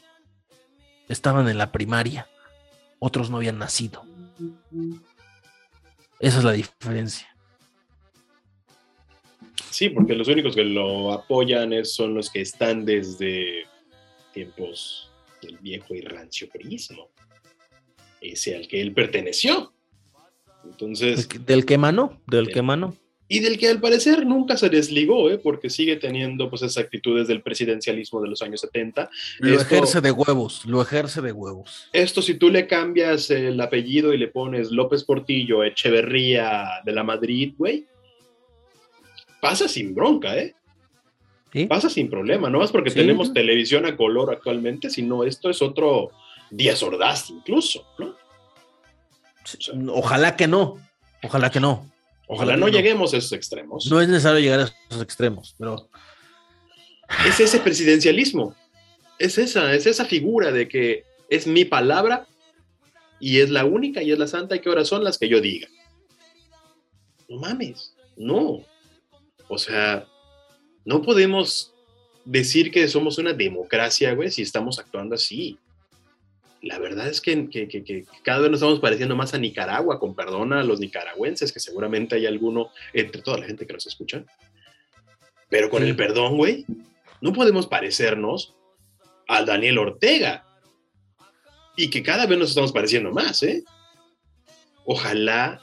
estaban 1.09 1.47
en 1.49 1.57
la 1.57 1.71
primaria, 1.71 2.27
otros 2.99 3.29
no 3.29 3.37
habían 3.37 3.57
nacido. 3.59 4.03
Esa 6.19 6.37
es 6.39 6.43
la 6.43 6.51
diferencia. 6.53 7.27
Sí, 9.69 9.89
porque 9.89 10.13
los 10.15 10.27
únicos 10.27 10.55
que 10.55 10.63
lo 10.63 11.11
apoyan 11.11 11.73
es- 11.73 11.93
son 11.95 12.13
los 12.13 12.29
que 12.29 12.41
están 12.41 12.85
desde 12.85 13.65
tiempos 14.33 15.11
del 15.41 15.57
viejo 15.57 15.93
y 15.95 16.01
rancio. 16.01 16.47
Ese 18.21 18.55
al 18.55 18.67
que 18.67 18.81
él 18.81 18.93
perteneció. 18.93 19.73
Entonces, 20.63 21.27
Del 21.45 21.65
que- 21.65 21.77
mano, 21.77 22.21
del 22.27 22.45
Del- 22.45 22.53
que 22.53 22.61
mano. 22.61 22.95
Y 23.29 23.39
del 23.39 23.57
que 23.57 23.69
al 23.69 23.79
parecer 23.79 24.25
nunca 24.25 24.57
se 24.57 24.69
desligó, 24.69 25.29
¿eh? 25.31 25.37
porque 25.39 25.69
sigue 25.69 25.95
teniendo 25.95 26.49
pues 26.49 26.61
esas 26.61 26.83
actitudes 26.83 27.27
del 27.27 27.41
presidencialismo 27.41 28.21
de 28.21 28.27
los 28.29 28.41
años 28.41 28.61
70. 28.61 29.09
Lo 29.39 29.49
Esto- 29.59 29.63
ejerce 29.75 30.01
de 30.01 30.11
huevos, 30.11 30.65
lo 30.65 30.81
ejerce 30.81 31.21
de 31.21 31.31
huevos. 31.31 31.89
Esto 31.93 32.21
si 32.21 32.35
tú 32.35 32.49
le 32.49 32.67
cambias 32.67 33.29
el 33.31 33.59
apellido 33.61 34.13
y 34.13 34.17
le 34.17 34.27
pones 34.27 34.71
López 34.71 35.03
Portillo, 35.03 35.63
Echeverría 35.63 36.65
de 36.85 36.91
la 36.91 37.03
Madrid, 37.03 37.53
güey, 37.57 37.85
pasa 39.41 39.67
sin 39.67 39.95
bronca, 39.95 40.37
¿eh? 40.37 40.53
¿sí? 41.51 41.65
Pasa 41.65 41.89
sin 41.89 42.09
problema, 42.09 42.49
no 42.49 42.59
más 42.59 42.71
porque 42.71 42.89
Sí. 42.91 42.97
tenemos 42.97 43.33
televisión 43.33 43.85
a 43.85 43.95
color 43.95 44.31
actualmente, 44.31 44.89
sino 44.89 45.23
esto 45.23 45.49
es 45.49 45.61
otro 45.61 46.11
Díaz 46.51 46.83
Ordaz 46.83 47.29
incluso, 47.29 47.87
¿no? 47.97 48.15
Ojalá 49.93 50.35
que 50.35 50.47
no, 50.47 50.77
ojalá 51.23 51.49
que 51.49 51.59
no. 51.59 51.89
Ojalá 52.27 52.57
no 52.57 52.67
lleguemos 52.67 53.13
a 53.13 53.17
esos 53.17 53.33
extremos. 53.33 53.85
No 53.87 54.01
es 54.01 54.07
necesario 54.07 54.39
llegar 54.39 54.59
a 54.61 54.73
esos 54.89 55.01
extremos, 55.01 55.55
pero 55.57 55.89
Es 57.27 57.39
ese 57.39 57.59
presidencialismo, 57.59 58.55
es 59.19 59.37
esa, 59.37 59.73
es 59.73 59.85
esa 59.85 60.05
figura 60.05 60.51
de 60.51 60.67
que 60.67 61.03
es 61.29 61.47
mi 61.47 61.65
palabra 61.65 62.27
y 63.19 63.39
es 63.39 63.49
la 63.49 63.65
única 63.65 64.01
y 64.01 64.11
es 64.11 64.19
la 64.19 64.27
santa 64.27 64.55
y 64.55 64.59
que 64.59 64.69
ahora 64.69 64.85
son 64.85 65.03
las 65.03 65.17
que 65.17 65.29
yo 65.29 65.41
diga. 65.41 65.67
No 67.29 67.37
mames, 67.37 67.95
no. 68.17 68.63
O 69.47 69.57
sea, 69.57 70.07
no 70.85 71.01
podemos 71.01 71.73
decir 72.25 72.71
que 72.71 72.87
somos 72.87 73.17
una 73.17 73.33
democracia, 73.33 74.13
güey, 74.13 74.31
si 74.31 74.41
estamos 74.41 74.79
actuando 74.79 75.15
así. 75.15 75.57
La 76.63 76.79
verdad 76.79 77.07
es 77.09 77.19
que, 77.19 77.49
que- 77.49 77.67
que- 77.67 77.83
que 77.83 78.05
cada 78.23 78.39
vez 78.39 78.49
nos 78.49 78.59
estamos 78.59 78.79
pareciendo 78.79 79.15
más 79.17 79.33
a 79.33 79.37
Nicaragua, 79.37 79.99
con 79.99 80.15
perdón 80.15 80.53
a 80.53 80.63
los 80.63 80.79
nicaragüenses, 80.79 81.51
que 81.51 81.59
seguramente 81.59 82.15
hay 82.15 82.25
alguno 82.25 82.69
entre 82.93 83.21
toda 83.21 83.37
la 83.37 83.45
gente 83.45 83.67
que 83.67 83.73
nos 83.73 83.85
escucha. 83.85 84.23
Pero 85.49 85.69
con 85.69 85.83
el 85.83 85.95
perdón, 85.95 86.37
güey, 86.37 86.65
no 87.21 87.33
podemos 87.33 87.67
parecernos 87.67 88.55
a 89.27 89.43
Daniel 89.43 89.77
Ortega. 89.77 90.45
Y 91.75 91.89
que 91.89 92.01
cada 92.01 92.25
vez 92.27 92.39
nos 92.39 92.49
estamos 92.49 92.71
pareciendo 92.71 93.11
más, 93.11 93.43
¿eh? 93.43 93.63
Ojalá, 94.85 95.61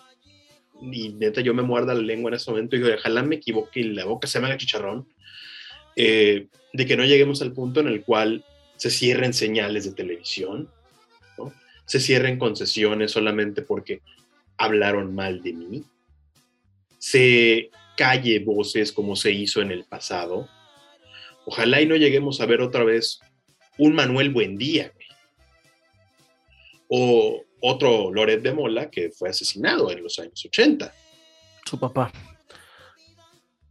y 0.83 1.11
neta 1.11 1.41
yo 1.41 1.55
me 1.55 1.63
muerda 1.63 1.95
la 1.95 2.03
lengua 2.03 2.31
en 2.31 2.35
este 2.35 2.51
momento 2.51 2.77
y 2.77 2.83
ojalá 2.83 3.23
me 3.23 3.37
equivoque 3.37 3.81
y 3.81 3.85
la 3.85 4.05
boca 4.05 4.27
se 4.27 4.39
me 4.41 4.47
haga 4.47 4.57
chicharrón, 4.57 5.09
eh, 5.97 6.49
de 6.73 6.87
que 6.87 6.97
no 6.97 7.05
lleguemos 7.05 7.41
al 7.43 7.53
punto 7.53 7.81
en 7.81 7.89
el 7.89 8.03
cual 8.03 8.45
se 8.77 8.91
cierren 8.91 9.33
señales 9.33 9.85
de 9.85 9.93
televisión. 9.93 10.69
Se 11.91 11.99
cierren 11.99 12.39
concesiones 12.39 13.11
solamente 13.11 13.63
porque 13.63 14.01
hablaron 14.57 15.13
mal 15.13 15.43
de 15.43 15.53
mí, 15.55 15.85
se 16.99 17.69
calle 17.97 18.39
voces 18.39 18.93
como 18.93 19.17
se 19.17 19.33
hizo 19.33 19.61
en 19.61 19.73
el 19.73 19.83
pasado. 19.87 20.49
Ojalá 21.47 21.81
y 21.81 21.87
no 21.87 21.97
lleguemos 21.97 22.41
a 22.41 22.47
ver 22.47 22.61
otra 22.61 22.85
vez 22.85 23.19
un 23.77 23.97
Manuel 23.97 24.31
Buendía. 24.31 24.93
O 26.87 27.43
otro 27.61 28.13
Loret 28.13 28.41
de 28.41 28.55
Mola 28.55 28.89
que 28.89 29.11
fue 29.11 29.31
asesinado 29.31 29.91
en 29.91 30.05
los 30.05 30.17
años 30.21 30.45
80. 30.45 30.95
su 31.69 31.77
papá. 31.77 32.13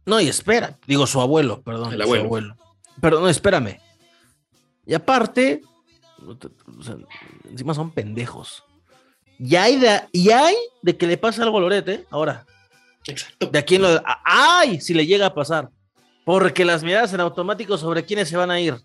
No, 0.04 0.20
y 0.20 0.28
espera, 0.28 0.78
digo 0.86 1.06
su 1.06 1.22
abuelo, 1.22 1.62
perdón. 1.62 1.94
El 1.94 2.02
abuelo. 2.02 2.24
Su 2.24 2.26
abuelo. 2.26 2.56
Pero 3.00 3.20
no, 3.20 3.30
espérame. 3.30 3.80
Y 4.84 4.92
aparte, 4.92 5.62
o 6.26 6.82
sea, 6.82 6.96
encima 7.48 7.74
son 7.74 7.90
pendejos. 7.90 8.64
Y 9.38 9.56
hay 9.56 9.78
de, 9.78 10.00
y 10.12 10.30
hay 10.30 10.54
de 10.82 10.96
que 10.96 11.06
le 11.06 11.16
pase 11.16 11.42
algo 11.42 11.58
a 11.58 11.60
Loret, 11.60 11.88
¿eh? 11.88 12.06
Ahora, 12.10 12.46
Exacto. 13.06 13.46
de 13.46 13.58
aquí 13.58 13.76
en 13.76 13.82
lo. 13.82 14.02
¡Ay! 14.24 14.80
Si 14.80 14.92
le 14.92 15.06
llega 15.06 15.26
a 15.26 15.34
pasar. 15.34 15.70
Porque 16.24 16.64
las 16.64 16.84
miradas 16.84 17.12
en 17.14 17.20
automático 17.20 17.78
sobre 17.78 18.04
quiénes 18.04 18.28
se 18.28 18.36
van 18.36 18.50
a 18.50 18.60
ir. 18.60 18.76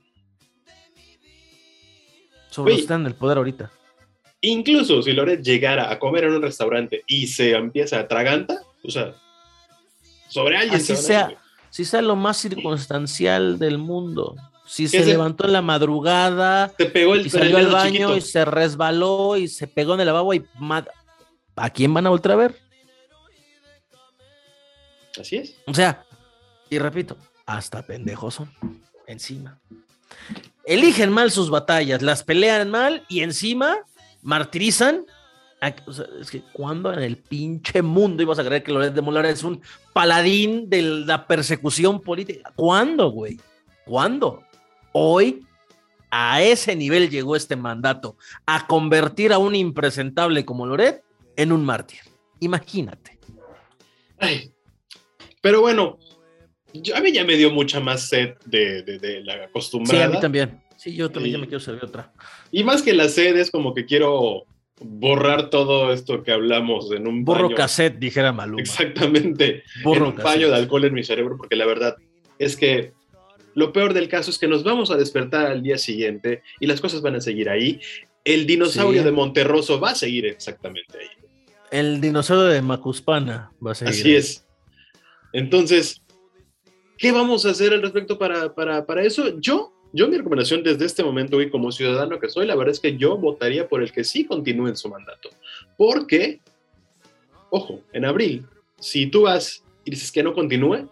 Sobre 2.49 2.71
Oye. 2.71 2.73
los 2.73 2.77
que 2.77 2.81
están 2.81 3.01
en 3.01 3.07
el 3.07 3.15
poder 3.15 3.37
ahorita. 3.37 3.71
Incluso 4.41 5.01
si 5.01 5.11
Loret 5.11 5.43
llegara 5.43 5.91
a 5.91 5.99
comer 5.99 6.23
en 6.25 6.35
un 6.35 6.41
restaurante 6.41 7.03
y 7.07 7.27
se 7.27 7.51
empieza 7.51 7.97
a 7.97 8.01
atraganta, 8.01 8.61
o 8.83 8.89
sea, 8.89 9.15
sobre 10.29 10.57
alguien. 10.57 10.75
Así 10.75 10.95
se 10.95 10.97
sea. 10.97 11.35
Si 11.69 11.83
sea 11.83 12.01
lo 12.01 12.15
más 12.15 12.37
circunstancial 12.37 13.59
del 13.59 13.77
mundo. 13.77 14.35
Si 14.65 14.87
se 14.87 14.99
se- 15.03 15.05
levantó 15.05 15.45
en 15.45 15.53
la 15.53 15.61
madrugada 15.61 16.69
Te 16.75 16.85
pegó 16.87 17.13
el 17.15 17.27
y 17.27 17.29
salió 17.29 17.57
al 17.57 17.67
baño 17.67 17.91
chiquito. 17.91 18.17
y 18.17 18.21
se 18.21 18.45
resbaló 18.45 19.37
y 19.37 19.47
se 19.47 19.67
pegó 19.67 19.93
en 19.93 19.99
el 20.01 20.07
lavabo 20.07 20.33
y 20.33 20.43
¿a 21.55 21.69
quién 21.69 21.93
van 21.93 22.07
a 22.07 22.09
volver 22.09 22.31
a 22.31 22.35
ver? 22.35 22.55
Así 25.19 25.37
es. 25.37 25.55
O 25.67 25.73
sea, 25.73 26.03
y 26.69 26.77
repito, 26.79 27.15
hasta 27.45 27.85
pendejos 27.85 28.33
son 28.35 28.51
encima. 29.07 29.59
Eligen 30.65 31.11
mal 31.11 31.31
sus 31.31 31.49
batallas, 31.49 32.01
las 32.01 32.23
pelean 32.23 32.69
mal 32.69 33.03
y 33.07 33.21
encima 33.21 33.77
martirizan. 34.21 35.05
a- 35.61 35.73
o 35.87 35.93
sea, 35.93 36.05
es 36.21 36.29
que 36.29 36.43
cuando 36.53 36.91
en 36.93 36.99
el 36.99 37.17
pinche 37.17 37.81
mundo 37.81 38.21
ibas 38.21 38.37
a 38.39 38.43
creer 38.43 38.61
que 38.61 38.71
Loret 38.73 38.93
de 38.93 39.01
Molar 39.01 39.25
es 39.25 39.41
un 39.41 39.61
paladín 39.93 40.69
de 40.69 40.81
la 40.81 41.25
persecución 41.27 42.01
política. 42.01 42.51
¿Cuándo, 42.55 43.09
güey? 43.09 43.39
¿Cuándo? 43.85 44.43
Hoy 44.97 45.45
a 46.09 46.41
ese 46.41 46.73
nivel 46.73 47.09
llegó 47.09 47.35
este 47.35 47.57
mandato, 47.57 48.15
a 48.45 48.65
convertir 48.65 49.33
a 49.33 49.37
un 49.37 49.53
impresentable 49.53 50.45
como 50.45 50.65
Loret 50.65 51.03
en 51.35 51.51
un 51.51 51.65
mártir. 51.65 51.99
Imagínate. 52.39 53.19
Ay, 54.17 54.53
Pero 55.41 55.59
bueno, 55.59 55.99
a 56.95 57.01
mí 57.01 57.11
ya 57.11 57.25
me 57.25 57.35
dio 57.35 57.51
mucha 57.51 57.81
más 57.81 58.07
sed 58.07 58.35
de, 58.45 58.83
de, 58.83 59.21
la 59.25 59.33
acostumbrada. 59.43 60.05
Sí, 60.05 60.09
a 60.09 60.15
mí 60.15 60.21
también. 60.21 60.63
Sí, 60.77 60.95
yo 60.95 61.11
también 61.11 61.33
ya 61.33 61.39
me 61.39 61.47
quiero 61.47 61.59
servir 61.59 61.83
otra. 61.83 62.13
Y 62.49 62.63
más 62.63 62.81
que 62.81 62.93
la 62.93 63.09
sed 63.09 63.35
es 63.35 63.51
como 63.51 63.73
que 63.73 63.85
quiero 63.85 64.45
borrar 64.79 65.49
todo 65.49 65.91
esto 65.91 66.23
que 66.23 66.31
hablamos 66.31 66.89
en 66.93 67.05
un 67.05 67.25
Borro 67.25 67.53
cassette, 67.53 67.99
dijera 67.99 68.31
Maluma. 68.31 68.61
Exactamente. 68.61 69.63
Borro 69.83 70.07
un 70.07 70.15
baño 70.15 70.47
de 70.47 70.55
alcohol 70.55 70.85
en 70.85 70.93
mi 70.93 71.03
cerebro, 71.03 71.35
porque 71.35 71.57
la 71.57 71.65
verdad 71.65 71.97
es 72.39 72.55
que 72.55 72.93
lo 73.55 73.73
peor 73.73 73.93
del 73.93 74.07
caso 74.07 74.29
es 74.29 74.37
que 74.37 74.47
nos 74.47 74.63
vamos 74.63 74.91
a 74.91 74.97
despertar 74.97 75.47
al 75.47 75.63
día 75.63 75.77
siguiente 75.77 76.43
y 76.59 76.67
las 76.67 76.81
cosas 76.81 77.01
van 77.01 77.15
a 77.15 77.21
seguir 77.21 77.49
ahí. 77.49 77.79
El 78.23 78.45
dinosaurio 78.45 79.03
de 79.03 79.11
Monterroso 79.11 79.79
va 79.79 79.91
a 79.91 79.95
seguir 79.95 80.25
exactamente 80.25 80.97
ahí. 80.99 81.07
El 81.71 81.99
dinosaurio 81.99 82.45
de 82.45 82.61
Macuspana 82.61 83.51
va 83.65 83.71
a 83.71 83.75
seguir. 83.75 83.93
Así 83.93 84.15
es. 84.15 84.45
Entonces, 85.33 86.01
¿qué 86.97 87.11
vamos 87.11 87.45
a 87.45 87.51
hacer 87.51 87.73
al 87.73 87.81
respecto 87.81 88.17
para, 88.17 88.53
para, 88.53 88.85
para 88.85 89.03
eso? 89.03 89.39
Yo 89.39 89.75
yo 89.95 90.09
mi 90.09 90.17
recomendación 90.17 90.61
desde 90.61 90.83
este 90.83 91.05
momento 91.05 91.41
y 91.41 91.49
como 91.49 91.71
ciudadano 91.71 92.19
que 92.19 92.27
soy, 92.27 92.45
la 92.45 92.55
verdad 92.55 92.73
es 92.73 92.81
que 92.81 92.97
yo 92.97 93.17
votaría 93.17 93.69
por 93.69 93.81
el 93.81 93.93
que 93.93 94.03
sí 94.03 94.25
continúe 94.25 94.67
en 94.67 94.75
su 94.75 94.89
mandato. 94.89 95.29
Porque, 95.77 96.41
ojo, 97.49 97.79
en 97.93 98.03
abril, 98.03 98.45
si 98.77 99.07
tú 99.07 99.21
vas 99.21 99.63
y 99.85 99.91
dices 99.91 100.11
que 100.11 100.21
no 100.21 100.33
continúe, 100.33 100.89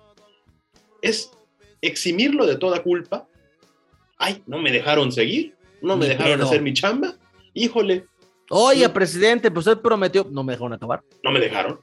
es 1.02 1.32
eximirlo 1.88 2.46
de 2.46 2.58
toda 2.58 2.82
culpa. 2.82 3.28
Ay, 4.18 4.42
no 4.46 4.60
me 4.60 4.72
dejaron 4.72 5.12
seguir, 5.12 5.56
no 5.82 5.98
me 5.98 6.08
dejaron 6.08 6.42
hacer 6.42 6.62
mi 6.62 6.74
chamba. 6.74 7.16
Híjole. 7.54 8.06
Oye, 8.50 8.88
presidente, 8.90 9.52
pues 9.52 9.68
él 9.68 9.80
prometió, 9.80 10.28
no 10.30 10.44
me 10.44 10.54
dejaron 10.54 10.74
acabar. 10.74 11.04
No 11.24 11.32
me 11.32 11.40
dejaron. 11.40 11.80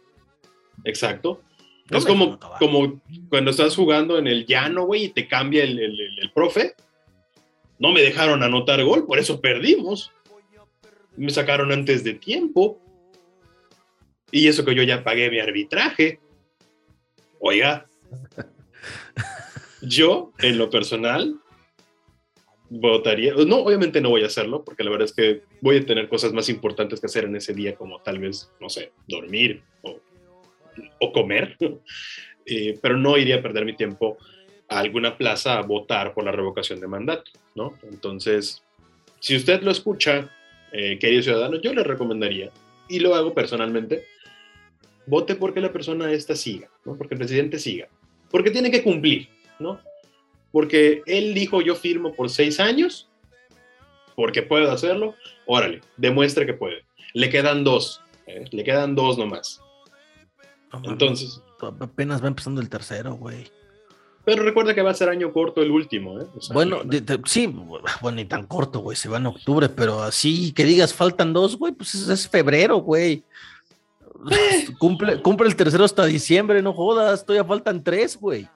Exacto. 0.85 1.43
es 1.91 2.05
como, 2.05 2.39
como 2.59 3.01
cuando 3.29 3.51
estás 3.51 3.77
jugando 3.77 4.19
en 4.19 4.27
el 4.27 4.47
llano, 4.47 4.85
güey, 4.85 5.05
y 5.05 5.09
te 5.09 5.29
cambia 5.29 5.65
el, 5.65 5.79
el 5.79 6.33
profe 6.33 6.75
no 7.81 7.93
me 7.93 8.03
dejaron 8.03 8.43
anotar 8.43 8.85
gol, 8.85 9.07
por 9.07 9.19
eso 9.19 9.41
perdimos. 9.41 10.13
Me 11.17 11.31
sacaron 11.31 11.73
antes 11.73 12.05
de 12.05 12.13
tiempo. 12.13 12.79
Y 14.31 14.47
eso 14.49 14.67
que 14.67 14.75
yo 14.75 14.83
ya 14.83 15.03
pagué 15.03 15.31
mi 15.31 15.41
arbitraje. 15.41 16.21
Oiga, 17.41 17.87
yo 19.83 20.33
en 20.39 20.59
lo 20.59 20.71
personal 20.71 21.37
votaría, 22.71 23.35
no, 23.35 23.57
obviamente 23.57 24.01
no 24.01 24.11
voy 24.11 24.23
a 24.23 24.27
hacerlo, 24.27 24.65
porque 24.65 24.85
la 24.85 24.91
verdad 24.91 25.07
es 25.07 25.15
que 25.15 25.43
voy 25.61 25.79
a 25.79 25.87
tener 25.87 26.09
cosas 26.09 26.33
más 26.33 26.49
importantes 26.49 27.01
que 27.01 27.07
hacer 27.07 27.25
en 27.25 27.37
ese 27.37 27.53
día, 27.53 27.75
como 27.75 28.01
tal 28.01 28.21
vez, 28.21 28.51
no 28.61 28.69
sé, 28.69 28.93
dormir 29.09 29.63
o, 29.83 31.13
comer, 31.13 31.57
eh, 32.47 32.79
pero 32.81 32.97
no 32.97 33.19
iría 33.19 33.37
a 33.37 33.43
perder 33.43 33.65
mi 33.65 33.75
tiempo 33.75 34.17
a 34.69 34.79
alguna 34.79 35.17
plaza 35.17 35.59
a 35.59 35.63
votar 35.63 36.15
por 36.15 36.25
la 36.25 36.31
revocación 36.31 36.81
de 36.81 36.87
mandato, 36.87 37.33
¿no? 37.57 37.75
Entonces, 37.83 38.63
si 39.19 39.35
usted 39.35 39.63
lo 39.63 39.73
escucha, 39.73 40.31
eh, 40.73 40.97
querido 40.99 41.23
ciudadano, 41.23 41.61
yo 41.61 41.75
le 41.75 41.83
recomendaría, 41.83 42.51
y 42.89 43.01
lo 43.01 43.15
hago 43.17 43.35
personalmente, 43.35 44.05
vote 45.07 45.35
porque 45.35 45.61
la 45.61 45.73
persona 45.73 46.13
esta 46.13 46.37
siga, 46.37 46.69
¿no? 46.85 46.97
Porque 46.97 47.15
el 47.15 47.19
presidente 47.19 47.59
siga, 47.59 47.89
porque 48.31 48.53
tiene 48.53 48.71
que 48.71 48.83
cumplir, 48.83 49.29
¿no? 49.61 49.81
Porque 50.53 51.03
él 51.07 51.35
dijo 51.35 51.61
yo 51.61 51.77
firmo 51.77 52.13
por 52.15 52.31
seis 52.31 52.59
años, 52.59 53.09
porque 54.17 54.43
puedo 54.43 54.71
hacerlo, 54.71 55.15
órale, 55.47 55.81
demuestre 55.97 56.47
que 56.47 56.55
puede. 56.55 56.85
Le 57.15 57.31
quedan 57.31 57.65
dos, 57.65 58.03
¿eh? 58.27 58.45
le 58.51 58.65
quedan 58.65 58.95
dos 58.95 59.19
nomás. 59.19 59.61
Entonces... 60.85 61.43
Apenas 61.81 62.23
va 62.23 62.29
empezando 62.29 62.61
el 62.61 62.71
tercero, 62.71 63.15
güey. 63.15 63.51
Pero 64.25 64.43
recuerda 64.43 64.75
que 64.75 64.83
va 64.83 64.91
a 64.91 64.95
ser 64.95 65.09
año 65.09 65.33
corto 65.33 65.63
el 65.63 65.71
último, 65.71 66.21
¿eh? 66.21 66.27
bueno, 66.53 66.83
sí, 67.25 67.47
bueno, 68.01 68.17
ni 68.17 68.27
tan 68.27 68.47
corto, 68.47 68.81
güey, 68.81 68.97
se 68.97 69.09
va 69.09 69.17
en 69.17 69.27
octubre, 69.27 69.69
pero 69.69 70.03
así 70.03 70.53
que 70.53 70.65
digas 70.65 70.93
faltan 70.93 71.33
dos, 71.33 71.57
güey, 71.57 71.73
pues 71.73 71.95
es, 71.95 72.29
febrero, 72.29 72.77
güey. 72.77 73.25
Eh. 74.31 74.67
Cumple, 74.79 75.23
cumple 75.23 75.49
el 75.49 75.57
tercero 75.57 75.85
hasta 75.85 76.05
diciembre, 76.05 76.61
no 76.61 76.75
jodas, 76.75 77.25
todavía 77.25 77.49
faltan 77.49 77.83
tres, 77.83 78.19
güey. 78.19 78.47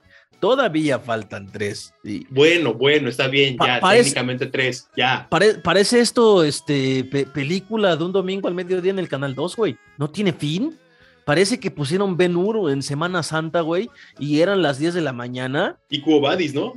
Todavía 0.41 0.99
faltan 0.99 1.51
tres. 1.51 1.95
Bueno, 2.31 2.75
bueno, 2.75 3.09
está 3.09 3.29
bien, 3.29 3.57
ya, 3.59 3.81
técnicamente 3.81 4.47
tres, 4.47 4.89
ya. 4.97 5.29
parece 5.29 6.01
esto, 6.01 6.45
este, 6.45 7.05
película 7.05 7.97
de 7.97 8.05
un 8.05 8.13
domingo 8.13 8.49
al 8.49 8.55
mediodía 8.55 8.91
en 8.91 8.99
el 8.99 9.09
Canal 9.09 9.35
2, 9.35 9.57
güey. 9.57 9.77
¿No 9.99 10.11
tiene 10.11 10.33
fin? 10.33 10.79
Parece 11.25 11.59
que 11.59 11.71
pusieron 11.71 12.17
Ben 12.17 12.37
Hur 12.37 12.71
en 12.71 12.83
Semana 12.83 13.23
Santa, 13.23 13.63
güey, 13.63 13.89
y 14.19 14.41
eran 14.41 14.63
las 14.63 14.79
10 14.79 14.95
de 14.95 15.01
la 15.01 15.13
mañana. 15.13 15.79
Y 15.89 16.01
Cuobadis, 16.01 16.53
¿no? 16.55 16.75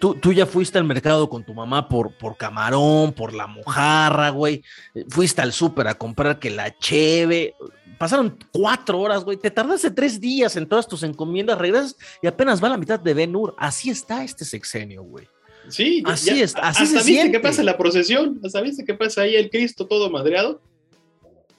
Tú, 0.00 0.14
tú, 0.14 0.32
ya 0.32 0.46
fuiste 0.46 0.78
al 0.78 0.84
mercado 0.84 1.28
con 1.28 1.44
tu 1.44 1.52
mamá 1.52 1.88
por, 1.88 2.12
por 2.16 2.36
camarón, 2.36 3.12
por 3.12 3.34
la 3.34 3.46
mojarra, 3.46 4.30
güey. 4.30 4.62
Fuiste 5.08 5.42
al 5.42 5.52
súper 5.52 5.88
a 5.88 5.94
comprar 5.94 6.38
que 6.38 6.50
la 6.50 6.76
cheve. 6.78 7.54
Pasaron 7.98 8.38
cuatro 8.52 9.00
horas, 9.00 9.24
güey. 9.24 9.36
Te 9.36 9.50
tardaste 9.50 9.90
tres 9.90 10.20
días 10.20 10.56
en 10.56 10.66
todas 10.66 10.88
tus 10.88 11.02
encomiendas, 11.02 11.58
regresas 11.58 11.96
y 12.22 12.26
apenas 12.26 12.62
va 12.62 12.70
la 12.70 12.78
mitad 12.78 12.98
de 12.98 13.14
Ben 13.14 13.34
Hur. 13.34 13.54
Así 13.58 13.90
está 13.90 14.24
este 14.24 14.44
sexenio, 14.44 15.02
güey. 15.02 15.28
Sí, 15.68 16.02
así 16.06 16.40
está. 16.40 16.60
Así 16.68 16.84
hasta 16.84 17.02
viste 17.02 17.30
que 17.30 17.40
pasa 17.40 17.62
la 17.62 17.76
procesión, 17.76 18.40
hasta 18.44 18.60
viste 18.60 18.84
que 18.84 18.94
pasa 18.94 19.22
ahí 19.22 19.34
el 19.34 19.50
Cristo 19.50 19.86
todo 19.86 20.10
madreado. 20.10 20.60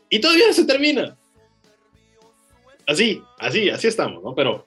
Y 0.09 0.19
todavía 0.19 0.47
no 0.47 0.53
se 0.53 0.65
termina 0.65 1.17
así, 2.87 3.21
así, 3.37 3.69
así 3.69 3.87
estamos, 3.87 4.23
¿no? 4.23 4.33
Pero, 4.33 4.65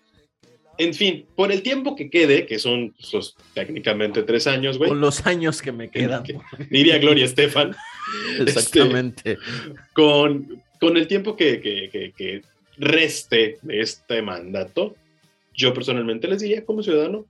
en 0.80 0.94
fin, 0.94 1.26
por 1.36 1.52
el 1.52 1.62
tiempo 1.62 1.94
que 1.94 2.08
quede, 2.08 2.46
que 2.46 2.58
son 2.58 2.94
pues, 3.12 3.34
técnicamente 3.54 4.22
tres 4.22 4.46
años, 4.46 4.78
güey. 4.78 4.88
Con 4.88 5.00
los 5.00 5.26
años 5.26 5.60
que 5.60 5.72
me 5.72 5.90
quedan. 5.90 6.24
diría 6.70 6.98
Gloria 6.98 7.24
Estefan. 7.24 7.76
Exactamente. 8.40 9.32
Este, 9.32 9.44
con, 9.92 10.62
con 10.80 10.96
el 10.96 11.06
tiempo 11.06 11.36
que, 11.36 11.60
que, 11.60 12.12
que, 12.16 12.42
reste 12.78 13.58
de 13.60 13.80
este 13.80 14.22
mandato, 14.22 14.96
yo 15.52 15.74
personalmente 15.74 16.28
les 16.28 16.40
diría 16.40 16.64
como 16.64 16.82
ciudadano 16.82 17.26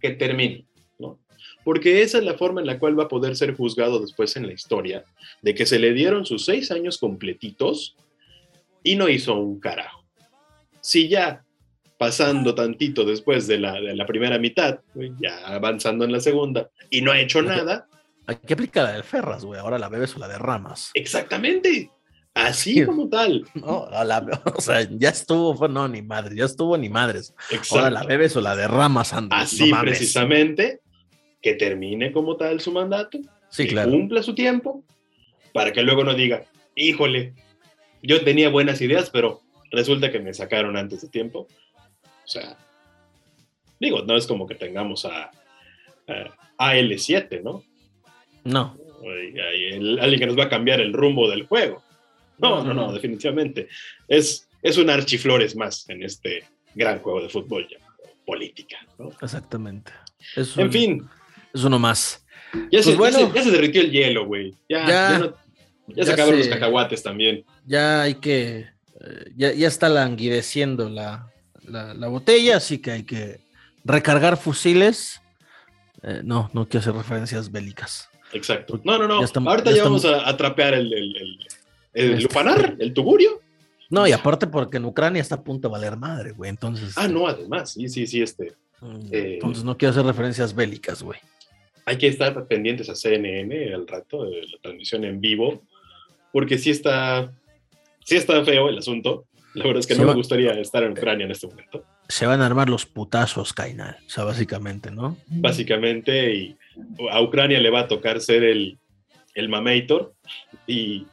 que 0.00 0.10
termine, 0.10 0.64
¿no? 0.98 1.18
Porque 1.62 2.00
esa 2.00 2.18
es 2.18 2.24
la 2.24 2.38
forma 2.38 2.62
en 2.62 2.66
la 2.66 2.78
cual 2.78 2.98
va 2.98 3.04
a 3.04 3.08
poder 3.08 3.36
ser 3.36 3.54
juzgado 3.54 4.00
después 4.00 4.34
en 4.36 4.46
la 4.46 4.54
historia, 4.54 5.04
de 5.42 5.54
que 5.54 5.66
se 5.66 5.78
le 5.78 5.92
dieron 5.92 6.24
sus 6.24 6.46
seis 6.46 6.70
años 6.70 6.96
completitos 6.96 7.96
y 8.82 8.96
no 8.96 9.10
hizo 9.10 9.34
un 9.34 9.60
carajo 9.60 10.04
si 10.84 11.08
ya 11.08 11.42
pasando 11.98 12.54
tantito 12.54 13.04
después 13.04 13.46
de 13.46 13.58
la, 13.58 13.80
de 13.80 13.94
la 13.94 14.06
primera 14.06 14.38
mitad, 14.38 14.80
ya 15.20 15.46
avanzando 15.46 16.04
en 16.04 16.12
la 16.12 16.20
segunda, 16.20 16.70
y 16.90 17.02
no 17.02 17.12
ha 17.12 17.20
hecho 17.20 17.42
nada. 17.42 17.86
Hay 18.26 18.36
que 18.36 18.54
aplicar 18.54 18.84
la 18.84 18.92
de 18.92 19.02
Ferras, 19.02 19.44
güey. 19.44 19.60
Ahora 19.60 19.78
la 19.78 19.88
bebes 19.88 20.16
o 20.16 20.18
la 20.18 20.28
derramas. 20.28 20.90
Exactamente. 20.94 21.90
Así 22.34 22.84
como 22.84 23.08
tal. 23.08 23.46
No, 23.54 23.88
o 24.54 24.60
sea, 24.60 24.86
ya 24.90 25.10
estuvo, 25.10 25.68
no, 25.68 25.88
ni 25.88 26.02
madre, 26.02 26.36
ya 26.36 26.44
estuvo 26.44 26.76
ni 26.76 26.88
madres. 26.88 27.32
Ahora 27.70 27.90
la 27.90 28.02
bebes 28.02 28.36
o 28.36 28.40
la 28.40 28.56
derramas, 28.56 29.12
Andrés. 29.12 29.42
Así 29.42 29.70
precisamente, 29.80 30.80
que 31.40 31.54
termine 31.54 32.10
como 32.12 32.36
tal 32.36 32.60
su 32.60 32.72
mandato, 32.72 33.18
sí, 33.50 33.68
que 33.68 33.76
cumpla 33.84 34.22
su 34.22 34.34
tiempo, 34.34 34.84
para 35.52 35.72
que 35.72 35.82
luego 35.82 36.02
no 36.02 36.14
diga, 36.14 36.44
híjole, 36.74 37.34
yo 38.02 38.24
tenía 38.24 38.48
buenas 38.48 38.80
ideas, 38.80 39.10
pero 39.10 39.42
resulta 39.70 40.10
que 40.10 40.18
me 40.18 40.34
sacaron 40.34 40.76
antes 40.76 41.02
de 41.02 41.08
tiempo. 41.08 41.46
O 42.24 42.28
sea, 42.28 42.56
digo, 43.78 44.02
no 44.02 44.16
es 44.16 44.26
como 44.26 44.46
que 44.46 44.54
tengamos 44.54 45.04
a, 45.04 45.30
a 46.08 46.74
AL7, 46.74 47.42
¿no? 47.42 47.62
No. 48.44 48.76
alguien 50.02 50.20
que 50.20 50.26
nos 50.26 50.38
va 50.38 50.44
a 50.44 50.48
cambiar 50.48 50.80
el 50.80 50.92
rumbo 50.92 51.28
del 51.28 51.46
juego. 51.46 51.82
No, 52.38 52.64
no, 52.64 52.74
no, 52.74 52.92
definitivamente. 52.92 53.68
Es, 54.08 54.48
es 54.62 54.76
un 54.76 54.90
archiflores 54.90 55.56
más 55.56 55.88
en 55.88 56.02
este 56.02 56.44
gran 56.74 56.98
juego 56.98 57.22
de 57.22 57.28
fútbol 57.28 57.66
llamado 57.68 57.84
política. 58.26 58.78
¿no? 58.98 59.10
Exactamente. 59.20 59.92
en 60.36 60.72
fin. 60.72 61.08
Es 61.52 61.62
uno 61.64 61.78
más. 61.78 62.24
Ya, 62.70 62.82
se, 62.82 62.94
pues 62.96 63.16
ya, 63.16 63.42
se, 63.42 63.50
derritió 63.50 63.82
el 63.82 63.90
hielo, 63.90 64.26
güey. 64.26 64.54
Ya, 64.68 65.32
ya, 65.88 66.04
se 66.04 66.12
acabaron 66.12 66.38
los 66.38 66.48
cacahuates 66.48 67.02
también. 67.02 67.44
Ya 67.66 68.02
hay 68.02 68.14
que 68.16 68.68
eh, 69.00 69.32
ya, 69.36 69.50
está 69.66 69.88
languideciendo 69.88 70.88
la, 70.88 71.32
botella, 72.08 72.56
así 72.56 72.78
que 72.78 72.90
hay 72.92 73.02
que 73.04 73.40
recargar 73.84 74.36
fusiles. 74.36 75.20
Eh, 76.02 76.20
no, 76.24 76.50
no 76.52 76.68
quiero 76.68 76.80
hacer 76.80 76.94
referencias 76.94 77.50
bélicas. 77.50 78.08
Exacto. 78.32 78.80
No, 78.84 78.98
no, 78.98 79.06
no. 79.06 79.14
Ahorita 79.50 79.70
ya, 79.70 79.84
vamos 79.84 80.04
a, 80.04 80.28
a, 80.28 80.36
trapear 80.36 80.74
el, 80.74 80.92
el, 80.92 81.38
el, 81.94 82.22
lupanar, 82.22 82.76
el 82.78 82.92
tuburio. 82.92 83.40
No, 83.90 84.06
y 84.06 84.12
aparte 84.12 84.46
porque 84.46 84.78
en 84.78 84.84
Ucrania 84.84 85.22
está 85.22 85.36
a 85.36 85.44
punto 85.44 85.68
de 85.68 85.72
valer 85.72 85.96
madre, 85.96 86.32
güey. 86.32 86.50
Entonces. 86.50 86.94
Ah, 86.96 87.08
no, 87.08 87.28
además, 87.28 87.72
sí, 87.72 87.88
sí, 87.88 88.06
sí, 88.06 88.22
este. 88.22 88.52
Mm, 88.80 89.06
eh, 89.12 89.34
entonces 89.34 89.64
no 89.64 89.76
quiero 89.76 89.92
hacer 89.92 90.04
referencias 90.04 90.54
bélicas, 90.54 91.02
güey. 91.02 91.20
Hay 91.86 91.96
que 91.96 92.08
estar 92.08 92.46
pendientes 92.46 92.88
a 92.88 92.94
CNN 92.94 93.72
al 93.72 93.86
rato 93.86 94.24
de 94.24 94.42
la 94.42 94.58
transmisión 94.60 95.04
en 95.04 95.20
vivo, 95.20 95.62
porque 96.32 96.58
sí 96.58 96.70
está 96.70 97.30
sí 98.04 98.16
está 98.16 98.44
feo 98.44 98.68
el 98.68 98.78
asunto. 98.78 99.26
La 99.54 99.64
verdad 99.64 99.80
es 99.80 99.86
que 99.86 99.94
no 99.94 100.04
me 100.04 100.14
gustaría 100.14 100.52
estar 100.54 100.82
en 100.82 100.92
Ucrania 100.92 101.26
en 101.26 101.30
este 101.30 101.46
momento. 101.46 101.84
se 102.08 102.26
van 102.26 102.42
a 102.42 102.46
armar 102.46 102.68
los 102.68 102.86
putazos, 102.86 103.52
Kainal. 103.52 103.96
O 104.04 104.10
sea, 104.10 104.24
básicamente, 104.24 104.90
¿no? 104.90 105.16
Básicamente, 105.26 106.34
y 106.34 106.56
a 107.10 107.22
Ucrania 107.22 107.60
le 107.60 107.70
va 107.70 107.80
a 107.80 107.88
tocar 107.88 108.20
ser 108.20 108.42
el, 108.42 108.78
el 109.34 109.48
mamator 109.48 110.12
y 110.66 111.06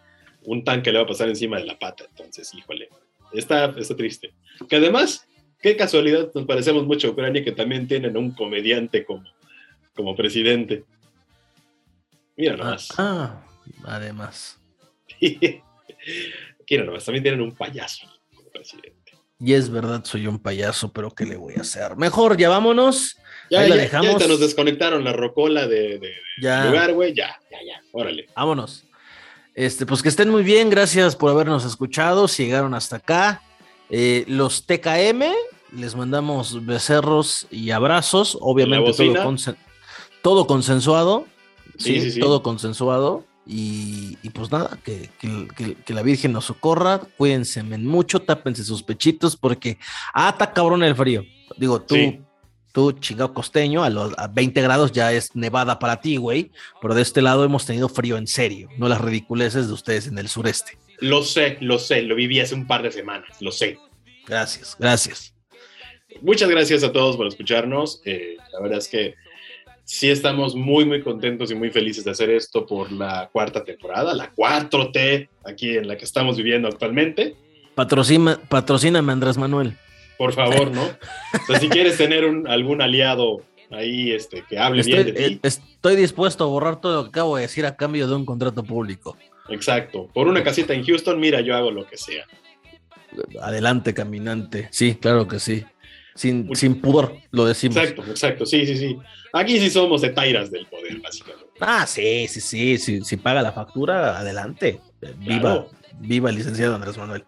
un 0.43 0.63
tanque 0.63 0.91
le 0.91 0.97
va 0.97 1.03
a 1.03 1.07
pasar 1.07 1.29
encima 1.29 1.57
de 1.57 1.65
la 1.65 1.77
pata. 1.77 2.05
Entonces, 2.09 2.51
híjole, 2.55 2.89
está, 3.31 3.65
está 3.77 3.95
triste. 3.95 4.33
Que 4.67 4.77
además, 4.77 5.27
qué 5.61 5.75
casualidad, 5.77 6.31
nos 6.33 6.45
parecemos 6.45 6.85
mucho 6.85 7.09
a 7.09 7.11
Ucrania 7.11 7.43
que 7.43 7.51
también 7.51 7.87
tienen 7.87 8.17
un 8.17 8.31
comediante 8.31 9.05
como, 9.05 9.23
como 9.93 10.15
presidente. 10.15 10.83
Mira 12.35 12.57
nomás. 12.57 12.89
Ah, 12.97 13.45
además. 13.85 14.59
Mira 16.71 16.85
nomás, 16.85 17.03
también 17.03 17.21
tienen 17.21 17.41
un 17.41 17.51
payaso 17.53 18.07
como 18.33 18.49
presidente. 18.49 19.11
Y 19.41 19.51
es 19.51 19.69
verdad, 19.69 20.05
soy 20.05 20.25
un 20.25 20.39
payaso, 20.39 20.93
pero 20.93 21.11
¿qué 21.11 21.25
le 21.25 21.35
voy 21.35 21.55
a 21.57 21.61
hacer? 21.61 21.97
Mejor, 21.97 22.37
ya 22.37 22.47
vámonos. 22.47 23.17
Ya, 23.49 23.67
ya, 23.67 23.75
dejamos. 23.75 24.21
ya 24.21 24.27
nos 24.29 24.39
desconectaron 24.39 25.03
la 25.03 25.11
rocola 25.11 25.67
de, 25.67 25.99
de, 25.99 26.13
ya. 26.41 26.67
lugar, 26.67 26.93
güey. 26.93 27.13
Ya, 27.13 27.37
ya, 27.51 27.57
ya. 27.67 27.81
Órale. 27.91 28.27
Vámonos. 28.37 28.85
Este, 29.53 29.85
pues 29.85 30.01
que 30.01 30.07
estén 30.07 30.29
muy 30.29 30.43
bien, 30.43 30.69
gracias 30.69 31.17
por 31.17 31.29
habernos 31.29 31.65
escuchado. 31.65 32.29
Si 32.29 32.45
llegaron 32.45 32.73
hasta 32.73 32.95
acá, 32.95 33.41
eh, 33.89 34.23
los 34.29 34.65
TKM, 34.65 35.23
les 35.77 35.93
mandamos 35.93 36.65
becerros 36.65 37.47
y 37.51 37.71
abrazos. 37.71 38.37
Obviamente 38.39 38.93
todo, 38.93 39.23
consen 39.23 39.57
todo, 40.21 40.47
consensuado. 40.47 41.25
Sí, 41.77 41.99
sí, 41.99 42.11
sí, 42.11 42.19
todo 42.21 42.41
consensuado. 42.41 43.25
Y, 43.45 44.17
y 44.21 44.29
pues 44.29 44.51
nada, 44.51 44.77
que, 44.83 45.09
que, 45.19 45.75
que, 45.83 45.93
la 45.93 46.03
Virgen 46.03 46.31
nos 46.31 46.45
socorra. 46.45 46.99
Cuídense 47.17 47.63
mucho, 47.63 48.21
tápense 48.21 48.63
sus 48.63 48.83
pechitos 48.83 49.35
porque 49.35 49.77
ata 50.13 50.53
cabrón 50.53 50.83
el 50.83 50.95
frío. 50.95 51.25
Digo, 51.57 51.81
tú 51.81 51.95
tú, 52.71 52.93
chingado 52.93 53.33
costeño, 53.33 53.83
a 53.83 53.89
los 53.89 54.13
a 54.17 54.27
20 54.27 54.61
grados 54.61 54.91
ya 54.91 55.11
es 55.11 55.35
nevada 55.35 55.79
para 55.79 56.01
ti, 56.01 56.17
güey. 56.17 56.51
Pero 56.81 56.93
de 56.93 57.01
este 57.01 57.21
lado 57.21 57.43
hemos 57.43 57.65
tenido 57.65 57.89
frío 57.89 58.17
en 58.17 58.27
serio, 58.27 58.69
no 58.77 58.87
las 58.87 59.01
ridiculeces 59.01 59.67
de 59.67 59.73
ustedes 59.73 60.07
en 60.07 60.17
el 60.17 60.29
sureste. 60.29 60.77
Lo 60.99 61.23
sé, 61.23 61.57
lo 61.61 61.79
sé, 61.79 62.03
lo 62.03 62.15
viví 62.15 62.39
hace 62.39 62.55
un 62.55 62.67
par 62.67 62.83
de 62.83 62.91
semanas, 62.91 63.41
lo 63.41 63.51
sé. 63.51 63.77
Gracias, 64.27 64.75
gracias. 64.79 65.33
Muchas 66.21 66.49
gracias 66.49 66.83
a 66.83 66.91
todos 66.91 67.17
por 67.17 67.27
escucharnos. 67.27 68.01
Eh, 68.05 68.37
la 68.51 68.59
verdad 68.61 68.77
es 68.79 68.87
que 68.87 69.15
sí 69.91 70.09
estamos 70.09 70.55
muy, 70.55 70.85
muy 70.85 71.01
contentos 71.01 71.51
y 71.51 71.55
muy 71.55 71.69
felices 71.69 72.03
de 72.03 72.11
hacer 72.11 72.29
esto 72.29 72.65
por 72.65 72.91
la 72.91 73.29
cuarta 73.31 73.63
temporada, 73.63 74.13
la 74.13 74.33
4T, 74.33 75.29
aquí 75.45 75.77
en 75.77 75.87
la 75.87 75.97
que 75.97 76.05
estamos 76.05 76.37
viviendo 76.37 76.67
actualmente. 76.67 77.35
Patrocina, 77.75 78.39
patrocíname, 78.49 79.11
Andrés 79.11 79.37
Manuel 79.37 79.75
por 80.21 80.33
favor, 80.33 80.69
¿no? 80.69 80.83
O 80.83 81.45
sea, 81.47 81.59
si 81.59 81.67
quieres 81.67 81.97
tener 81.97 82.25
un, 82.25 82.47
algún 82.47 82.79
aliado 82.79 83.41
ahí 83.71 84.11
este, 84.11 84.43
que 84.47 84.59
hable 84.59 84.81
estoy, 84.81 85.03
bien 85.03 85.15
de 85.15 85.29
ti. 85.29 85.39
Estoy 85.41 85.95
dispuesto 85.95 86.43
a 86.43 86.47
borrar 86.47 86.79
todo 86.79 86.93
lo 86.93 87.03
que 87.05 87.09
acabo 87.09 87.37
de 87.37 87.41
decir 87.41 87.65
a 87.65 87.75
cambio 87.75 88.07
de 88.07 88.13
un 88.13 88.23
contrato 88.23 88.63
público. 88.63 89.17
Exacto. 89.49 90.11
Por 90.13 90.27
una 90.27 90.43
casita 90.43 90.75
en 90.75 90.85
Houston, 90.85 91.19
mira, 91.19 91.41
yo 91.41 91.55
hago 91.55 91.71
lo 91.71 91.87
que 91.87 91.97
sea. 91.97 92.25
Adelante, 93.41 93.95
caminante. 93.95 94.67
Sí, 94.69 94.93
claro 94.93 95.27
que 95.27 95.39
sí. 95.39 95.65
Sin, 96.15 96.53
sin 96.55 96.81
pudor, 96.81 97.15
lo 97.31 97.45
decimos. 97.45 97.77
Exacto, 97.77 98.03
exacto. 98.09 98.45
Sí, 98.45 98.65
sí, 98.65 98.75
sí. 98.75 98.97
Aquí 99.33 99.59
sí 99.59 99.69
somos 99.69 100.01
de 100.01 100.09
tairas 100.09 100.51
del 100.51 100.65
poder, 100.65 100.99
básicamente. 100.99 101.49
Ah, 101.59 101.85
sí, 101.87 102.27
sí, 102.27 102.41
sí. 102.41 102.77
Si, 102.77 103.01
si 103.01 103.17
paga 103.17 103.41
la 103.41 103.53
factura, 103.53 104.17
adelante. 104.19 104.81
Viva, 105.17 105.39
claro. 105.39 105.69
viva 105.99 106.29
el 106.29 106.35
licenciado 106.35 106.75
Andrés 106.75 106.97
Manuel. 106.97 107.23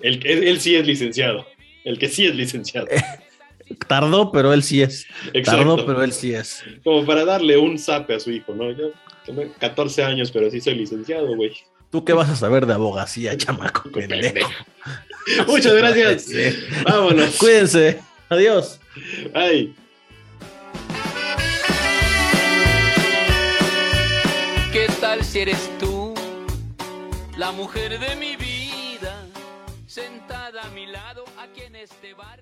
Él, 0.00 0.20
él, 0.24 0.44
él 0.44 0.60
sí 0.60 0.76
es 0.76 0.86
licenciado. 0.86 1.46
El 1.84 1.98
que 1.98 2.08
sí 2.08 2.26
es 2.26 2.34
licenciado. 2.34 2.86
Tardó, 3.88 4.30
pero 4.30 4.52
él 4.52 4.62
sí 4.62 4.82
es. 4.82 5.06
Exacto. 5.32 5.64
Tardó, 5.64 5.86
pero 5.86 6.02
él 6.02 6.12
sí 6.12 6.34
es. 6.34 6.62
Como 6.84 7.04
para 7.04 7.24
darle 7.24 7.56
un 7.56 7.78
zape 7.78 8.14
a 8.14 8.20
su 8.20 8.30
hijo, 8.30 8.54
¿no? 8.54 8.70
Yo 8.70 8.92
tengo 9.24 9.44
14 9.58 10.04
años, 10.04 10.30
pero 10.30 10.50
sí 10.50 10.60
soy 10.60 10.74
licenciado, 10.74 11.34
güey. 11.34 11.52
¿Tú 11.90 12.04
qué 12.04 12.12
vas 12.12 12.30
a 12.30 12.36
saber 12.36 12.66
de 12.66 12.74
abogacía, 12.74 13.36
chamaco? 13.36 13.90
Muchas 15.46 15.74
gracias. 15.74 16.26
Vámonos. 16.84 17.36
Cuídense. 17.36 18.00
Adiós. 18.28 18.80
Ay. 19.34 19.74
¿Qué 24.72 24.86
tal 25.00 25.22
si 25.22 25.40
eres 25.40 25.70
tú, 25.78 26.14
la 27.36 27.52
mujer 27.52 27.98
de 27.98 28.16
mi 28.16 28.36
vida? 28.36 28.52
sentada 29.92 30.62
a 30.62 30.70
mi 30.70 30.86
lado 30.86 31.22
aquí 31.36 31.60
en 31.60 31.76
este 31.76 32.14
bar 32.14 32.40